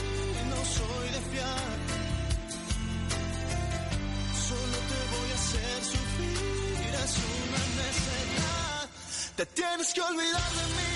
no 0.52 0.60
soy 0.76 1.06
de 1.16 1.20
fiar. 1.30 1.76
Solo 4.48 4.76
te 4.90 5.00
voy 5.12 5.28
a 5.34 5.38
hacer 5.42 5.78
sufrir, 5.92 6.92
es 7.04 7.14
una 7.36 7.62
necesidad. 7.82 8.82
Te 9.36 9.44
tienes 9.46 9.88
que 9.92 10.00
olvidar 10.00 10.50
de 10.60 10.66
mí, 10.76 10.87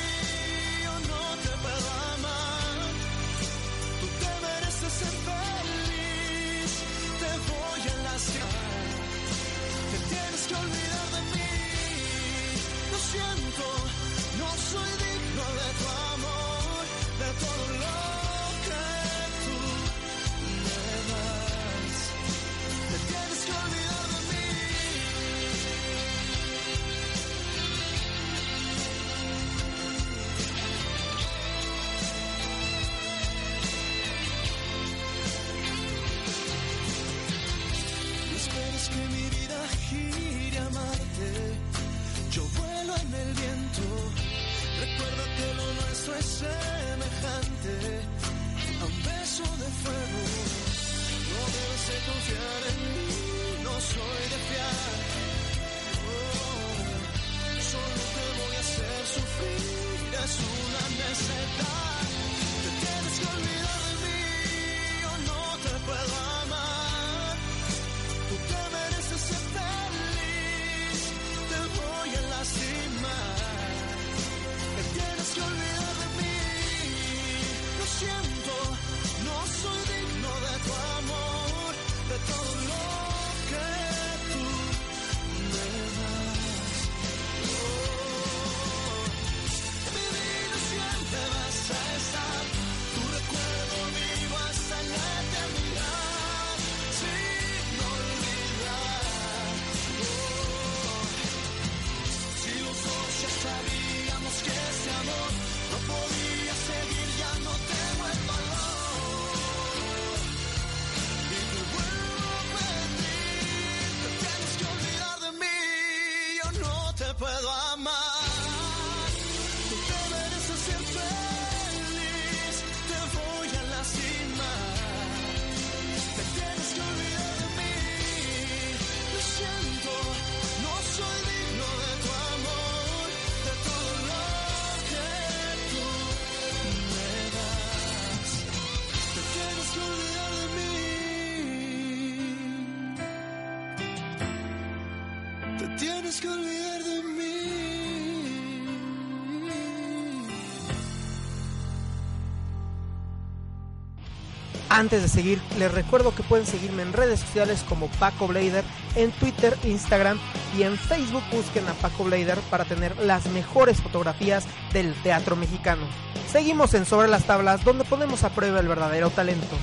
Antes 154.82 155.00
de 155.00 155.08
seguir, 155.08 155.40
les 155.60 155.70
recuerdo 155.70 156.12
que 156.12 156.24
pueden 156.24 156.44
seguirme 156.44 156.82
en 156.82 156.92
redes 156.92 157.20
sociales 157.20 157.64
como 157.68 157.86
Paco 157.86 158.26
Blader, 158.26 158.64
en 158.96 159.12
Twitter, 159.12 159.56
Instagram 159.62 160.18
y 160.58 160.64
en 160.64 160.76
Facebook 160.76 161.22
busquen 161.30 161.68
a 161.68 161.74
Paco 161.74 162.02
Blader 162.02 162.40
para 162.50 162.64
tener 162.64 162.96
las 162.98 163.26
mejores 163.30 163.80
fotografías 163.80 164.44
del 164.72 164.92
teatro 165.04 165.36
mexicano. 165.36 165.86
Seguimos 166.32 166.74
en 166.74 166.84
Sobre 166.84 167.06
las 167.06 167.22
Tablas, 167.28 167.64
donde 167.64 167.84
ponemos 167.84 168.24
a 168.24 168.30
prueba 168.30 168.58
el 168.58 168.66
verdadero 168.66 169.10
talento. 169.10 169.56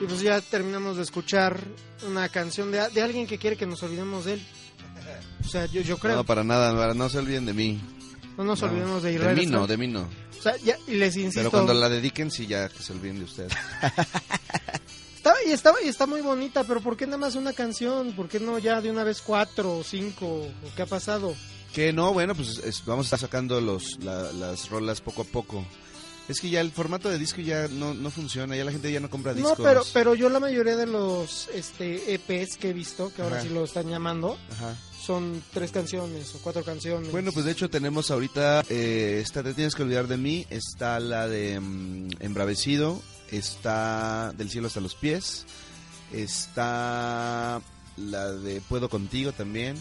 Y 0.00 0.04
pues 0.06 0.20
ya 0.20 0.40
terminamos 0.40 0.98
de 0.98 1.02
escuchar 1.02 1.58
una 2.08 2.28
canción 2.28 2.70
de, 2.70 2.88
de 2.88 3.02
alguien 3.02 3.26
que 3.26 3.38
quiere 3.38 3.56
que 3.56 3.66
nos 3.66 3.82
olvidemos 3.82 4.26
de 4.26 4.34
él. 4.34 4.46
O 5.44 5.48
sea, 5.48 5.66
yo, 5.66 5.80
yo 5.80 5.98
creo. 5.98 6.14
No, 6.14 6.24
para 6.24 6.44
nada, 6.44 6.72
para 6.72 6.94
no 6.94 7.08
se 7.08 7.18
olviden 7.18 7.46
de 7.46 7.52
mí. 7.52 7.80
No 8.36 8.44
nos 8.44 8.60
No. 8.60 8.68
olvidemos 8.68 9.02
de 9.02 9.08
De 9.10 9.14
Israel. 9.16 9.36
mí 9.38 9.46
no, 9.46 9.66
de 9.66 9.76
mí 9.76 9.86
no. 9.88 10.08
O 10.38 10.42
sea, 10.42 10.56
ya, 10.58 10.76
y 10.86 10.92
les 10.94 11.16
insisto. 11.16 11.40
Pero 11.40 11.50
cuando 11.50 11.72
la 11.74 11.88
dediquen, 11.88 12.30
sí, 12.30 12.46
ya 12.46 12.68
que 12.68 12.82
se 12.82 12.92
olviden 12.92 13.18
de 13.18 13.24
ustedes. 13.24 13.52
Está, 15.16 15.34
y, 15.44 15.50
está, 15.50 15.74
y 15.84 15.88
está 15.88 16.06
muy 16.06 16.20
bonita, 16.20 16.62
pero 16.62 16.80
¿por 16.80 16.96
qué 16.96 17.04
nada 17.04 17.18
más 17.18 17.34
una 17.34 17.52
canción? 17.52 18.12
¿Por 18.12 18.28
qué 18.28 18.38
no 18.38 18.60
ya 18.60 18.80
de 18.80 18.90
una 18.92 19.02
vez 19.02 19.20
cuatro 19.22 19.78
o 19.78 19.82
cinco? 19.82 20.24
¿O 20.26 20.74
¿Qué 20.76 20.82
ha 20.82 20.86
pasado? 20.86 21.34
Que 21.74 21.92
no, 21.92 22.12
bueno, 22.12 22.32
pues 22.36 22.58
es- 22.58 22.84
vamos 22.84 23.06
a 23.06 23.08
estar 23.08 23.18
sacando 23.18 23.60
los, 23.60 23.98
la- 24.04 24.30
las 24.32 24.68
rolas 24.68 25.00
poco 25.00 25.22
a 25.22 25.24
poco. 25.24 25.66
Es 26.28 26.40
que 26.40 26.48
ya 26.48 26.60
el 26.60 26.70
formato 26.70 27.08
de 27.08 27.18
disco 27.18 27.40
ya 27.40 27.66
no, 27.66 27.92
no 27.92 28.10
funciona, 28.10 28.54
ya 28.56 28.64
la 28.64 28.70
gente 28.70 28.92
ya 28.92 29.00
no 29.00 29.10
compra 29.10 29.34
discos. 29.34 29.58
No, 29.58 29.64
pero, 29.64 29.82
pero 29.92 30.14
yo 30.14 30.28
la 30.28 30.38
mayoría 30.38 30.76
de 30.76 30.86
los 30.86 31.48
este, 31.52 32.14
EPs 32.14 32.56
que 32.56 32.70
he 32.70 32.72
visto, 32.72 33.12
que 33.12 33.22
ahora 33.22 33.38
Ajá. 33.38 33.46
sí 33.46 33.52
lo 33.52 33.64
están 33.64 33.88
llamando, 33.88 34.38
Ajá. 34.52 34.76
Son 35.06 35.40
tres 35.52 35.70
canciones 35.70 36.34
o 36.34 36.38
cuatro 36.38 36.64
canciones. 36.64 37.12
Bueno, 37.12 37.30
pues 37.30 37.44
de 37.44 37.52
hecho 37.52 37.70
tenemos 37.70 38.10
ahorita, 38.10 38.64
eh, 38.68 39.20
esta 39.22 39.44
Te 39.44 39.54
tienes 39.54 39.74
que 39.76 39.84
olvidar 39.84 40.08
de 40.08 40.16
mí, 40.16 40.46
está 40.50 40.98
la 40.98 41.28
de 41.28 41.60
mm, 41.60 42.08
Embravecido, 42.20 43.00
está 43.30 44.32
Del 44.36 44.50
cielo 44.50 44.66
hasta 44.66 44.80
los 44.80 44.96
pies, 44.96 45.46
está 46.12 47.62
la 47.96 48.32
de 48.32 48.60
Puedo 48.62 48.88
contigo 48.88 49.30
también, 49.32 49.76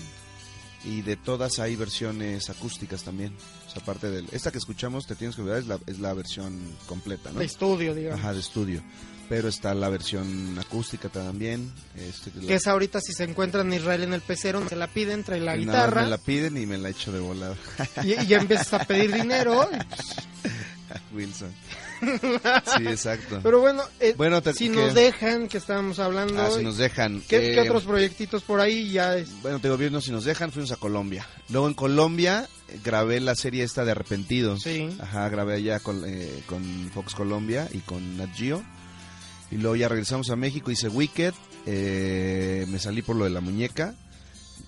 y 0.84 1.01
de 1.01 1.15
todas 1.15 1.57
hay 1.57 1.76
versiones 1.76 2.51
acústicas 2.51 3.03
también. 3.03 3.34
O 3.67 3.71
sea, 3.71 3.82
aparte 3.82 4.11
de 4.11 4.26
esta 4.32 4.51
que 4.51 4.59
escuchamos, 4.59 5.07
Te 5.07 5.15
tienes 5.15 5.36
que 5.36 5.41
olvidar, 5.41 5.59
es 5.59 5.67
la, 5.67 5.80
es 5.88 5.99
la 5.99 6.13
versión 6.13 6.59
completa, 6.86 7.32
¿no? 7.32 7.39
de 7.39 7.45
estudio, 7.45 7.95
digamos. 7.95 8.19
Ajá, 8.19 8.34
de 8.34 8.39
estudio. 8.41 8.84
Pero 9.28 9.47
está 9.49 9.73
la 9.73 9.89
versión 9.89 10.57
acústica 10.59 11.09
también. 11.09 11.71
Este, 11.95 12.32
Que 12.32 12.55
es 12.55 12.67
ahorita 12.67 12.99
si 13.01 13.11
se 13.13 13.23
encuentran 13.23 13.67
en 13.73 13.80
Israel 13.80 14.03
en 14.03 14.13
el 14.13 14.21
pecero, 14.21 14.67
se 14.69 14.76
la 14.76 14.88
piden, 14.88 15.23
trae 15.23 15.39
la 15.39 15.53
que 15.57 15.65
nada 15.65 15.80
más 15.80 15.86
guitarra 15.88 16.01
Me 16.03 16.09
la 16.09 16.17
piden 16.19 16.57
y 16.57 16.65
me 16.65 16.78
la 16.78 16.89
echo 16.89 17.11
de 17.11 17.19
volada. 17.19 17.55
y, 18.03 18.13
y 18.21 18.26
ya 18.28 18.38
empiezas 18.38 18.73
a 18.73 18.80
pedir 18.86 19.11
dinero. 19.13 19.67
Wilson. 21.13 21.51
Sí, 22.01 22.88
exacto. 22.88 23.39
Pero 23.41 23.59
bueno, 23.61 23.84
eh, 23.99 24.13
Bueno, 24.17 24.41
te- 24.41 24.53
si 24.53 24.69
que- 24.69 24.76
nos 24.76 24.93
dejan, 24.93 25.47
que 25.47 25.57
estábamos 25.57 25.97
hablando, 25.99 26.41
Ah, 26.41 26.51
si 26.55 26.63
nos 26.63 26.78
dejan. 26.78 27.21
¿qué, 27.28 27.38
Eh, 27.38 27.53
qué 27.55 27.61
otros 27.61 27.84
proyectitos 27.84 28.43
por 28.43 28.59
ahí 28.59 28.91
ya 28.91 29.17
es? 29.17 29.41
Bueno, 29.41 29.59
te 29.59 29.67
digo, 29.67 29.78
bien, 29.78 29.93
no, 29.93 30.01
si 30.01 30.11
nos 30.11 30.26
dejan, 30.26 30.51
fuimos 30.51 30.71
a 30.71 30.76
Colombia. 30.76 31.26
Luego 31.49 31.67
en 31.67 31.73
Colombia 31.73 32.47
eh, 32.69 32.80
grabé 32.84 33.19
la 33.21 33.34
serie 33.36 33.63
esta 33.63 33.84
de 33.86 33.91
Arrepentidos. 33.91 34.61
Sí. 34.63 34.89
Ajá, 34.99 35.28
grabé 35.30 35.55
allá 35.55 35.80
con, 35.80 36.03
eh, 36.05 36.43
con 36.47 36.63
Fox 36.93 37.15
Colombia 37.15 37.67
y 37.71 37.80
con 37.80 38.17
Nat 38.17 38.34
Geo. 38.36 38.63
Y 39.52 39.58
luego 39.58 39.76
ya 39.76 39.88
regresamos 39.88 40.30
a 40.30 40.36
México, 40.36 40.72
hice 40.72 40.88
Wicked, 40.89 41.34
eh, 41.66 42.66
me 42.70 42.80
salí 42.80 43.02
por 43.02 43.16
lo 43.16 43.24
de 43.26 43.30
la 43.32 43.41
muñeca. 43.41 43.96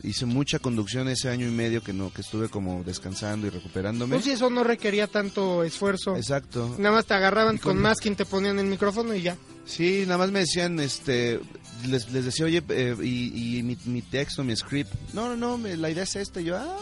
Hice 0.03 0.25
mucha 0.27 0.59
conducción 0.59 1.07
ese 1.09 1.27
año 1.29 1.47
y 1.47 1.51
medio 1.51 1.81
que 1.81 1.91
no 1.91 2.13
que 2.13 2.21
estuve 2.21 2.49
como 2.49 2.83
descansando 2.83 3.47
y 3.47 3.49
recuperándome. 3.49 4.13
Pues 4.15 4.25
sí, 4.25 4.31
eso 4.31 4.49
no 4.51 4.63
requería 4.63 5.07
tanto 5.07 5.63
esfuerzo. 5.63 6.15
Exacto. 6.15 6.75
Nada 6.77 6.95
más 6.95 7.05
te 7.07 7.15
agarraban 7.15 7.57
con, 7.57 7.73
con- 7.73 7.81
masking, 7.81 8.15
te 8.15 8.25
ponían 8.25 8.59
el 8.59 8.67
micrófono 8.67 9.15
y 9.15 9.23
ya. 9.23 9.35
Sí, 9.65 10.03
nada 10.05 10.19
más 10.19 10.31
me 10.31 10.39
decían, 10.39 10.79
este, 10.79 11.39
les, 11.87 12.11
les 12.11 12.25
decía, 12.25 12.45
oye, 12.45 12.63
eh, 12.69 12.95
y, 13.01 13.57
y 13.57 13.63
mi, 13.63 13.75
mi 13.85 14.01
texto, 14.03 14.43
mi 14.43 14.55
script, 14.55 14.93
no, 15.13 15.29
no, 15.29 15.35
no, 15.35 15.57
me- 15.57 15.75
la 15.75 15.89
idea 15.89 16.03
es 16.03 16.15
esta, 16.15 16.39
y 16.41 16.45
yo, 16.45 16.57
ah, 16.57 16.77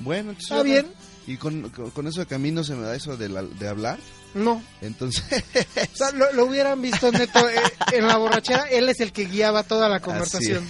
bueno, 0.00 0.30
entonces, 0.30 0.50
Está 0.50 0.62
bien. 0.62 0.86
Y 1.26 1.36
con, 1.38 1.70
con, 1.70 2.06
eso 2.06 2.20
de 2.20 2.26
camino 2.26 2.62
se 2.64 2.74
me 2.74 2.82
da 2.86 2.94
eso 2.94 3.16
de, 3.16 3.28
la- 3.30 3.42
de 3.42 3.66
hablar, 3.68 3.98
No. 4.34 4.62
entonces, 4.82 5.24
O 5.94 5.96
sea, 5.96 6.10
lo, 6.12 6.30
lo 6.34 6.44
hubieran 6.44 6.82
visto 6.82 7.10
neto 7.10 7.48
eh, 7.48 7.54
en 7.92 8.06
la 8.06 8.16
borrachera, 8.18 8.64
él 8.64 8.88
es 8.90 9.00
el 9.00 9.10
que 9.12 9.24
guiaba 9.24 9.62
toda 9.62 9.88
la 9.88 10.00
conversación. 10.00 10.68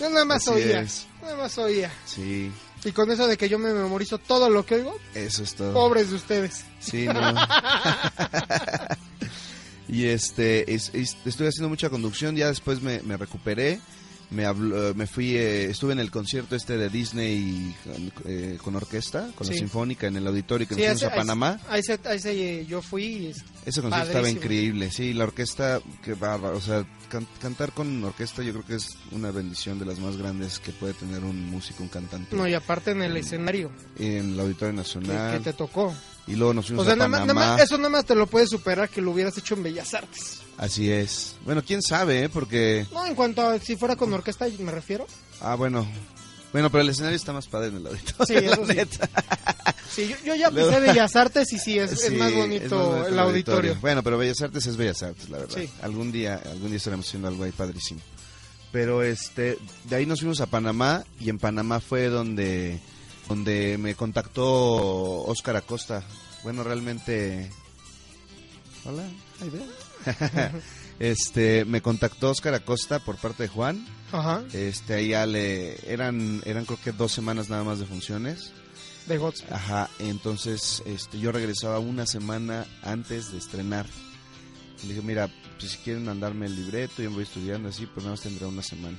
Yo 0.00 0.08
nada 0.10 0.24
más 0.24 0.48
Así 0.48 0.50
oía, 0.62 0.80
es. 0.80 1.06
nada 1.22 1.36
más 1.36 1.58
oía. 1.58 1.92
sí, 2.06 2.50
Y 2.84 2.92
con 2.92 3.10
eso 3.10 3.26
de 3.26 3.36
que 3.36 3.48
yo 3.50 3.58
me 3.58 3.72
memorizo 3.74 4.18
todo 4.18 4.48
lo 4.48 4.64
que 4.64 4.76
oigo, 4.76 4.98
eso 5.14 5.42
es 5.42 5.54
todo. 5.54 5.72
pobres 5.74 6.08
de 6.10 6.16
ustedes. 6.16 6.64
Sí, 6.80 7.06
no. 7.06 7.34
y 9.88 10.06
este, 10.06 10.72
es- 10.74 10.90
es- 10.94 11.16
estuve 11.24 11.48
haciendo 11.48 11.68
mucha 11.68 11.90
conducción, 11.90 12.34
ya 12.36 12.48
después 12.48 12.80
me, 12.82 13.00
me 13.02 13.16
recuperé, 13.16 13.80
me, 14.30 14.46
habló- 14.46 14.90
eh, 14.90 14.94
me 14.94 15.06
fui, 15.06 15.36
eh, 15.36 15.66
estuve 15.70 15.92
en 15.92 15.98
el 16.00 16.10
concierto 16.10 16.56
este 16.56 16.76
de 16.76 16.88
Disney 16.88 17.74
eh, 18.24 18.58
con 18.62 18.74
orquesta, 18.76 19.28
con 19.34 19.46
la 19.46 19.52
sinfónica 19.54 20.06
en 20.06 20.16
el 20.16 20.26
auditorio 20.26 20.66
que 20.66 20.74
Sí, 20.74 20.80
nos 20.82 20.98
fuimos 20.98 21.12
a 21.12 21.14
Panamá. 21.16 21.60
A 21.68 21.78
ese, 21.78 21.98
a 22.04 22.14
ese, 22.14 22.60
eh, 22.60 22.66
yo 22.66 22.82
fui 22.82 23.04
y 23.04 23.26
es- 23.28 23.44
Ese 23.64 23.80
concierto 23.80 24.08
estaba 24.08 24.28
increíble, 24.30 24.90
sí, 24.90 25.12
la 25.14 25.24
orquesta, 25.24 25.80
que 26.02 26.14
bárbaro, 26.14 26.56
o 26.56 26.60
sea, 26.60 26.84
can- 27.08 27.26
cantar 27.40 27.72
con 27.72 28.02
orquesta 28.04 28.42
yo 28.42 28.52
creo 28.52 28.64
que 28.66 28.74
es 28.76 28.96
una 29.12 29.30
bendición 29.30 29.78
de 29.78 29.86
las 29.86 29.98
más 29.98 30.16
grandes 30.16 30.58
que 30.58 30.72
puede 30.72 30.94
tener 30.94 31.22
un 31.24 31.50
músico, 31.50 31.82
un 31.82 31.88
cantante 31.88 32.34
No, 32.36 32.46
y 32.48 32.54
aparte 32.54 32.90
en 32.90 33.02
el 33.02 33.16
escenario 33.16 33.70
en 33.98 34.32
el 34.34 34.40
Auditorio 34.40 34.72
Nacional. 34.74 35.38
que 35.38 35.44
te 35.44 35.52
tocó. 35.52 35.94
Y 36.26 36.36
luego 36.36 36.54
nos 36.54 36.66
fuimos 36.66 36.82
O 36.82 36.84
sea, 36.86 36.94
a 36.94 36.96
nada 36.96 37.08
más, 37.08 37.20
nada 37.26 37.34
más- 37.34 37.60
eso 37.60 37.76
nada 37.76 37.90
más 37.90 38.06
te 38.06 38.14
lo 38.14 38.26
puedes 38.26 38.48
superar 38.48 38.88
que 38.88 39.02
lo 39.02 39.10
hubieras 39.10 39.36
hecho 39.36 39.54
en 39.54 39.62
Bellas 39.62 39.92
Artes. 39.92 40.40
Así 40.56 40.90
es. 40.90 41.36
Bueno, 41.44 41.62
quién 41.66 41.82
sabe, 41.82 42.24
¿eh? 42.24 42.28
Porque... 42.28 42.86
No, 42.92 43.04
en 43.04 43.14
cuanto 43.14 43.42
a 43.46 43.58
si 43.58 43.76
fuera 43.76 43.96
con 43.96 44.12
orquesta 44.12 44.46
me 44.58 44.70
refiero. 44.72 45.06
Ah, 45.40 45.54
bueno. 45.56 45.86
Bueno, 46.52 46.70
pero 46.70 46.82
el 46.82 46.88
escenario 46.90 47.16
está 47.16 47.32
más 47.32 47.48
padre 47.48 47.68
en 47.68 47.76
el 47.78 47.86
auditorio. 47.88 48.26
Sí, 48.26 48.34
eso 48.46 48.60
la 48.60 48.66
sí. 48.68 48.74
neta. 48.74 49.10
Sí, 49.90 50.08
yo, 50.08 50.16
yo 50.24 50.34
ya 50.36 50.50
Luego- 50.50 50.80
Bellas 50.80 51.16
Artes 51.16 51.52
y 51.52 51.58
sí, 51.58 51.78
es, 51.78 51.90
más 52.12 52.30
es 52.30 52.36
bonito 52.36 52.76
más 52.78 52.92
bonito 52.92 53.06
el 53.08 53.18
auditorio. 53.18 53.76
Bueno, 53.80 54.02
pero 54.04 54.18
Bellas 54.18 54.40
Artes 54.40 54.64
es 54.66 54.76
Bellas 54.76 55.02
Artes, 55.02 55.28
la 55.30 55.38
verdad. 55.38 55.56
Sí. 55.58 55.68
Algún 55.82 56.12
día, 56.12 56.40
algún 56.44 56.68
día 56.68 56.76
estaremos 56.76 57.06
haciendo 57.06 57.28
algo 57.28 57.42
ahí 57.44 57.52
padrísimo. 57.52 58.00
Pero 58.70 59.02
este, 59.02 59.58
de 59.84 59.96
ahí 59.96 60.06
nos 60.06 60.20
fuimos 60.20 60.40
a 60.40 60.46
Panamá 60.46 61.04
y 61.20 61.28
en 61.30 61.38
Panamá 61.38 61.80
fue 61.80 62.06
donde, 62.08 62.80
donde 63.28 63.76
me 63.78 63.94
contactó 63.94 65.24
Oscar 65.24 65.56
Acosta. 65.56 66.02
Bueno, 66.44 66.62
realmente, 66.64 67.50
hola, 68.84 69.04
ahí 69.40 69.48
ve. 69.50 69.60
este, 70.98 71.64
me 71.64 71.80
contactó 71.82 72.30
Oscar 72.30 72.54
Acosta 72.54 72.98
por 72.98 73.16
parte 73.16 73.44
de 73.44 73.48
Juan. 73.48 73.84
Ajá, 74.12 74.44
Este, 74.52 74.94
ahí 74.94 75.08
ya 75.08 75.26
le, 75.26 75.92
eran, 75.92 76.42
eran 76.44 76.64
creo 76.64 76.78
que 76.82 76.92
dos 76.92 77.12
semanas 77.12 77.48
nada 77.48 77.64
más 77.64 77.78
de 77.78 77.86
funciones. 77.86 78.52
de 79.06 79.18
Godspeed. 79.18 79.52
Ajá, 79.52 79.90
entonces 79.98 80.82
este, 80.86 81.18
yo 81.18 81.32
regresaba 81.32 81.78
una 81.78 82.06
semana 82.06 82.66
antes 82.82 83.32
de 83.32 83.38
estrenar. 83.38 83.86
Le 84.82 84.88
dije, 84.90 85.02
mira, 85.02 85.28
pues, 85.58 85.72
si 85.72 85.78
quieren 85.78 86.04
mandarme 86.04 86.46
el 86.46 86.56
libreto, 86.56 87.02
yo 87.02 87.10
me 87.10 87.16
voy 87.16 87.24
estudiando 87.24 87.68
así, 87.70 87.86
pues 87.86 88.04
nada 88.04 88.10
más 88.12 88.20
tendrá 88.20 88.46
una 88.46 88.62
semana. 88.62 88.98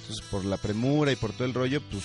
Entonces, 0.00 0.24
por 0.30 0.44
la 0.44 0.56
premura 0.58 1.10
y 1.10 1.16
por 1.16 1.32
todo 1.32 1.44
el 1.44 1.54
rollo, 1.54 1.80
pues 1.90 2.04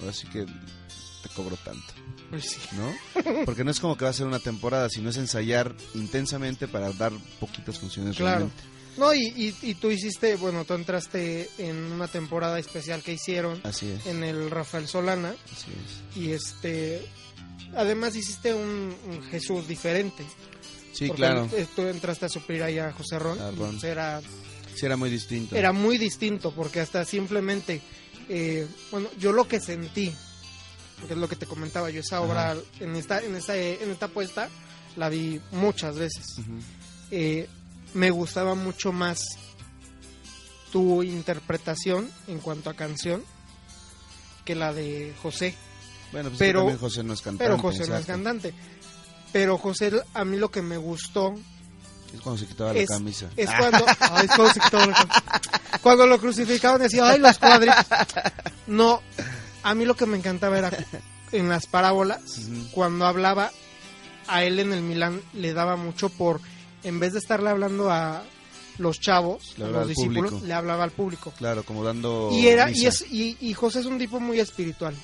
ahora 0.00 0.12
sí 0.12 0.26
que 0.28 0.44
te 0.44 1.28
cobro 1.36 1.56
tanto, 1.56 1.92
sí. 2.38 2.58
¿no? 2.76 3.44
Porque 3.44 3.64
no 3.64 3.70
es 3.70 3.80
como 3.80 3.96
que 3.96 4.04
va 4.04 4.10
a 4.10 4.14
ser 4.14 4.26
una 4.26 4.38
temporada, 4.38 4.88
sino 4.88 5.10
es 5.10 5.16
ensayar 5.16 5.74
intensamente 5.94 6.68
para 6.68 6.92
dar 6.92 7.12
poquitas 7.40 7.78
funciones 7.78 8.16
Claro. 8.16 8.50
realmente. 8.50 8.62
No, 8.96 9.14
y, 9.14 9.20
y, 9.36 9.54
y 9.62 9.74
tú 9.74 9.90
hiciste, 9.90 10.36
bueno, 10.36 10.64
tú 10.64 10.74
entraste 10.74 11.48
en 11.58 11.76
una 11.76 12.08
temporada 12.08 12.58
especial 12.58 13.02
que 13.02 13.12
hicieron 13.12 13.60
Así 13.64 13.88
es, 13.88 14.04
en 14.06 14.24
el 14.24 14.50
Rafael 14.50 14.88
Solana 14.88 15.34
así 15.52 15.70
es. 15.70 16.16
y 16.20 16.32
este, 16.32 17.00
además 17.76 18.16
hiciste 18.16 18.52
un, 18.52 18.94
un 19.08 19.22
Jesús 19.30 19.66
diferente. 19.68 20.24
Sí, 20.92 21.06
porque 21.06 21.22
claro, 21.22 21.48
eh, 21.56 21.66
Tú 21.74 21.82
entraste 21.82 22.26
a 22.26 22.28
suplir 22.28 22.62
ahí 22.64 22.78
a 22.78 22.92
José 22.92 23.18
Ron. 23.20 23.38
pues, 23.56 23.84
era, 23.84 24.20
sí 24.74 24.84
era 24.86 24.96
muy 24.96 25.08
distinto. 25.08 25.54
era 25.56 25.72
muy 25.72 25.96
distinto 25.96 26.52
porque 26.52 26.80
hasta 26.80 27.04
simplemente, 27.04 27.80
eh, 28.28 28.66
bueno, 28.90 29.08
yo 29.20 29.30
lo 29.32 29.46
que 29.46 29.60
sentí, 29.60 30.12
porque 31.00 31.14
es 31.14 31.18
lo 31.20 31.28
que 31.28 31.36
te 31.36 31.46
comentaba, 31.46 31.90
yo 31.90 32.00
esa 32.00 32.20
obra 32.20 32.56
en 32.78 32.94
esta, 32.96 33.20
en 33.20 33.34
esta, 33.34 33.56
en 33.56 33.90
esta 33.90 34.08
puesta 34.08 34.48
la 34.96 35.08
vi 35.08 35.40
muchas 35.52 35.96
veces. 35.96 36.26
Eh, 37.10 37.48
me 37.94 38.10
gustaba 38.10 38.54
mucho 38.54 38.92
más 38.92 39.18
tu 40.72 41.02
interpretación 41.02 42.08
en 42.28 42.38
cuanto 42.38 42.70
a 42.70 42.74
canción 42.74 43.24
que 44.44 44.54
la 44.54 44.72
de 44.72 45.14
José. 45.22 45.54
Bueno, 46.12 46.28
pues 46.30 46.38
Pero- 46.38 46.60
que 46.60 46.72
también 46.72 46.78
José 46.78 47.02
no 47.02 47.12
es 47.14 47.20
cantante. 47.22 47.44
Pero 47.44 47.58
José 47.58 47.88
no 47.88 47.96
es 47.96 48.06
cantante. 48.06 48.54
Pero 49.32 49.58
José, 49.58 49.92
a 50.14 50.24
mí 50.24 50.36
lo 50.36 50.50
que 50.50 50.60
me 50.62 50.76
gustó 50.76 51.34
Es 52.12 52.20
cuando 52.20 52.38
se 52.40 52.46
quitaba 52.46 52.72
es, 52.74 52.88
la 52.90 52.96
camisa. 52.96 53.28
es 53.36 53.48
cuando, 53.56 53.84
Ay, 54.00 54.26
es 54.26 54.34
cuando, 54.34 54.52
se 54.52 54.60
quitaba 54.60 54.86
la 54.86 54.92
camisa. 54.94 55.22
Cuando 55.82 56.06
lo 56.06 56.18
crucificaban 56.18 56.80
decía, 56.80 57.08
ay, 57.08 57.18
los 57.20 57.38
cuadritos. 57.38 57.86
No, 58.66 59.02
a 59.62 59.74
mí 59.74 59.84
lo 59.84 59.94
que 59.96 60.06
me 60.06 60.16
encantaba 60.16 60.58
era 60.58 60.70
en 61.32 61.48
las 61.48 61.66
parábolas, 61.66 62.20
cuando 62.72 63.06
hablaba 63.06 63.50
a 64.26 64.44
él 64.44 64.58
en 64.58 64.72
el 64.72 64.82
Milán 64.82 65.20
le 65.32 65.52
daba 65.52 65.76
mucho 65.76 66.08
por, 66.08 66.40
en 66.84 67.00
vez 67.00 67.12
de 67.12 67.18
estarle 67.18 67.50
hablando 67.50 67.90
a 67.90 68.22
los 68.78 68.98
chavos, 69.00 69.54
a 69.58 69.66
los 69.66 69.88
discípulos, 69.88 70.30
público. 70.30 70.46
le 70.46 70.54
hablaba 70.54 70.84
al 70.84 70.90
público. 70.90 71.32
Claro, 71.36 71.64
como 71.64 71.84
dando. 71.84 72.30
Y 72.32 72.46
era 72.48 72.70
y 72.70 72.86
es 72.86 73.02
y, 73.10 73.36
y 73.40 73.52
José 73.54 73.80
es 73.80 73.86
un 73.86 73.98
tipo 73.98 74.20
muy 74.20 74.40
espiritual. 74.40 74.94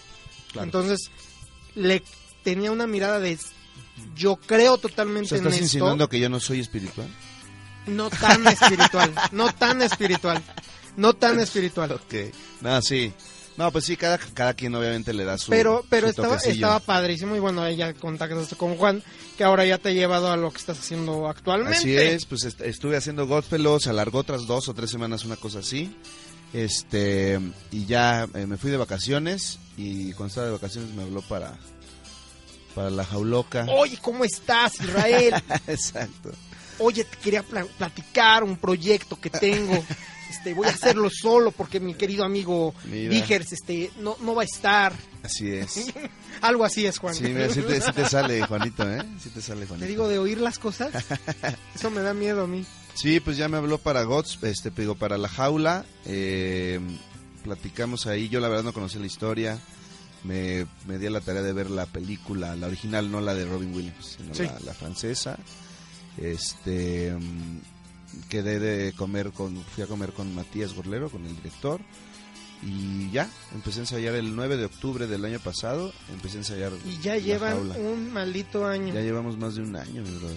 Claro. 0.52 0.64
Entonces 0.64 1.10
le 1.74 2.02
tenía 2.42 2.72
una 2.72 2.86
mirada 2.86 3.20
de 3.20 3.38
yo 4.14 4.36
creo 4.36 4.74
O 4.74 4.78
totalmente 4.78 5.28
sea, 5.30 5.38
en 5.38 5.44
¿Estás 5.44 5.54
esto. 5.54 5.64
insinuando 5.64 6.08
que 6.08 6.20
yo 6.20 6.28
no 6.28 6.40
soy 6.40 6.60
espiritual? 6.60 7.08
No 7.86 8.10
tan 8.10 8.46
espiritual, 8.46 9.12
no 9.32 9.52
tan 9.52 9.82
espiritual, 9.82 10.42
no 10.96 11.14
tan 11.14 11.38
espiritual. 11.40 11.92
Ok. 11.92 12.14
No, 12.62 12.80
sí. 12.82 13.12
No, 13.56 13.72
pues 13.72 13.84
sí, 13.86 13.96
cada, 13.96 14.18
cada 14.18 14.52
quien 14.54 14.74
obviamente 14.74 15.12
le 15.14 15.24
da 15.24 15.38
su. 15.38 15.50
Pero 15.50 15.84
pero 15.88 16.06
su 16.08 16.10
estaba 16.10 16.36
estaba 16.50 16.78
padrísimo 16.80 17.34
y 17.36 17.38
bueno, 17.38 17.64
ella 17.66 17.94
contactaste 17.94 18.54
con 18.56 18.76
Juan, 18.76 19.02
que 19.38 19.44
ahora 19.44 19.64
ya 19.64 19.78
te 19.78 19.88
ha 19.88 19.92
llevado 19.92 20.30
a 20.30 20.36
lo 20.36 20.50
que 20.50 20.58
estás 20.58 20.78
haciendo 20.78 21.26
actualmente. 21.28 21.78
Así 21.78 21.96
es, 21.96 22.26
pues 22.26 22.44
est- 22.44 22.60
estuve 22.60 22.96
haciendo 22.96 23.26
Godfellow, 23.26 23.80
se 23.80 23.90
alargó 23.90 24.18
otras 24.18 24.46
dos 24.46 24.68
o 24.68 24.74
tres 24.74 24.90
semanas, 24.90 25.24
una 25.24 25.36
cosa 25.36 25.60
así. 25.60 25.94
Este, 26.52 27.40
y 27.70 27.86
ya 27.86 28.28
eh, 28.34 28.46
me 28.46 28.56
fui 28.56 28.70
de 28.70 28.76
vacaciones 28.76 29.58
y 29.76 30.12
cuando 30.12 30.28
estaba 30.28 30.46
de 30.46 30.52
vacaciones 30.52 30.90
me 30.94 31.02
habló 31.02 31.20
para, 31.22 31.56
para 32.74 32.90
la 32.90 33.04
jauloca. 33.04 33.66
Oye, 33.68 33.98
¿cómo 34.00 34.24
estás, 34.24 34.80
Israel? 34.80 35.34
Exacto. 35.66 36.30
Oye, 36.78 37.04
te 37.04 37.16
quería 37.18 37.42
pla- 37.42 37.66
platicar 37.78 38.44
un 38.44 38.56
proyecto 38.56 39.18
que 39.20 39.30
tengo. 39.30 39.82
Este, 40.28 40.54
voy 40.54 40.66
a 40.66 40.70
hacerlo 40.70 41.08
solo 41.08 41.52
porque 41.52 41.78
mi 41.78 41.94
querido 41.94 42.24
amigo. 42.24 42.74
Vigers 42.84 43.52
este, 43.52 43.92
no, 44.00 44.16
no 44.20 44.34
va 44.34 44.42
a 44.42 44.44
estar. 44.44 44.92
Así 45.22 45.48
es. 45.52 45.86
Algo 46.40 46.64
así 46.64 46.84
es, 46.84 46.98
Juan. 46.98 47.14
Sí, 47.14 47.22
mira, 47.22 47.48
sí 47.48 47.62
te, 47.62 47.80
sí 47.80 47.92
te 47.92 48.04
sale, 48.08 48.42
Juanito, 48.44 48.90
¿eh? 48.90 49.04
Sí 49.22 49.30
te 49.30 49.40
sale, 49.40 49.66
Juanito. 49.66 49.84
Te 49.86 49.88
digo 49.88 50.08
de 50.08 50.18
oír 50.18 50.38
las 50.38 50.58
cosas. 50.58 50.92
Eso 51.76 51.90
me 51.92 52.00
da 52.00 52.12
miedo 52.12 52.42
a 52.42 52.46
mí. 52.48 52.66
Sí, 52.94 53.20
pues 53.20 53.36
ya 53.36 53.48
me 53.48 53.56
habló 53.56 53.78
para 53.78 54.02
Gods, 54.02 54.40
este, 54.42 54.70
digo, 54.70 54.96
para 54.96 55.16
la 55.16 55.28
jaula. 55.28 55.84
eh, 56.06 56.80
platicamos 57.44 58.06
ahí. 58.08 58.28
Yo 58.28 58.40
la 58.40 58.48
verdad 58.48 58.64
no 58.64 58.72
conocía 58.72 59.00
la 59.00 59.06
historia. 59.06 59.58
Me, 60.24 60.66
me 60.88 60.98
di 60.98 61.06
a 61.06 61.10
la 61.10 61.20
tarea 61.20 61.42
de 61.42 61.52
ver 61.52 61.70
la 61.70 61.86
película, 61.86 62.56
la 62.56 62.66
original, 62.66 63.12
no 63.12 63.20
la 63.20 63.32
de 63.34 63.44
Robin 63.44 63.72
Williams, 63.72 64.16
sino 64.18 64.34
Sí. 64.34 64.42
la, 64.42 64.58
la 64.64 64.74
francesa. 64.74 65.38
Este, 66.18 67.12
mm, 67.12 67.60
quedé 68.28 68.58
de 68.58 68.92
comer 68.94 69.30
con, 69.32 69.56
fui 69.62 69.84
a 69.84 69.86
comer 69.86 70.12
con 70.12 70.34
Matías 70.34 70.74
Gorlero, 70.74 71.10
con 71.10 71.24
el 71.26 71.36
director. 71.36 71.80
Y 72.62 73.10
ya, 73.10 73.28
empecé 73.54 73.80
a 73.80 73.82
ensayar 73.82 74.14
el 74.14 74.34
9 74.34 74.56
de 74.56 74.64
octubre 74.64 75.06
del 75.06 75.24
año 75.24 75.38
pasado. 75.40 75.92
Empecé 76.10 76.36
a 76.36 76.40
ensayar. 76.40 76.72
Y 76.86 76.98
ya 77.02 77.16
llevan 77.18 77.54
Jaula. 77.56 77.74
un 77.76 78.12
maldito 78.12 78.66
año. 78.66 78.94
Ya 78.94 79.00
llevamos 79.02 79.36
más 79.36 79.54
de 79.56 79.62
un 79.62 79.76
año, 79.76 80.02
mi 80.02 80.10
brother. 80.18 80.36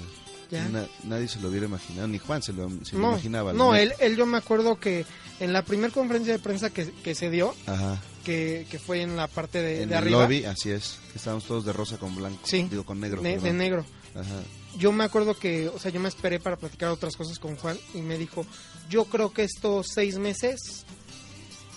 Ya. 0.51 0.67
Na- 0.67 0.87
nadie 1.03 1.27
se 1.27 1.39
lo 1.39 1.49
hubiera 1.49 1.67
imaginado, 1.67 2.07
ni 2.07 2.17
Juan 2.17 2.41
se 2.41 2.53
lo, 2.53 2.69
se 2.83 2.95
lo 2.95 3.01
no, 3.03 3.09
imaginaba. 3.11 3.53
no 3.53 3.75
él, 3.75 3.93
él 3.99 4.17
yo 4.17 4.25
me 4.25 4.37
acuerdo 4.39 4.79
que 4.79 5.05
en 5.39 5.53
la 5.53 5.61
primera 5.63 5.93
conferencia 5.93 6.33
de 6.33 6.39
prensa 6.39 6.71
que, 6.71 6.89
que 6.91 7.13
se 7.13 7.29
dio, 7.29 7.53
Ajá. 7.67 8.01
que, 8.25 8.65
que 8.69 8.79
fue 8.79 9.03
en 9.03 9.15
la 9.15 9.27
parte 9.27 9.61
de, 9.61 9.83
en 9.83 9.89
de 9.89 9.95
el 9.95 10.01
arriba, 10.01 10.23
lobby, 10.23 10.45
así 10.45 10.71
es. 10.71 10.97
Estábamos 11.15 11.45
todos 11.45 11.65
de 11.65 11.71
rosa 11.73 11.97
con 11.99 12.15
blanco. 12.15 12.39
Sí. 12.45 12.67
Digo, 12.69 12.83
con 12.83 12.99
negro. 12.99 13.21
ne- 13.21 13.37
de 13.37 13.53
negro, 13.53 13.85
Ajá. 14.15 14.41
Yo 14.77 14.91
me 14.91 15.03
acuerdo 15.03 15.37
que, 15.37 15.67
o 15.67 15.79
sea, 15.79 15.91
yo 15.91 15.99
me 15.99 16.09
esperé 16.09 16.39
para 16.39 16.55
platicar 16.57 16.89
otras 16.89 17.15
cosas 17.15 17.39
con 17.39 17.55
Juan 17.55 17.77
y 17.93 18.01
me 18.01 18.17
dijo, 18.17 18.45
yo 18.89 19.05
creo 19.05 19.31
que 19.33 19.43
estos 19.43 19.87
seis 19.93 20.17
meses 20.17 20.85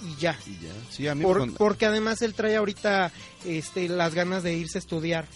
y 0.05 0.21
ya. 0.21 0.39
Y 0.47 0.53
ya. 0.65 0.73
Sí, 0.91 1.07
a 1.09 1.15
mí 1.15 1.23
Por- 1.23 1.39
con- 1.39 1.55
Porque 1.55 1.87
además 1.87 2.23
él 2.23 2.35
trae 2.35 2.57
ahorita 2.57 3.13
este, 3.45 3.89
las 3.89 4.15
ganas 4.15 4.43
de 4.43 4.55
irse 4.55 4.79
a 4.79 4.81
estudiar. 4.81 5.27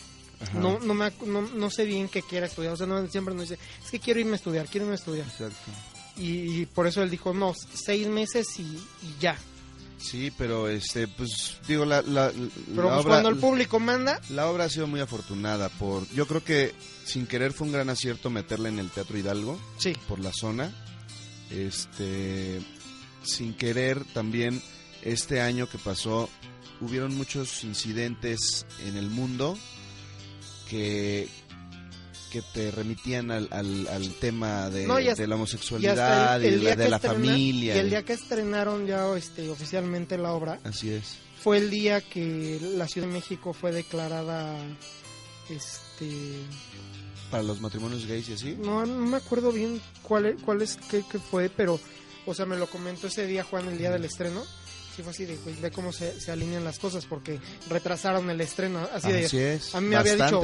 Ajá. 0.41 0.59
No, 0.59 0.79
no, 0.81 0.93
me, 0.93 1.11
no, 1.25 1.43
no 1.43 1.71
sé 1.71 1.85
bien 1.87 2.09
qué 2.09 2.21
quiera 2.23 2.47
estudiar. 2.47 2.73
O 2.75 2.77
sea, 2.77 2.87
no, 2.87 3.07
siempre 3.09 3.35
nos 3.35 3.49
dice, 3.49 3.61
es 3.83 3.91
que 3.91 4.01
quiero 4.01 4.21
irme 4.21 4.33
a 4.33 4.37
estudiar, 4.37 4.67
quiero 4.67 4.85
irme 4.85 4.95
a 4.97 4.99
estudiar. 4.99 5.27
Exacto. 5.27 5.57
Y, 6.19 6.61
y 6.63 6.67
por 6.67 6.87
eso 6.87 7.03
él 7.03 7.11
dijo, 7.11 7.33
no, 7.33 7.55
seis 7.75 8.07
meses 8.09 8.47
y, 8.59 8.63
y 8.63 9.17
ya. 9.21 9.37
Sí, 9.99 10.33
pero 10.37 10.69
este, 10.69 11.09
pues, 11.09 11.59
digo, 11.67 11.85
la, 11.85 12.03
la, 12.03 12.31
Pero 12.31 12.89
la 12.89 12.95
pues, 12.95 13.01
obra... 13.01 13.03
cuando 13.03 13.29
el 13.31 13.37
público 13.37 13.81
manda, 13.81 14.21
La 14.31 14.49
obra 14.49 14.65
ha 14.65 14.69
sido 14.69 14.87
muy 14.87 15.01
afortunada 15.01 15.69
por... 15.69 16.07
Yo 16.11 16.27
creo 16.27 16.45
que 16.45 16.75
sin 17.05 17.27
querer 17.27 17.53
fue 17.53 17.67
un 17.67 17.73
gran 17.73 17.89
acierto 17.89 18.31
meterla 18.31 18.69
en 18.69 18.79
el 18.79 18.91
Teatro 18.91 19.17
Hidalgo. 19.19 19.59
sí. 19.79 19.95
por 20.09 20.19
la 20.21 20.33
zona. 20.33 20.73
Este, 21.51 22.61
sin 23.23 23.55
querer 23.55 24.05
también 24.13 24.61
este 25.03 25.41
año 25.41 25.69
que 25.69 25.79
pasó 25.79 26.29
hubieron 26.81 27.17
muchos 27.17 27.65
incidentes 27.65 28.67
en 28.85 28.97
el 28.97 29.09
mundo 29.09 29.57
que 30.69 31.29
que 32.31 32.43
te 32.43 32.71
remitían 32.71 33.31
al, 33.31 33.49
al, 33.51 33.87
al 33.89 34.13
tema 34.15 34.69
de, 34.71 34.87
No, 34.87 34.99
y 35.01 35.09
hasta- 35.09 35.23
de 35.23 35.29
la 35.29 35.35
homosexualidad 35.37 36.41
y 36.41 36.47
el, 36.47 36.55
el 36.67 36.77
de, 36.77 36.89
la, 36.89 36.99
de 36.99 37.09
familia. 37.09 37.77
Y 37.77 37.79
el 37.79 37.91
día 37.91 38.03
que 38.05 38.13
estrenaron 38.15 38.87
ya 38.87 39.07
este, 39.17 39.49
oficialmente 39.51 40.19
la 40.19 40.33
obra, 40.33 40.59
Así 40.65 40.91
es. 40.91 41.17
fue 41.43 41.59
el 41.59 41.71
día 41.71 42.01
que 42.01 42.59
la 42.77 42.87
Ciudad 42.89 43.07
de 43.09 43.15
México 43.15 43.53
fue 43.53 43.73
declarada 43.73 44.57
este 45.49 46.11
Para 47.31 47.43
los 47.43 47.61
matrimonios 47.61 48.07
gays 48.07 48.29
y 48.29 48.33
así. 48.35 48.57
no, 48.59 48.85
no 48.85 49.07
me 49.07 49.17
acuerdo 49.17 49.53
bien 49.53 49.81
cuál 50.03 50.27
es, 50.27 50.43
cuál 50.43 50.63
es 50.63 50.77
qué, 50.91 51.03
qué 51.11 51.19
fue 51.19 51.49
pero 51.49 51.79
o 52.27 52.35
sea 52.35 52.47
me 52.47 52.57
lo 52.57 52.67
comentó 52.67 53.07
ese 53.07 53.27
día 53.27 53.45
Juan 53.45 53.69
el 53.69 53.79
día 53.79 53.91
del 53.91 54.05
estreno 54.05 54.45
sí 54.97 55.03
fue 55.03 55.11
así 55.13 55.25
de 55.27 55.37
güey, 55.37 55.55
ve 55.61 55.71
cómo 55.71 55.93
se, 55.93 56.19
se 56.21 56.33
alinean 56.33 56.65
las 56.65 56.79
cosas 56.79 57.05
porque 57.05 57.39
retrasaron 57.69 58.31
el 58.31 58.41
estreno 58.41 58.89
así 58.95 59.13
de 59.13 59.55
es. 59.55 59.75
a 59.75 59.81
mí 59.81 59.89
me 59.89 59.97
había 59.97 60.15
dicho 60.17 60.41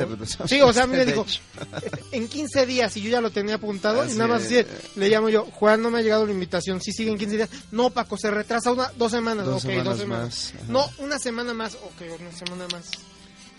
sí 0.47 0.61
o 0.61 0.73
sea 0.73 0.83
a 0.83 0.87
mí 0.87 0.97
me 0.97 1.07
dijo 1.07 1.25
en 2.13 2.29
15 2.29 2.67
días 2.67 2.97
y 2.97 3.03
yo 3.03 3.11
ya 3.11 3.21
lo 3.23 3.31
tenía 3.31 3.55
apuntado 3.55 4.05
y 4.07 4.13
nada 4.13 4.29
más 4.29 4.45
así, 4.45 4.63
le 4.97 5.09
llamo 5.09 5.31
yo 5.31 5.45
Juan 5.47 5.81
no 5.83 5.91
me 5.91 6.01
ha 6.01 6.03
llegado 6.03 6.27
la 6.27 6.33
invitación 6.33 6.81
sí 6.83 6.93
siguen 6.93 7.17
15 7.19 7.37
días 7.37 7.49
no 7.71 7.91
Paco 7.91 8.17
se 8.19 8.31
retrasa 8.31 8.71
una 8.73 8.93
dos 8.97 9.11
semanas 9.11 9.47
Dos 9.47 9.65
ok 9.65 9.71
semanas 9.71 9.85
dos 9.87 9.99
semanas. 9.99 10.53
más, 10.61 10.69
no 10.69 10.91
una 10.99 11.19
semana 11.19 11.55
más 11.55 11.75
ok 11.75 12.03
una 12.21 12.33
semana 12.33 12.67
más. 12.73 12.91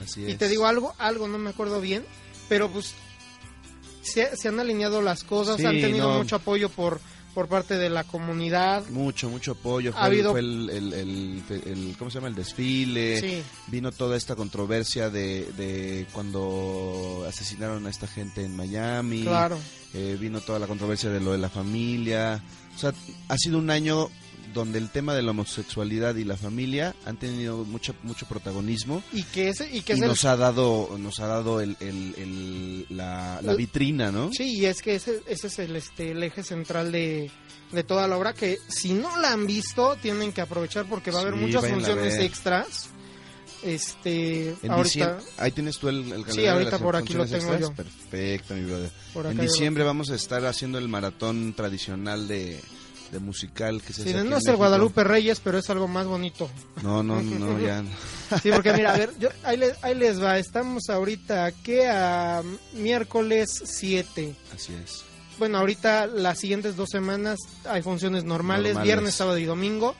Así 0.01 0.25
y 0.29 0.35
te 0.35 0.47
digo 0.49 0.67
algo, 0.67 0.93
algo 0.97 1.27
no 1.27 1.37
me 1.37 1.49
acuerdo 1.51 1.79
bien, 1.81 2.05
pero 2.49 2.69
pues 2.69 2.93
se, 4.01 4.35
se 4.35 4.47
han 4.49 4.59
alineado 4.59 5.01
las 5.01 5.23
cosas, 5.23 5.57
Sí, 5.57 5.65
han 5.65 5.79
tenido 5.79 6.11
no. 6.11 6.17
mucho 6.19 6.35
apoyo 6.35 6.69
por 6.69 6.99
por 7.33 7.47
parte 7.47 7.77
de 7.77 7.89
la 7.89 8.03
comunidad. 8.03 8.85
Mucho, 8.89 9.29
mucho 9.29 9.51
apoyo. 9.53 9.91
Fue, 9.91 10.01
Ha 10.01 10.05
habido- 10.05 10.31
fue 10.31 10.39
el, 10.41 10.69
el, 10.69 10.93
el- 10.93 11.43
el- 11.65 11.95
¿cómo 11.97 12.11
se 12.11 12.15
llama? 12.15 12.27
El 12.27 12.35
desfile. 12.35 13.19
Sí, 13.21 13.43
Vino 13.67 13.91
toda 13.91 14.15
esta 14.17 14.35
controversia 14.35 15.09
de, 15.09 15.51
de 15.53 16.05
cuando 16.13 17.25
asesinaron 17.27 17.85
a 17.85 17.89
esta 17.89 18.07
gente 18.07 18.43
en 18.43 18.55
Miami. 18.55 19.23
claro. 19.23 19.57
Eh, 19.95 20.17
vino 20.19 20.41
toda 20.41 20.57
la 20.57 20.65
controversia 20.67 21.09
de 21.11 21.19
lo 21.19 21.31
de 21.33 21.37
la 21.37 21.49
familia. 21.49 22.43
O 22.75 22.79
sea, 22.79 22.93
ha 23.27 23.37
sido 23.37 23.59
un 23.59 23.69
año 23.69 24.09
donde 24.53 24.77
el 24.79 24.89
tema 24.89 25.13
de 25.15 25.21
la 25.23 25.31
homosexualidad 25.31 26.15
y 26.15 26.23
la 26.23 26.37
familia 26.37 26.95
han 27.05 27.17
tenido 27.17 27.65
mucho, 27.65 27.95
mucho 28.03 28.25
protagonismo 28.27 29.03
Y 29.11 29.23
que 29.23 29.49
ese 29.49 29.65
y 29.75 29.81
que 29.81 29.93
y 29.93 29.95
es 29.97 30.01
el- 30.01 30.07
nos 30.07 30.23
ha 30.25 30.37
dado 30.37 30.95
nos 30.97 31.19
ha 31.19 31.27
dado 31.27 31.59
el, 31.61 31.75
el- 31.79 32.15
el- 32.17 32.85
la, 32.89 33.39
la 33.41 33.53
vitrina, 33.55 34.11
¿no? 34.11 34.31
sí, 34.31 34.59
y 34.59 34.65
es 34.65 34.81
que 34.81 34.95
ese, 34.95 35.21
ese 35.27 35.47
es 35.47 35.59
el 35.59 35.75
este 35.75 36.11
el 36.11 36.23
eje 36.23 36.43
central 36.43 36.91
de 36.91 37.29
de 37.71 37.83
toda 37.83 38.07
la 38.07 38.15
obra 38.17 38.33
que 38.33 38.59
si 38.67 38.93
no 38.93 39.19
la 39.19 39.31
han 39.33 39.47
visto 39.47 39.95
tienen 40.01 40.31
que 40.31 40.41
aprovechar 40.41 40.85
porque 40.87 41.09
va 41.11 41.19
a 41.19 41.21
haber 41.23 41.33
Sí, 41.33 41.39
muchas 41.39 41.67
funciones 41.67 42.15
extras. 42.19 42.89
Este, 43.63 44.49
En 44.61 44.71
ahorita 44.71 45.19
ahí 45.37 45.51
tienes 45.51 45.77
tú 45.77 45.87
el, 45.87 45.99
el 45.99 46.09
calendario 46.25 46.33
Sí, 46.41 46.47
ahorita 46.47 46.79
por 46.79 46.95
aquí 46.97 47.13
lo 47.13 47.25
tengo 47.25 47.53
extras. 47.53 47.61
yo. 47.61 47.73
Perfecto, 47.73 48.53
mi 48.55 48.65
brother. 48.65 48.91
En 49.31 49.37
diciembre 49.37 49.83
vamos 49.85 50.09
a 50.11 50.15
estar 50.15 50.45
haciendo 50.45 50.77
el 50.77 50.89
maratón 50.89 51.53
tradicional 51.53 52.27
de, 52.27 52.59
de 53.13 53.19
musical 53.19 53.81
que 53.81 53.93
se 53.93 54.03
Sí, 54.03 54.09
hace 54.13 54.23
no 54.25 54.37
es 54.37 54.45
el. 54.47 54.55
Guadalupe 54.57 55.03
Reyes, 55.03 55.39
pero 55.39 55.57
es 55.59 55.69
algo 55.69 55.87
más 55.87 56.05
bonito. 56.07 56.49
No, 56.81 57.01
no, 57.03 57.21
no, 57.21 57.59
ya. 57.59 57.83
Sí, 58.41 58.49
porque 58.51 58.73
mira, 58.73 58.93
a 58.93 58.97
ver, 58.97 59.11
yo- 59.19 59.29
ahí, 59.43 59.57
les, 59.57 59.81
ahí 59.83 59.95
les 59.95 60.21
va. 60.21 60.37
Estamos 60.39 60.89
ahorita, 60.89 61.51
¿qué? 61.63 61.87
A 61.87 62.41
miércoles 62.73 63.49
7. 63.65 64.35
Así 64.53 64.73
es. 64.83 65.03
Bueno, 65.39 65.57
ahorita 65.59 66.07
las 66.07 66.39
siguientes 66.39 66.75
dos 66.75 66.89
semanas 66.91 67.39
hay 67.65 67.81
funciones 67.81 68.23
normales, 68.23 68.73
Normales. 68.73 68.83
viernes, 68.85 69.15
sábado 69.15 69.37
y 69.37 69.45
domingo. 69.45 69.95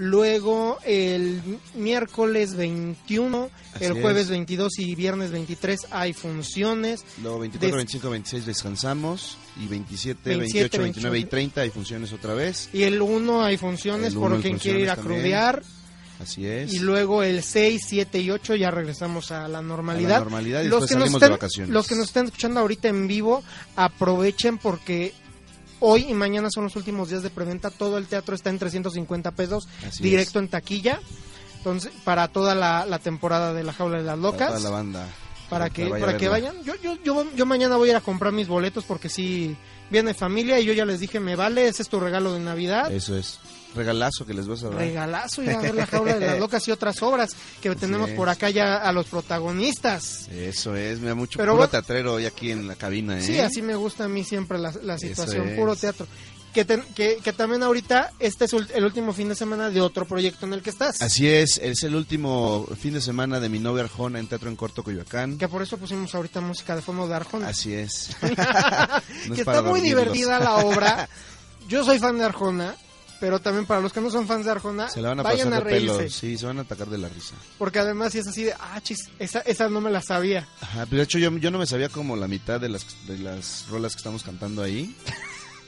Luego 0.00 0.78
el 0.84 1.42
miércoles 1.74 2.54
21, 2.54 3.50
Así 3.74 3.84
el 3.84 4.00
jueves 4.00 4.24
es. 4.24 4.30
22 4.30 4.78
y 4.78 4.94
viernes 4.94 5.30
23 5.30 5.78
hay 5.90 6.14
funciones. 6.14 7.04
Luego 7.22 7.40
24, 7.40 7.66
Des- 7.68 7.76
25, 7.76 8.10
26 8.10 8.46
descansamos. 8.46 9.36
Y 9.62 9.66
27, 9.66 10.20
27, 10.36 10.78
28, 10.78 10.82
29 10.82 11.18
y 11.18 11.22
28. 11.24 11.30
30 11.30 11.60
hay 11.60 11.70
funciones 11.70 12.12
otra 12.14 12.32
vez. 12.32 12.70
Y 12.72 12.84
el 12.84 13.02
1 13.02 13.44
hay 13.44 13.58
funciones 13.58 14.14
por 14.14 14.40
quien 14.40 14.58
quiere 14.58 14.80
ir 14.80 14.90
a 14.90 14.96
también. 14.96 15.20
crudear. 15.20 15.62
Así 16.18 16.46
es. 16.46 16.72
Y 16.74 16.78
luego 16.80 17.22
el 17.22 17.42
6, 17.42 17.82
7 17.86 18.20
y 18.20 18.30
8 18.30 18.54
ya 18.54 18.70
regresamos 18.70 19.30
a 19.32 19.48
la 19.48 19.58
A 19.58 19.62
normalidad. 19.62 20.08
la 20.10 20.18
normalidad 20.20 20.62
y 20.62 20.68
los 20.68 20.86
que 20.86 20.94
nos 20.94 21.06
estén, 21.08 21.20
de 21.20 21.28
vacaciones. 21.30 21.70
los 21.72 21.86
que 21.86 21.94
nos 21.94 22.06
estén 22.08 22.26
escuchando 22.26 22.60
ahorita 22.60 22.88
en 22.88 23.06
vivo, 23.06 23.42
aprovechen 23.76 24.58
porque 24.58 25.14
hoy 25.80 26.06
y 26.08 26.14
mañana 26.14 26.48
son 26.50 26.64
los 26.64 26.76
últimos 26.76 27.08
días 27.10 27.22
de 27.22 27.30
preventa. 27.30 27.70
Todo 27.70 27.98
el 27.98 28.06
teatro 28.06 28.34
está 28.34 28.50
en 28.50 28.58
350 28.58 29.30
pesos, 29.32 29.68
Así 29.86 30.02
directo 30.02 30.38
en 30.38 30.48
taquilla. 30.48 31.00
Entonces, 31.58 31.92
para 32.04 32.28
toda 32.28 32.54
la, 32.54 32.86
la 32.86 32.98
temporada 32.98 33.52
de 33.52 33.64
la 33.64 33.72
jaula 33.72 33.98
de 33.98 34.04
las. 34.04 34.16
Para 34.16 34.22
locas. 34.22 34.48
toda 34.48 34.60
la 34.60 34.70
banda. 34.70 35.08
para 35.48 35.64
Para 35.64 35.70
que, 35.70 35.84
que 35.84 35.90
vaya 35.90 36.06
para 36.06 36.18
que 36.18 36.28
vayan. 36.28 36.64
Yo, 36.64 36.74
yo, 36.76 36.96
yo, 37.04 37.26
yo 37.34 37.46
mañana 37.46 37.76
voy 37.76 37.88
a 37.88 37.92
ir 37.92 37.96
a 37.96 38.00
comprar 38.00 38.32
mis 38.32 38.48
boletos 38.48 38.84
porque 38.84 39.08
sí 39.08 39.56
viene 39.90 40.14
familia 40.14 40.58
y 40.60 40.64
yo 40.64 40.72
ya 40.72 40.86
les 40.86 41.00
dije, 41.00 41.20
me 41.20 41.36
vale, 41.36 41.68
ese 41.68 41.82
es 41.82 41.88
tu 41.88 42.00
regalo 42.00 42.32
de 42.32 42.40
Navidad. 42.40 42.90
Eso 42.92 43.16
es. 43.16 43.40
Regalazo 43.74 44.26
que 44.26 44.34
les 44.34 44.46
vas 44.48 44.62
a 44.64 44.68
dar. 44.68 44.78
Regalazo 44.78 45.42
ir 45.42 45.50
a 45.50 45.60
ver 45.60 45.74
la 45.74 45.86
jaula 45.86 46.14
de 46.18 46.26
las 46.26 46.38
locas 46.40 46.66
y 46.66 46.70
otras 46.72 47.00
obras 47.02 47.30
que 47.62 47.74
tenemos 47.76 48.10
por 48.10 48.28
acá 48.28 48.50
ya 48.50 48.76
a 48.76 48.92
los 48.92 49.06
protagonistas. 49.06 50.28
Eso 50.28 50.74
es, 50.76 51.00
me 51.00 51.08
da 51.08 51.14
mucho 51.14 51.38
Pero 51.38 51.54
puro 51.54 51.68
teatrero 51.68 52.14
hoy 52.14 52.26
aquí 52.26 52.50
en 52.50 52.66
la 52.66 52.74
cabina, 52.76 53.18
¿eh? 53.18 53.22
Sí, 53.22 53.38
así 53.38 53.62
me 53.62 53.74
gusta 53.76 54.04
a 54.04 54.08
mí 54.08 54.24
siempre 54.24 54.58
la, 54.58 54.72
la 54.82 54.98
situación, 54.98 55.48
es. 55.50 55.58
puro 55.58 55.76
teatro. 55.76 56.06
Que, 56.52 56.64
ten- 56.64 56.82
que, 56.96 57.18
que 57.22 57.32
también 57.32 57.62
ahorita 57.62 58.10
este 58.18 58.46
es 58.46 58.52
el 58.74 58.84
último 58.84 59.12
fin 59.12 59.28
de 59.28 59.36
semana 59.36 59.70
de 59.70 59.80
otro 59.80 60.04
proyecto 60.04 60.46
en 60.46 60.52
el 60.54 60.62
que 60.62 60.70
estás. 60.70 61.00
Así 61.00 61.28
es, 61.28 61.58
es 61.62 61.84
el 61.84 61.94
último 61.94 62.66
fin 62.76 62.94
de 62.94 63.00
semana 63.00 63.38
de 63.38 63.48
mi 63.48 63.60
novia 63.60 63.84
Arjona 63.84 64.18
en 64.18 64.26
Teatro 64.26 64.48
en 64.50 64.56
Corto 64.56 64.82
Coyoacán. 64.82 65.38
Que 65.38 65.46
por 65.46 65.62
eso 65.62 65.78
pusimos 65.78 66.12
ahorita 66.12 66.40
música 66.40 66.74
de 66.74 66.82
fondo 66.82 67.06
de 67.06 67.14
Arjona. 67.14 67.46
Así 67.46 67.72
es. 67.72 68.16
que 68.20 68.26
No 69.28 69.34
es 69.34 69.38
está 69.38 69.62
muy 69.62 69.78
dormirlos. 69.80 69.82
divertida 69.82 70.40
la 70.40 70.56
obra. 70.56 71.08
Yo 71.68 71.84
soy 71.84 72.00
fan 72.00 72.18
de 72.18 72.24
Arjona, 72.24 72.74
pero 73.20 73.38
también 73.38 73.66
para 73.66 73.80
los 73.80 73.92
que 73.92 74.00
no 74.00 74.10
son 74.10 74.26
fans 74.26 74.44
de 74.46 74.50
Arjona, 74.50 74.88
Se 74.88 75.00
la 75.02 75.10
van 75.10 75.20
a 75.20 75.22
vayan 75.22 75.50
pasar 75.50 75.62
a 75.62 75.64
de 75.64 75.70
reírse. 75.70 75.96
pelo. 75.98 76.10
Sí, 76.10 76.38
se 76.38 76.46
van 76.46 76.58
a 76.58 76.62
atacar 76.62 76.88
de 76.88 76.98
la 76.98 77.08
risa. 77.08 77.34
Porque 77.58 77.78
además 77.78 78.12
si 78.12 78.18
es 78.18 78.26
así 78.26 78.44
de, 78.44 78.54
ah, 78.54 78.80
chis, 78.82 79.10
esa, 79.18 79.40
esa 79.40 79.68
no 79.68 79.80
me 79.80 79.90
la 79.90 80.00
sabía. 80.02 80.48
Ajá, 80.60 80.86
de 80.86 81.02
hecho 81.02 81.18
yo, 81.18 81.30
yo 81.38 81.50
no 81.50 81.58
me 81.58 81.66
sabía 81.66 81.88
como 81.90 82.16
la 82.16 82.26
mitad 82.26 82.58
de 82.58 82.70
las, 82.70 82.86
de 83.06 83.18
las 83.18 83.66
rolas 83.68 83.92
que 83.92 83.98
estamos 83.98 84.22
cantando 84.22 84.62
ahí. 84.62 84.96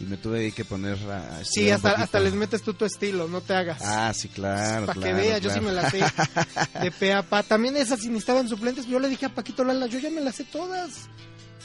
Y 0.01 0.05
me 0.05 0.17
tuve 0.17 0.51
que 0.51 0.65
poner 0.65 0.99
a... 1.09 1.39
a 1.39 1.45
Sí, 1.45 1.71
hasta, 1.71 1.93
hasta 1.93 2.19
les 2.19 2.35
metes 2.35 2.63
tú 2.63 2.75
tu 2.75 2.85
estilo, 2.85 3.29
no 3.29 3.41
te 3.41 3.55
hagas. 3.55 3.81
Ah, 3.85 4.13
sí, 4.13 4.29
claro, 4.29 4.87
para 4.87 4.99
claro, 4.99 5.17
que 5.17 5.23
veas, 5.23 5.41
yo 5.41 5.51
sí 5.51 5.61
claro. 5.61 5.77
me 5.77 5.81
la 5.81 5.91
sé 5.91 6.81
de 6.81 6.91
pe 6.91 7.13
a 7.13 7.23
pa. 7.23 7.43
También 7.45 7.77
esas 7.77 8.01
si 8.01 8.09
necesitaban 8.09 8.49
suplentes, 8.49 8.87
yo 8.87 8.99
le 8.99 9.09
dije 9.09 9.27
a 9.27 9.29
Paquito 9.29 9.63
Lala, 9.63 9.87
yo 9.87 10.01
ya 10.01 10.11
me 10.11 10.21
las 10.21 10.35
sé 10.35 10.45
todas. 10.45 11.09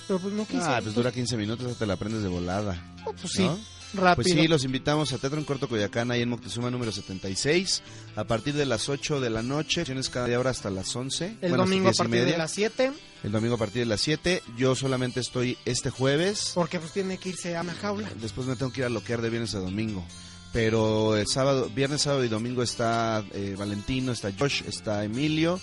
Pero 0.07 0.19
pues 0.19 0.35
no 0.35 0.45
quise. 0.45 0.61
Ah, 0.61 0.79
pues 0.83 0.93
dura 0.93 1.11
15 1.11 1.35
minutos, 1.35 1.77
te 1.77 1.87
la 1.87 1.95
aprendes 1.95 2.21
de 2.21 2.29
volada. 2.29 2.79
Oh, 3.05 3.13
pues 3.13 3.33
sí. 3.33 3.49
Rápido. 3.93 4.15
Pues 4.15 4.27
sí, 4.27 4.47
los 4.47 4.63
invitamos 4.63 5.13
a 5.13 5.17
Teatro 5.17 5.39
en 5.39 5.45
Corto 5.45 5.67
Coyacán, 5.67 6.11
ahí 6.11 6.21
en 6.21 6.29
Moctezuma 6.29 6.69
número 6.71 6.91
76, 6.91 7.81
a 8.15 8.23
partir 8.23 8.53
de 8.53 8.65
las 8.65 8.89
8 8.89 9.19
de 9.19 9.29
la 9.29 9.41
noche, 9.41 9.83
tienes 9.83 10.09
cada 10.09 10.27
día 10.27 10.39
hora 10.39 10.51
hasta 10.51 10.69
las 10.69 10.95
11. 10.95 11.25
El 11.41 11.49
bueno, 11.49 11.57
domingo 11.65 11.89
a 11.89 11.91
10 11.91 11.95
y 11.95 12.03
partir 12.03 12.25
de 12.25 12.37
las 12.37 12.51
7, 12.51 12.91
El 13.23 13.31
domingo 13.31 13.55
a 13.55 13.57
partir 13.57 13.81
de 13.81 13.85
las 13.85 14.01
7. 14.01 14.43
Yo 14.57 14.75
solamente 14.75 15.19
estoy 15.19 15.57
este 15.65 15.89
jueves. 15.89 16.51
porque 16.53 16.79
pues 16.79 16.91
tiene 16.91 17.17
que 17.17 17.29
irse 17.29 17.55
a 17.55 17.61
una 17.61 17.73
jaula. 17.73 18.09
Después 18.21 18.47
me 18.47 18.55
tengo 18.55 18.71
que 18.71 18.81
ir 18.81 18.85
a 18.85 18.89
loquear 18.89 19.21
de 19.21 19.29
viernes 19.29 19.55
a 19.55 19.59
domingo. 19.59 20.05
Pero 20.53 21.17
el 21.17 21.27
sábado, 21.27 21.69
viernes, 21.73 22.01
sábado 22.01 22.23
y 22.23 22.29
domingo 22.29 22.63
está 22.63 23.23
eh, 23.33 23.55
Valentino, 23.57 24.11
está 24.11 24.31
Josh, 24.37 24.63
está 24.65 25.03
Emilio, 25.03 25.59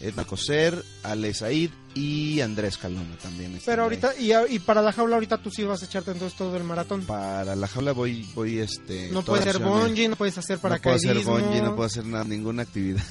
Edna 0.00 0.24
Coser, 0.24 0.84
Ale 1.02 1.34
Said 1.34 1.70
y 1.94 2.40
Andrés 2.40 2.78
Calona 2.78 3.16
también. 3.20 3.60
Pero 3.64 3.82
ahorita, 3.82 4.12
y, 4.18 4.58
para 4.60 4.80
la 4.82 4.92
jaula 4.92 5.16
ahorita 5.16 5.38
tú 5.38 5.50
sí 5.50 5.64
vas 5.64 5.82
a 5.82 5.86
echarte 5.86 6.12
entonces 6.12 6.38
todo 6.38 6.56
el 6.56 6.64
maratón. 6.64 7.02
Para 7.04 7.56
la 7.56 7.66
jaula 7.66 7.92
voy, 7.92 8.28
voy 8.34 8.58
este... 8.58 9.08
No 9.10 9.24
puedes 9.24 9.46
hacer 9.46 9.60
bungee, 9.62 10.08
no 10.08 10.16
puedes 10.16 10.38
hacer 10.38 10.56
No 10.56 10.60
puedo 10.62 10.74
paracaidismo. 10.80 11.36
hacer 11.36 11.42
bungee, 11.44 11.62
no 11.62 11.74
puedo 11.74 11.86
hacer 11.86 12.04
nada, 12.06 12.24
ninguna 12.24 12.62
actividad 12.62 13.02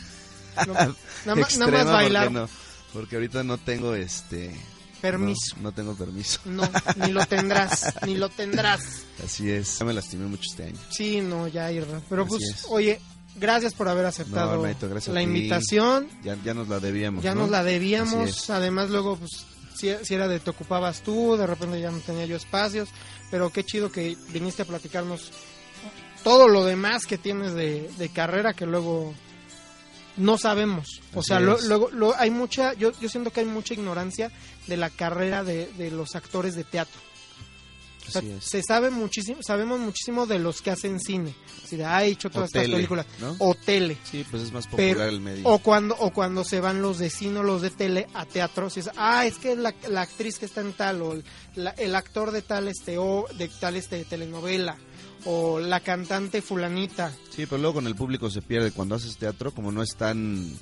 no- 0.65 0.73
nada, 0.73 0.95
más- 1.25 1.37
extrema 1.39 1.71
nada 1.71 1.83
más 1.83 1.93
bailar. 1.93 2.23
Porque, 2.25 2.39
no, 2.39 2.49
porque 2.93 3.15
ahorita 3.15 3.43
no 3.43 3.57
tengo 3.57 3.93
este... 3.95 4.55
Permiso. 5.01 5.55
No, 5.57 5.63
no 5.63 5.71
tengo 5.73 5.93
permiso. 5.95 6.39
No, 6.45 6.67
ni 7.05 7.11
lo 7.11 7.23
tendrás, 7.27 7.93
ni 8.07 8.15
lo 8.15 8.29
tendrás. 8.29 8.81
Así 9.23 9.47
es. 9.51 9.77
Ya 9.77 9.85
me 9.85 9.93
lastimé 9.93 10.25
mucho 10.25 10.41
este 10.49 10.63
año. 10.63 10.77
Sí, 10.89 11.21
no, 11.21 11.47
ya 11.47 11.71
Irra. 11.71 12.01
Pero 12.09 12.23
Así 12.23 12.29
pues, 12.29 12.43
es. 12.43 12.65
oye, 12.69 12.99
gracias 13.39 13.73
por 13.73 13.87
haber 13.87 14.05
aceptado 14.05 14.55
No, 14.57 15.13
la 15.13 15.21
invitación. 15.21 16.07
Ya, 16.23 16.37
ya 16.43 16.53
nos 16.53 16.67
la 16.67 16.79
debíamos. 16.79 17.23
Ya 17.23 17.33
¿no? 17.35 17.41
nos 17.41 17.49
la 17.51 17.63
debíamos. 17.63 18.49
Además, 18.49 18.89
luego, 18.89 19.17
pues, 19.17 19.45
si, 19.75 19.91
si 20.03 20.13
era 20.15 20.27
de 20.27 20.39
te 20.39 20.49
ocupabas 20.49 21.01
tú, 21.01 21.35
de 21.37 21.47
repente 21.47 21.79
ya 21.79 21.91
no 21.91 21.99
tenía 21.99 22.25
yo 22.25 22.35
espacios. 22.35 22.89
Pero 23.31 23.49
qué 23.51 23.63
chido 23.63 23.91
que 23.91 24.15
viniste 24.29 24.61
a 24.61 24.65
platicarnos 24.65 25.31
todo 26.23 26.47
lo 26.47 26.65
demás 26.65 27.05
que 27.05 27.17
tienes 27.17 27.53
de, 27.53 27.89
de 27.97 28.09
carrera 28.09 28.53
que 28.53 28.65
luego 28.65 29.13
no 30.17 30.37
sabemos. 30.37 31.01
O 31.13 31.19
Así 31.19 31.27
sea, 31.27 31.39
lo- 31.39 31.59
luego 31.61 31.89
lo- 31.91 32.15
hay 32.17 32.31
mucha, 32.31 32.73
yo, 32.73 32.91
yo 32.99 33.07
siento 33.09 33.31
que 33.31 33.41
hay 33.41 33.45
mucha 33.45 33.73
ignorancia 33.73 34.31
de 34.65 34.77
la 34.77 34.89
carrera 34.89 35.43
de, 35.43 35.67
de 35.77 35.91
los 35.91 36.15
actores 36.15 36.55
de 36.55 36.63
teatro. 36.63 36.99
O 38.07 38.11
sea, 38.11 38.21
se 38.41 38.61
sabe 38.63 38.89
muchísimo, 38.89 39.39
sabemos 39.41 39.79
muchísimo 39.79 40.25
de 40.25 40.39
los 40.39 40.61
que 40.61 40.71
hacen 40.71 40.99
cine. 40.99 41.35
Así 41.63 41.75
de, 41.77 41.85
ha 41.85 42.03
hecho 42.03 42.29
todas 42.29 42.43
O 42.43 42.45
estas 42.47 42.61
tele, 42.63 42.75
películas. 42.75 43.05
¿no? 43.19 43.35
O 43.39 43.53
tele. 43.55 43.97
Sí, 44.09 44.25
pues 44.29 44.43
es 44.43 44.51
más 44.51 44.65
popular 44.67 44.95
Pero- 44.95 45.03
el 45.09 45.19
medio. 45.21 45.47
O 45.47 45.59
cuando, 45.59 45.95
o 45.97 46.11
cuando 46.11 46.43
se 46.43 46.59
van 46.61 46.81
los 46.81 46.97
de 46.99 47.09
cine 47.09 47.39
o 47.39 47.43
los 47.43 47.61
de 47.61 47.69
tele 47.69 48.07
a 48.13 48.25
teatro, 48.25 48.69
si 48.69 48.79
es, 48.81 48.89
ah, 48.97 49.25
es 49.25 49.37
que 49.37 49.55
la, 49.55 49.73
la 49.89 50.01
actriz 50.01 50.39
que 50.39 50.45
está 50.45 50.61
en 50.61 50.73
tal, 50.73 51.01
o 51.01 51.21
la- 51.55 51.71
el 51.71 51.95
actor 51.95 52.31
de 52.31 52.41
tal 52.41 52.67
este 52.67 52.97
o 52.97 53.25
de 53.37 53.47
tal 53.49 53.75
este 53.75 54.03
telenovela, 54.05 54.77
o 55.25 55.59
la 55.59 55.79
cantante 55.81 56.41
fulanita. 56.41 57.11
Sí, 57.35 57.45
pero 57.45 57.57
luego 57.57 57.75
con 57.75 57.87
el 57.87 57.95
público 57.95 58.29
se 58.29 58.41
pierde. 58.41 58.71
Cuando 58.71 58.95
haces 58.95 59.17
teatro, 59.17 59.51
como 59.53 59.71
no 59.71 59.81
es 59.83 59.95
tan, 59.97 60.53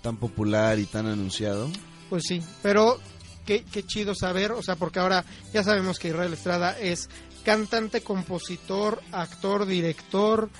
tan 0.00 0.16
popular 0.16 0.78
y 0.78 0.86
tan 0.86 1.06
anunciado. 1.06 1.68
Pues 2.08 2.24
sí, 2.26 2.42
pero 2.62 2.98
qué, 3.46 3.64
qué 3.64 3.84
chido 3.84 4.14
saber, 4.14 4.52
o 4.52 4.62
sea, 4.62 4.76
porque 4.76 4.98
ahora 5.00 5.24
ya 5.52 5.62
sabemos 5.62 5.98
que 5.98 6.08
Israel 6.08 6.32
Estrada 6.32 6.78
es 6.78 7.08
cantante, 7.44 8.02
compositor, 8.02 9.02
actor, 9.12 9.66
director. 9.66 10.50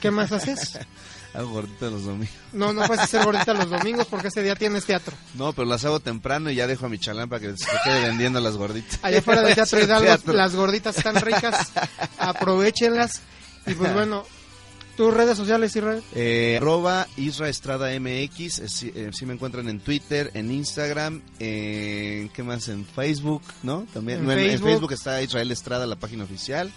¿Qué 0.00 0.10
más 0.10 0.32
haces? 0.32 0.78
Hago 1.34 1.48
gordito 1.48 1.90
los 1.90 2.04
domingos. 2.04 2.34
No, 2.52 2.74
no 2.74 2.86
puedes 2.86 3.04
hacer 3.04 3.24
gordita 3.24 3.54
los 3.54 3.70
domingos 3.70 4.06
porque 4.06 4.28
ese 4.28 4.42
día 4.42 4.54
tienes 4.54 4.84
teatro. 4.84 5.16
No, 5.34 5.54
pero 5.54 5.66
las 5.66 5.82
hago 5.86 5.98
temprano 5.98 6.50
y 6.50 6.56
ya 6.56 6.66
dejo 6.66 6.84
a 6.84 6.88
mi 6.90 6.98
chalán 6.98 7.30
para 7.30 7.40
que 7.40 7.56
se 7.56 7.66
quede 7.82 8.02
vendiendo 8.02 8.38
las 8.40 8.56
gorditas. 8.58 8.98
Allá 9.02 9.20
afuera 9.20 9.40
de 9.40 9.54
Teatro 9.54 9.80
Hidalgo, 9.80 10.04
teatro. 10.04 10.34
las 10.34 10.54
gorditas 10.54 10.98
están 10.98 11.16
ricas, 11.16 11.72
aprovechenlas. 12.18 13.22
Y 13.66 13.72
pues 13.72 13.94
bueno, 13.94 14.26
tus 15.02 15.14
redes 15.14 15.36
sociales, 15.36 15.74
Israel. 15.74 16.00
Eh, 16.14 16.58
arroba 16.60 17.08
Isra 17.16 17.48
Estrada 17.48 17.88
MX, 17.98 18.38
eh, 18.60 18.68
si, 18.68 18.92
eh, 18.94 19.10
si 19.12 19.26
me 19.26 19.34
encuentran 19.34 19.68
en 19.68 19.80
Twitter, 19.80 20.30
en 20.34 20.52
Instagram, 20.52 21.22
en 21.40 22.28
¿qué 22.28 22.42
más? 22.44 22.68
En 22.68 22.86
Facebook, 22.86 23.42
¿no? 23.64 23.84
También 23.92 24.20
En 24.20 24.26
no, 24.26 24.32
en, 24.32 24.38
en 24.38 24.62
Facebook. 24.62 24.92
Está 24.92 25.20
Israel 25.20 25.50
Estrada, 25.50 25.86
la 25.86 25.96
página 25.96 26.22
oficial. 26.22 26.70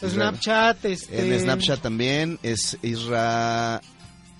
Snapchat, 0.00 0.84
este... 0.84 1.34
En 1.34 1.40
Snapchat 1.40 1.80
también 1.80 2.38
es 2.44 2.78
Isra 2.82 3.80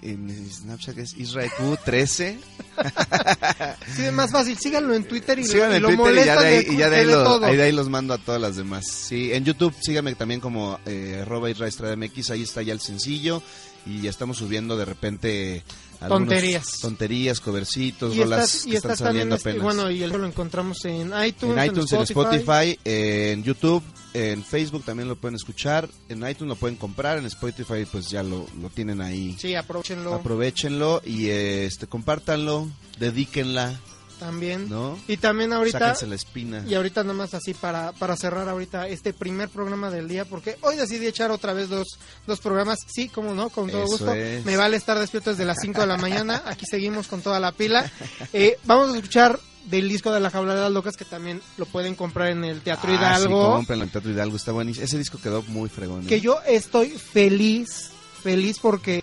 en 0.03 0.51
Snapchat 0.51 0.99
es 0.99 1.17
IsraEQ13. 1.17 2.37
Sí, 3.95 4.05
es 4.05 4.13
más 4.13 4.31
fácil, 4.31 4.59
síganlo 4.59 4.95
en 4.95 5.05
Twitter 5.05 5.39
y, 5.39 5.47
lo- 5.47 5.57
y 5.57 5.77
en 5.77 5.83
Twitter 5.83 6.15
y 6.23 6.25
ya 6.27 6.41
de 6.41 6.47
ahí, 6.49 6.67
y 6.69 6.77
ya 6.77 6.91
de 6.91 6.97
ahí, 6.97 7.07
lo- 7.07 7.25
todo. 7.25 7.47
ahí 7.47 7.57
de 7.57 7.63
ahí 7.63 7.73
los 7.73 7.89
mando 7.89 8.13
a 8.13 8.19
todas 8.19 8.41
las 8.41 8.57
demás. 8.57 8.85
Sí, 8.87 9.33
en 9.33 9.45
YouTube 9.45 9.75
síganme 9.81 10.15
también 10.15 10.41
como 10.41 10.79
eh, 10.85 11.25
MX, 11.27 12.31
ahí 12.31 12.43
está 12.43 12.61
ya 12.63 12.73
el 12.75 12.81
sencillo 12.81 13.43
y 13.87 14.03
ya 14.03 14.11
estamos 14.11 14.37
subiendo 14.39 14.77
de 14.77 14.85
repente 14.85 15.63
Tonterías. 16.07 16.67
tonterías, 16.81 17.41
covercitos, 17.41 18.15
y 18.15 18.21
rolas 18.23 18.45
estás, 18.55 18.67
y 18.67 18.71
que 18.71 18.77
están 18.77 18.93
estás 18.93 19.07
también, 19.07 19.31
saliendo 19.31 19.37
este, 19.37 19.51
apenas. 19.51 19.65
bueno, 19.65 19.91
y 19.91 20.03
el 20.03 20.11
lo 20.11 20.27
encontramos 20.27 20.85
en 20.85 21.07
iTunes, 21.25 21.57
en 21.57 21.65
iTunes, 21.65 21.93
en 21.93 22.01
Spotify, 22.03 22.79
eh, 22.85 23.31
en 23.33 23.43
YouTube, 23.45 23.83
en 24.15 24.43
Facebook 24.45 24.85
también 24.85 25.09
lo 25.09 25.17
pueden 25.17 25.37
escuchar, 25.37 25.89
en 26.09 26.19
iTunes 26.29 26.49
lo 26.49 26.57
pueden 26.57 26.77
comprar, 26.77 27.19
en 27.19 27.27
Spotify 27.27 27.87
pues 27.91 28.09
ya 28.09 28.23
lo, 28.23 28.47
lo 28.61 28.71
tienen 28.71 29.01
ahí. 29.01 29.37
Sí, 29.39 29.55
aprovechenlo 29.55 30.15
Aprovechenlo 30.15 31.03
y 31.05 31.29
este 31.29 31.87
compártanlo, 31.87 32.69
dedíquenla, 32.99 33.79
también. 34.19 34.69
¿no? 34.69 34.99
Y 35.07 35.17
también 35.19 35.53
ahorita... 35.53 35.79
Sáquense 35.79 36.07
la 36.07 36.15
espina. 36.15 36.65
Y 36.67 36.75
ahorita 36.75 37.03
nada 37.03 37.15
más 37.15 37.35
así 37.35 37.55
para, 37.55 37.93
para 37.93 38.17
cerrar 38.17 38.49
ahorita 38.49 38.89
este 38.89 39.13
primer 39.13 39.49
programa 39.49 39.91
del 39.91 40.09
día, 40.09 40.25
porque 40.25 40.57
hoy 40.63 40.77
decidí 40.77 41.07
echar 41.07 41.31
otra 41.31 41.53
vez 41.53 41.69
dos, 41.69 41.87
dos 42.27 42.41
programas, 42.41 42.79
sí, 42.87 43.09
como 43.09 43.35
no, 43.35 43.51
con 43.51 43.71
todo 43.71 43.85
Eso 43.85 43.93
gusto. 43.93 44.15
es. 44.15 44.45
Me 44.45 44.57
vale 44.57 44.77
estar 44.77 44.99
despierto 44.99 45.31
desde 45.31 45.45
las 45.45 45.59
5 45.61 45.81
de 45.81 45.87
la 45.87 45.97
mañana, 45.99 46.43
aquí 46.47 46.65
seguimos 46.69 47.07
con 47.09 47.21
toda 47.23 47.41
la 47.41 47.53
pila. 47.53 47.91
Eh, 48.33 48.59
vamos 48.65 48.93
a 48.93 48.97
escuchar 48.97 49.39
del 49.67 49.89
disco 49.89 50.13
de 50.13 50.21
La 50.21 50.31
Jaula 50.31 50.55
de 50.55 50.61
las 50.63 50.73
Locas, 50.73 50.97
que 50.97 51.05
también 51.05 51.41
lo 51.59 51.67
pueden 51.67 51.95
comprar 51.95 52.29
en 52.29 52.45
el 52.45 52.61
Teatro 52.63 52.91
Ah, 52.93 53.17
sí, 53.17 53.23
Hidalgo. 53.25 53.53
compren 53.55 53.81
el 53.83 53.91
Teatro 53.91 54.11
Hidalgo, 54.11 54.37
está 54.37 54.53
buenísimo. 54.53 54.85
Ese 54.85 54.99
disco 54.99 55.19
quedó 55.23 55.43
muy 55.49 55.69
fregón. 55.69 56.05
¿eh? 56.05 56.07
que 56.07 56.21
yo 56.21 56.39
estoy 56.47 56.91
feliz, 56.91 57.91
feliz 58.23 58.59
porque 58.61 59.03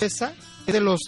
esa 0.00 0.32
es 0.66 0.72
de 0.72 0.80
los 0.80 1.00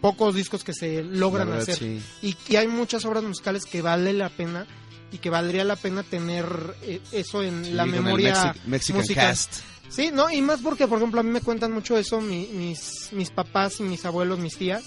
pocos 0.00 0.34
discos 0.34 0.62
que 0.64 0.72
se 0.74 1.02
logran 1.02 1.48
verdad, 1.48 1.62
hacer. 1.62 1.76
sí. 1.78 2.02
y 2.22 2.34
que 2.34 2.58
hay 2.58 2.68
muchas 2.68 3.04
obras 3.04 3.24
musicales 3.24 3.64
que 3.64 3.82
vale 3.82 4.12
la 4.12 4.28
pena 4.28 4.66
y 5.10 5.18
que 5.18 5.30
valdría 5.30 5.64
la 5.64 5.76
pena 5.76 6.02
tener 6.02 6.46
eh, 6.82 7.00
eso 7.12 7.42
en 7.42 7.64
Sí, 7.64 7.72
la 7.72 7.86
memoria 7.86 8.34
Mexi- 8.54 8.64
Mexican 8.66 9.00
musical. 9.00 9.26
Cast. 9.28 9.54
Sí, 9.88 10.10
no, 10.12 10.30
y 10.30 10.42
más 10.42 10.60
porque, 10.60 10.86
por 10.86 10.98
ejemplo, 10.98 11.20
a 11.20 11.22
mí 11.22 11.30
me 11.30 11.40
cuentan 11.40 11.72
mucho 11.72 11.96
eso 11.96 12.20
mi- 12.20 12.46
mis, 12.52 13.08
mis 13.12 13.30
papás 13.30 13.80
y 13.80 13.84
mis 13.84 14.04
abuelos, 14.04 14.38
mis 14.38 14.56
tías, 14.58 14.84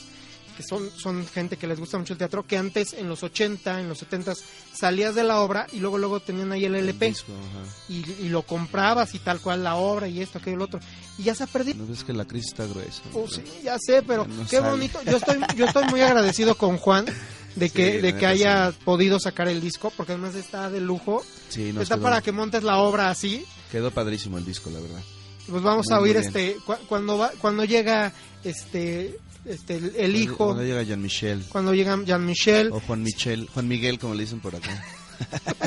que 0.62 0.68
son, 0.68 0.90
son 0.98 1.26
gente 1.28 1.58
que 1.58 1.68
les 1.68 1.80
gusta 1.80 1.98
mucho 1.98 2.14
el 2.14 2.20
teatro, 2.20 2.46
que 2.46 2.58
antes, 2.58 2.94
en 2.94 3.10
los 3.10 3.24
80, 3.24 3.80
en 3.82 3.90
los 3.90 3.98
70, 3.98 4.34
salías 4.74 5.16
de 5.16 5.24
la 5.24 5.40
obra 5.42 5.68
y 5.74 5.80
luego 5.80 5.98
luego 5.98 6.20
tenían 6.20 6.52
ahí 6.52 6.66
el 6.66 6.76
LP 6.76 7.06
El 7.08 7.12
disco, 7.14 7.34
y, 7.90 8.06
y 8.26 8.30
lo 8.30 8.44
comprabas 8.44 9.14
y 9.16 9.20
tal 9.20 9.40
cual 9.40 9.64
la 9.64 9.76
obra 9.76 10.08
y 10.08 10.22
esto, 10.22 10.38
aquello, 10.40 10.58
lo 10.58 10.66
otro. 10.66 10.80
Y 11.18 11.24
ya 11.24 11.36
se 11.36 11.44
ha 11.44 11.48
perdido. 11.48 11.80
¿No 11.84 11.88
ves 11.88 12.04
que 12.04 12.14
la 12.14 12.26
crisis 12.26 12.52
está 12.52 12.66
gruesa? 12.66 13.02
Oh, 13.14 13.28
sí, 13.28 13.44
ya 13.64 13.78
sé, 13.80 14.02
pero 14.04 14.26
No 14.28 14.44
qué 14.44 14.58
sale. 14.58 14.70
bonito. 14.72 15.02
Yo 15.04 15.18
estoy, 15.18 15.40
yo 15.56 15.66
estoy 15.66 15.86
muy 15.86 16.02
agradecido 16.02 16.56
con 16.56 16.78
Juan 16.78 17.06
de 17.56 17.70
que, 17.70 18.02
de 18.02 18.16
que 18.16 18.26
haya 18.26 18.72
podido 18.86 19.20
sacar 19.20 19.48
el 19.48 19.60
disco, 19.62 19.92
porque 19.98 20.14
además 20.14 20.36
está 20.36 20.70
de 20.70 20.80
lujo. 20.82 21.24
Sí, 21.50 21.70
está 21.80 21.96
quedó, 21.96 22.04
para 22.04 22.22
que 22.22 22.32
montes 22.32 22.64
la 22.64 22.78
obra 22.78 23.10
así. 23.10 23.46
quedó 23.72 23.92
padrísimo 23.92 24.38
el 24.38 24.46
disco, 24.46 24.70
la 24.70 24.80
verdad. 24.80 25.02
Pues 25.50 25.62
vamos 25.64 25.88
Muy, 25.90 25.98
a 25.98 26.00
oír 26.00 26.18
este 26.18 26.56
cu- 26.66 26.78
cuando 26.88 27.18
va, 27.18 27.32
cuando 27.42 27.66
llega 27.66 28.14
este 28.44 29.18
este 29.46 29.76
el, 29.76 29.94
el 29.96 30.16
hijo, 30.16 30.46
Cuando 30.46 30.64
llega 30.64 30.84
Jean 30.84 31.02
Michel. 31.02 31.46
cuando 31.50 31.74
llega 31.74 31.98
Jean 32.06 32.26
Michel 32.26 32.72
O 32.72 32.80
Juan 32.80 33.02
Michel, 33.04 33.50
Juan 33.54 33.68
Miguel, 33.68 33.98
como 34.00 34.14
le 34.14 34.24
dicen 34.24 34.40
por 34.40 34.56
acá. 34.56 34.84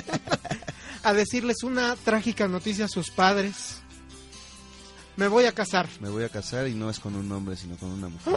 a 1.03 1.13
decirles 1.13 1.63
una 1.63 1.97
trágica 1.97 2.49
noticia 2.49 2.87
a 2.87 2.89
sus 2.89 3.11
padres. 3.11 3.81
Me 5.17 5.29
voy 5.29 5.45
a 5.45 5.53
casar. 5.53 5.89
Me 6.01 6.09
voy 6.09 6.25
a 6.25 6.29
casar 6.29 6.67
y 6.67 6.75
no 6.75 6.91
es 6.91 6.99
con 6.99 7.15
un 7.15 7.31
hombre, 7.31 7.57
sino 7.57 7.77
con 7.77 7.91
una 7.91 8.09
mujer. 8.09 8.35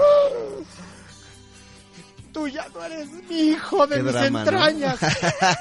Tú 2.33 2.47
ya 2.47 2.67
no 2.69 2.83
eres 2.83 3.07
mi 3.29 3.39
hijo 3.49 3.87
de 3.87 3.95
Qué 3.95 4.03
mis 4.03 4.13
drama, 4.13 4.29
¿no? 4.29 4.39
entrañas. 4.51 4.99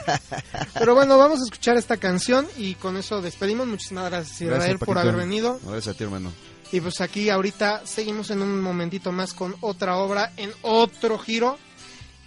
Pero 0.74 0.95
bueno, 0.95 1.16
vamos 1.16 1.41
a 1.41 1.45
escuchar 1.45 1.77
esta 1.79 1.97
canción 1.97 2.47
y 2.59 2.74
con 2.74 2.97
eso 2.99 3.22
despedimos. 3.22 3.66
Muchísimas 3.66 4.11
gracias 4.11 4.41
Israel 4.43 4.59
Gracias, 4.61 4.79
por 4.81 4.99
haber 4.99 5.16
venido. 5.16 5.59
Gracias 5.64 5.95
a 5.95 5.99
ti, 5.99 6.05
hermano. 6.05 6.33
Y 6.73 6.81
pues 6.81 7.01
aquí 7.01 7.31
ahorita 7.31 7.87
seguimos 7.87 8.31
en 8.31 8.43
un 8.43 8.61
momentito 8.61 9.12
más 9.12 9.33
con 9.33 9.55
otra 9.61 9.97
obra 9.99 10.33
en 10.37 10.51
otro 10.62 11.19
giro. 11.19 11.59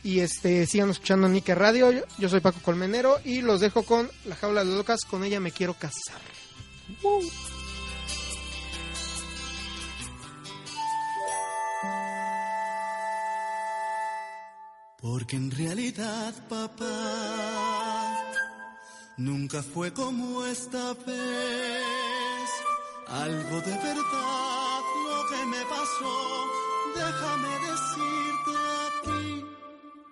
Y 0.04 0.20
este 0.20 0.66
sigan 0.66 0.90
escuchando 0.90 1.28
Nike 1.28 1.54
Radio. 1.56 1.92
Yo, 2.18 2.30
soy 2.30 2.40
Paco 2.40 2.60
Colmenero 2.62 3.18
y 3.26 3.42
los 3.42 3.60
dejo 3.60 3.84
con 3.84 4.10
La 4.26 4.36
Jaula 4.36 4.64
de 4.64 4.76
Locas. 4.76 5.02
Con 5.02 5.24
ella 5.24 5.40
me 5.40 5.52
quiero 5.52 5.74
casar. 5.74 6.22
Porque 15.02 15.36
en 15.38 15.52
realidad, 15.52 16.34
papá, 16.50 16.88
nunca 19.18 19.64
fue 19.64 19.94
como 19.94 20.46
esta 20.46 20.94
vez. 20.94 22.19
Algo 23.12 23.62
de 23.62 23.72
verdad, 23.72 24.82
lo 25.08 25.28
que 25.30 25.46
me 25.48 25.66
pasó, 25.66 26.46
déjame 26.96 27.54
decirte 27.70 28.54
aquí, 28.88 29.46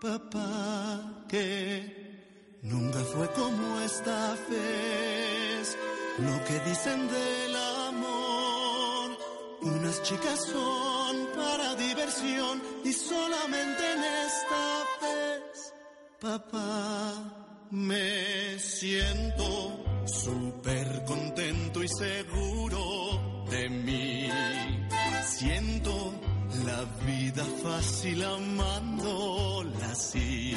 papá, 0.02 1.26
que 1.30 2.58
nunca 2.64 3.00
fue 3.14 3.28
como 3.34 3.82
esta 3.82 4.36
vez. 4.50 5.78
Lo 6.18 6.44
que 6.46 6.60
dicen 6.68 7.08
del 7.08 7.56
amor, 7.88 9.18
unas 9.62 10.02
chicas 10.02 10.44
son 10.46 11.28
para 11.36 11.76
diversión 11.76 12.60
y 12.84 12.92
solamente 12.94 13.94
en 13.94 14.04
esta 14.26 14.66
vez, 15.04 15.74
papá, 16.20 17.47
me 17.72 18.60
siento 18.60 19.84
súper 20.06 21.04
contento 21.06 21.84
y 21.84 21.88
seguro 21.88 23.46
de 23.50 23.70
mí. 23.70 24.30
Siento 25.26 26.14
la 26.66 26.84
vida 27.06 27.46
fácil 27.64 28.24
amándola 28.24 29.92
así. 29.92 30.54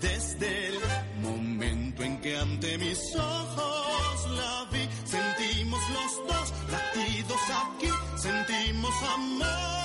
Desde 0.00 0.68
el 0.68 0.74
momento 1.22 2.02
en 2.02 2.20
que 2.20 2.36
ante 2.36 2.78
mis 2.78 3.14
ojos 3.16 4.30
la 4.36 4.68
vi, 4.72 4.88
sentimos 5.04 5.80
los 5.90 6.28
dos 6.28 6.52
latidos 6.70 7.40
aquí, 7.62 7.88
sentimos 8.16 8.94
amor. 9.14 9.82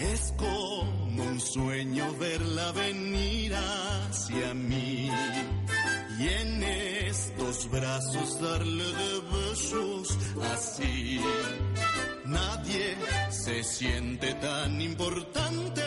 Es 0.00 0.34
como 0.36 1.24
un 1.24 1.40
sueño 1.40 2.12
verla 2.18 2.72
venir 2.72 3.43
y 6.18 6.28
en 6.28 6.62
estos 6.62 7.70
brazos 7.70 8.40
darle 8.40 8.84
de 8.84 9.20
besos 9.32 10.18
así. 10.52 11.20
Nadie 12.24 12.96
se 13.30 13.62
siente 13.62 14.34
tan 14.34 14.80
importante 14.80 15.82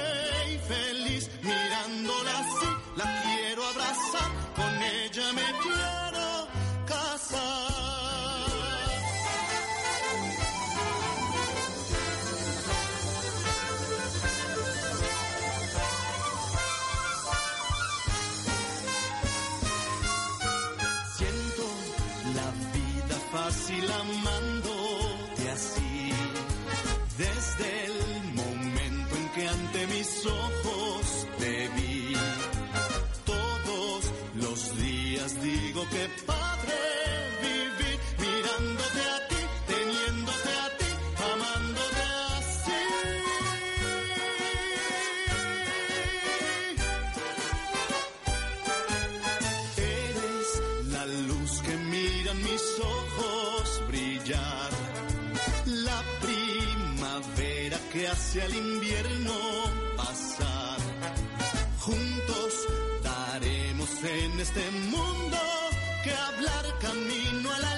y 0.54 0.58
feliz 0.60 1.30
mirándola 1.42 2.40
así. 2.40 2.68
La 2.96 3.22
quiero 3.24 3.66
abrazar, 3.66 4.32
con 4.56 4.82
ella 4.82 5.34
me 5.34 5.60
quiero 5.62 6.07
ojos 53.02 53.82
brillar, 53.88 54.72
la 55.66 56.02
primavera 56.22 57.80
que 57.91 58.08
hace 58.08 58.41
al 58.41 58.56
invierno 58.56 59.34
pasar. 59.95 60.80
Juntos 61.80 62.54
daremos 63.04 63.89
en 64.04 64.39
este 64.39 64.72
mundo 64.91 65.38
que 66.04 66.14
hablar 66.14 66.66
camino 66.80 67.52
al 67.52 67.64
altar, 67.64 67.77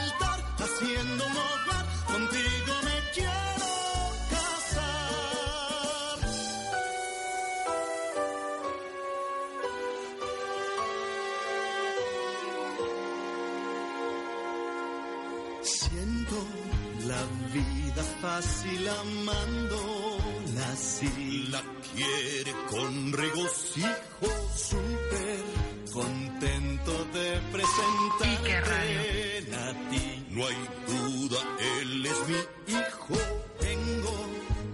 vida 18.40 18.40
fácil 18.40 18.88
amándola 18.90 20.72
así. 20.72 21.48
La 21.52 21.62
quiere 21.94 22.54
con 22.70 23.14
regocijo, 23.14 24.28
súper 24.56 25.44
contento 25.92 27.06
de 27.14 27.40
presentarte 27.52 29.56
a 29.56 29.74
ti. 29.90 30.26
No 30.30 30.46
hay 30.46 30.58
duda, 30.88 31.40
él 31.82 32.06
es 32.06 32.28
mi 32.28 32.38
hijo. 32.74 33.16
Tengo 33.60 34.16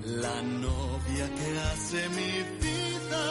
la 0.05 0.41
novia 0.41 1.29
que 1.35 1.59
hace 1.59 2.09
mi 2.09 2.43
vida 2.61 3.25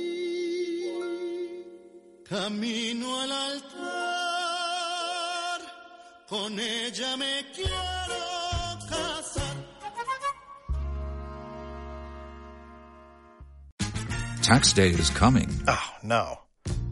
camino 2.33 3.21
al 3.21 3.31
altar, 3.31 3.61
con 6.27 6.59
ella 6.59 7.15
me 7.15 7.45
quiero 7.53 7.69
casar. 8.89 9.55
Tax 14.41 14.73
day 14.73 14.89
is 14.89 15.11
coming. 15.11 15.47
Oh, 15.67 15.93
no. 16.01 16.42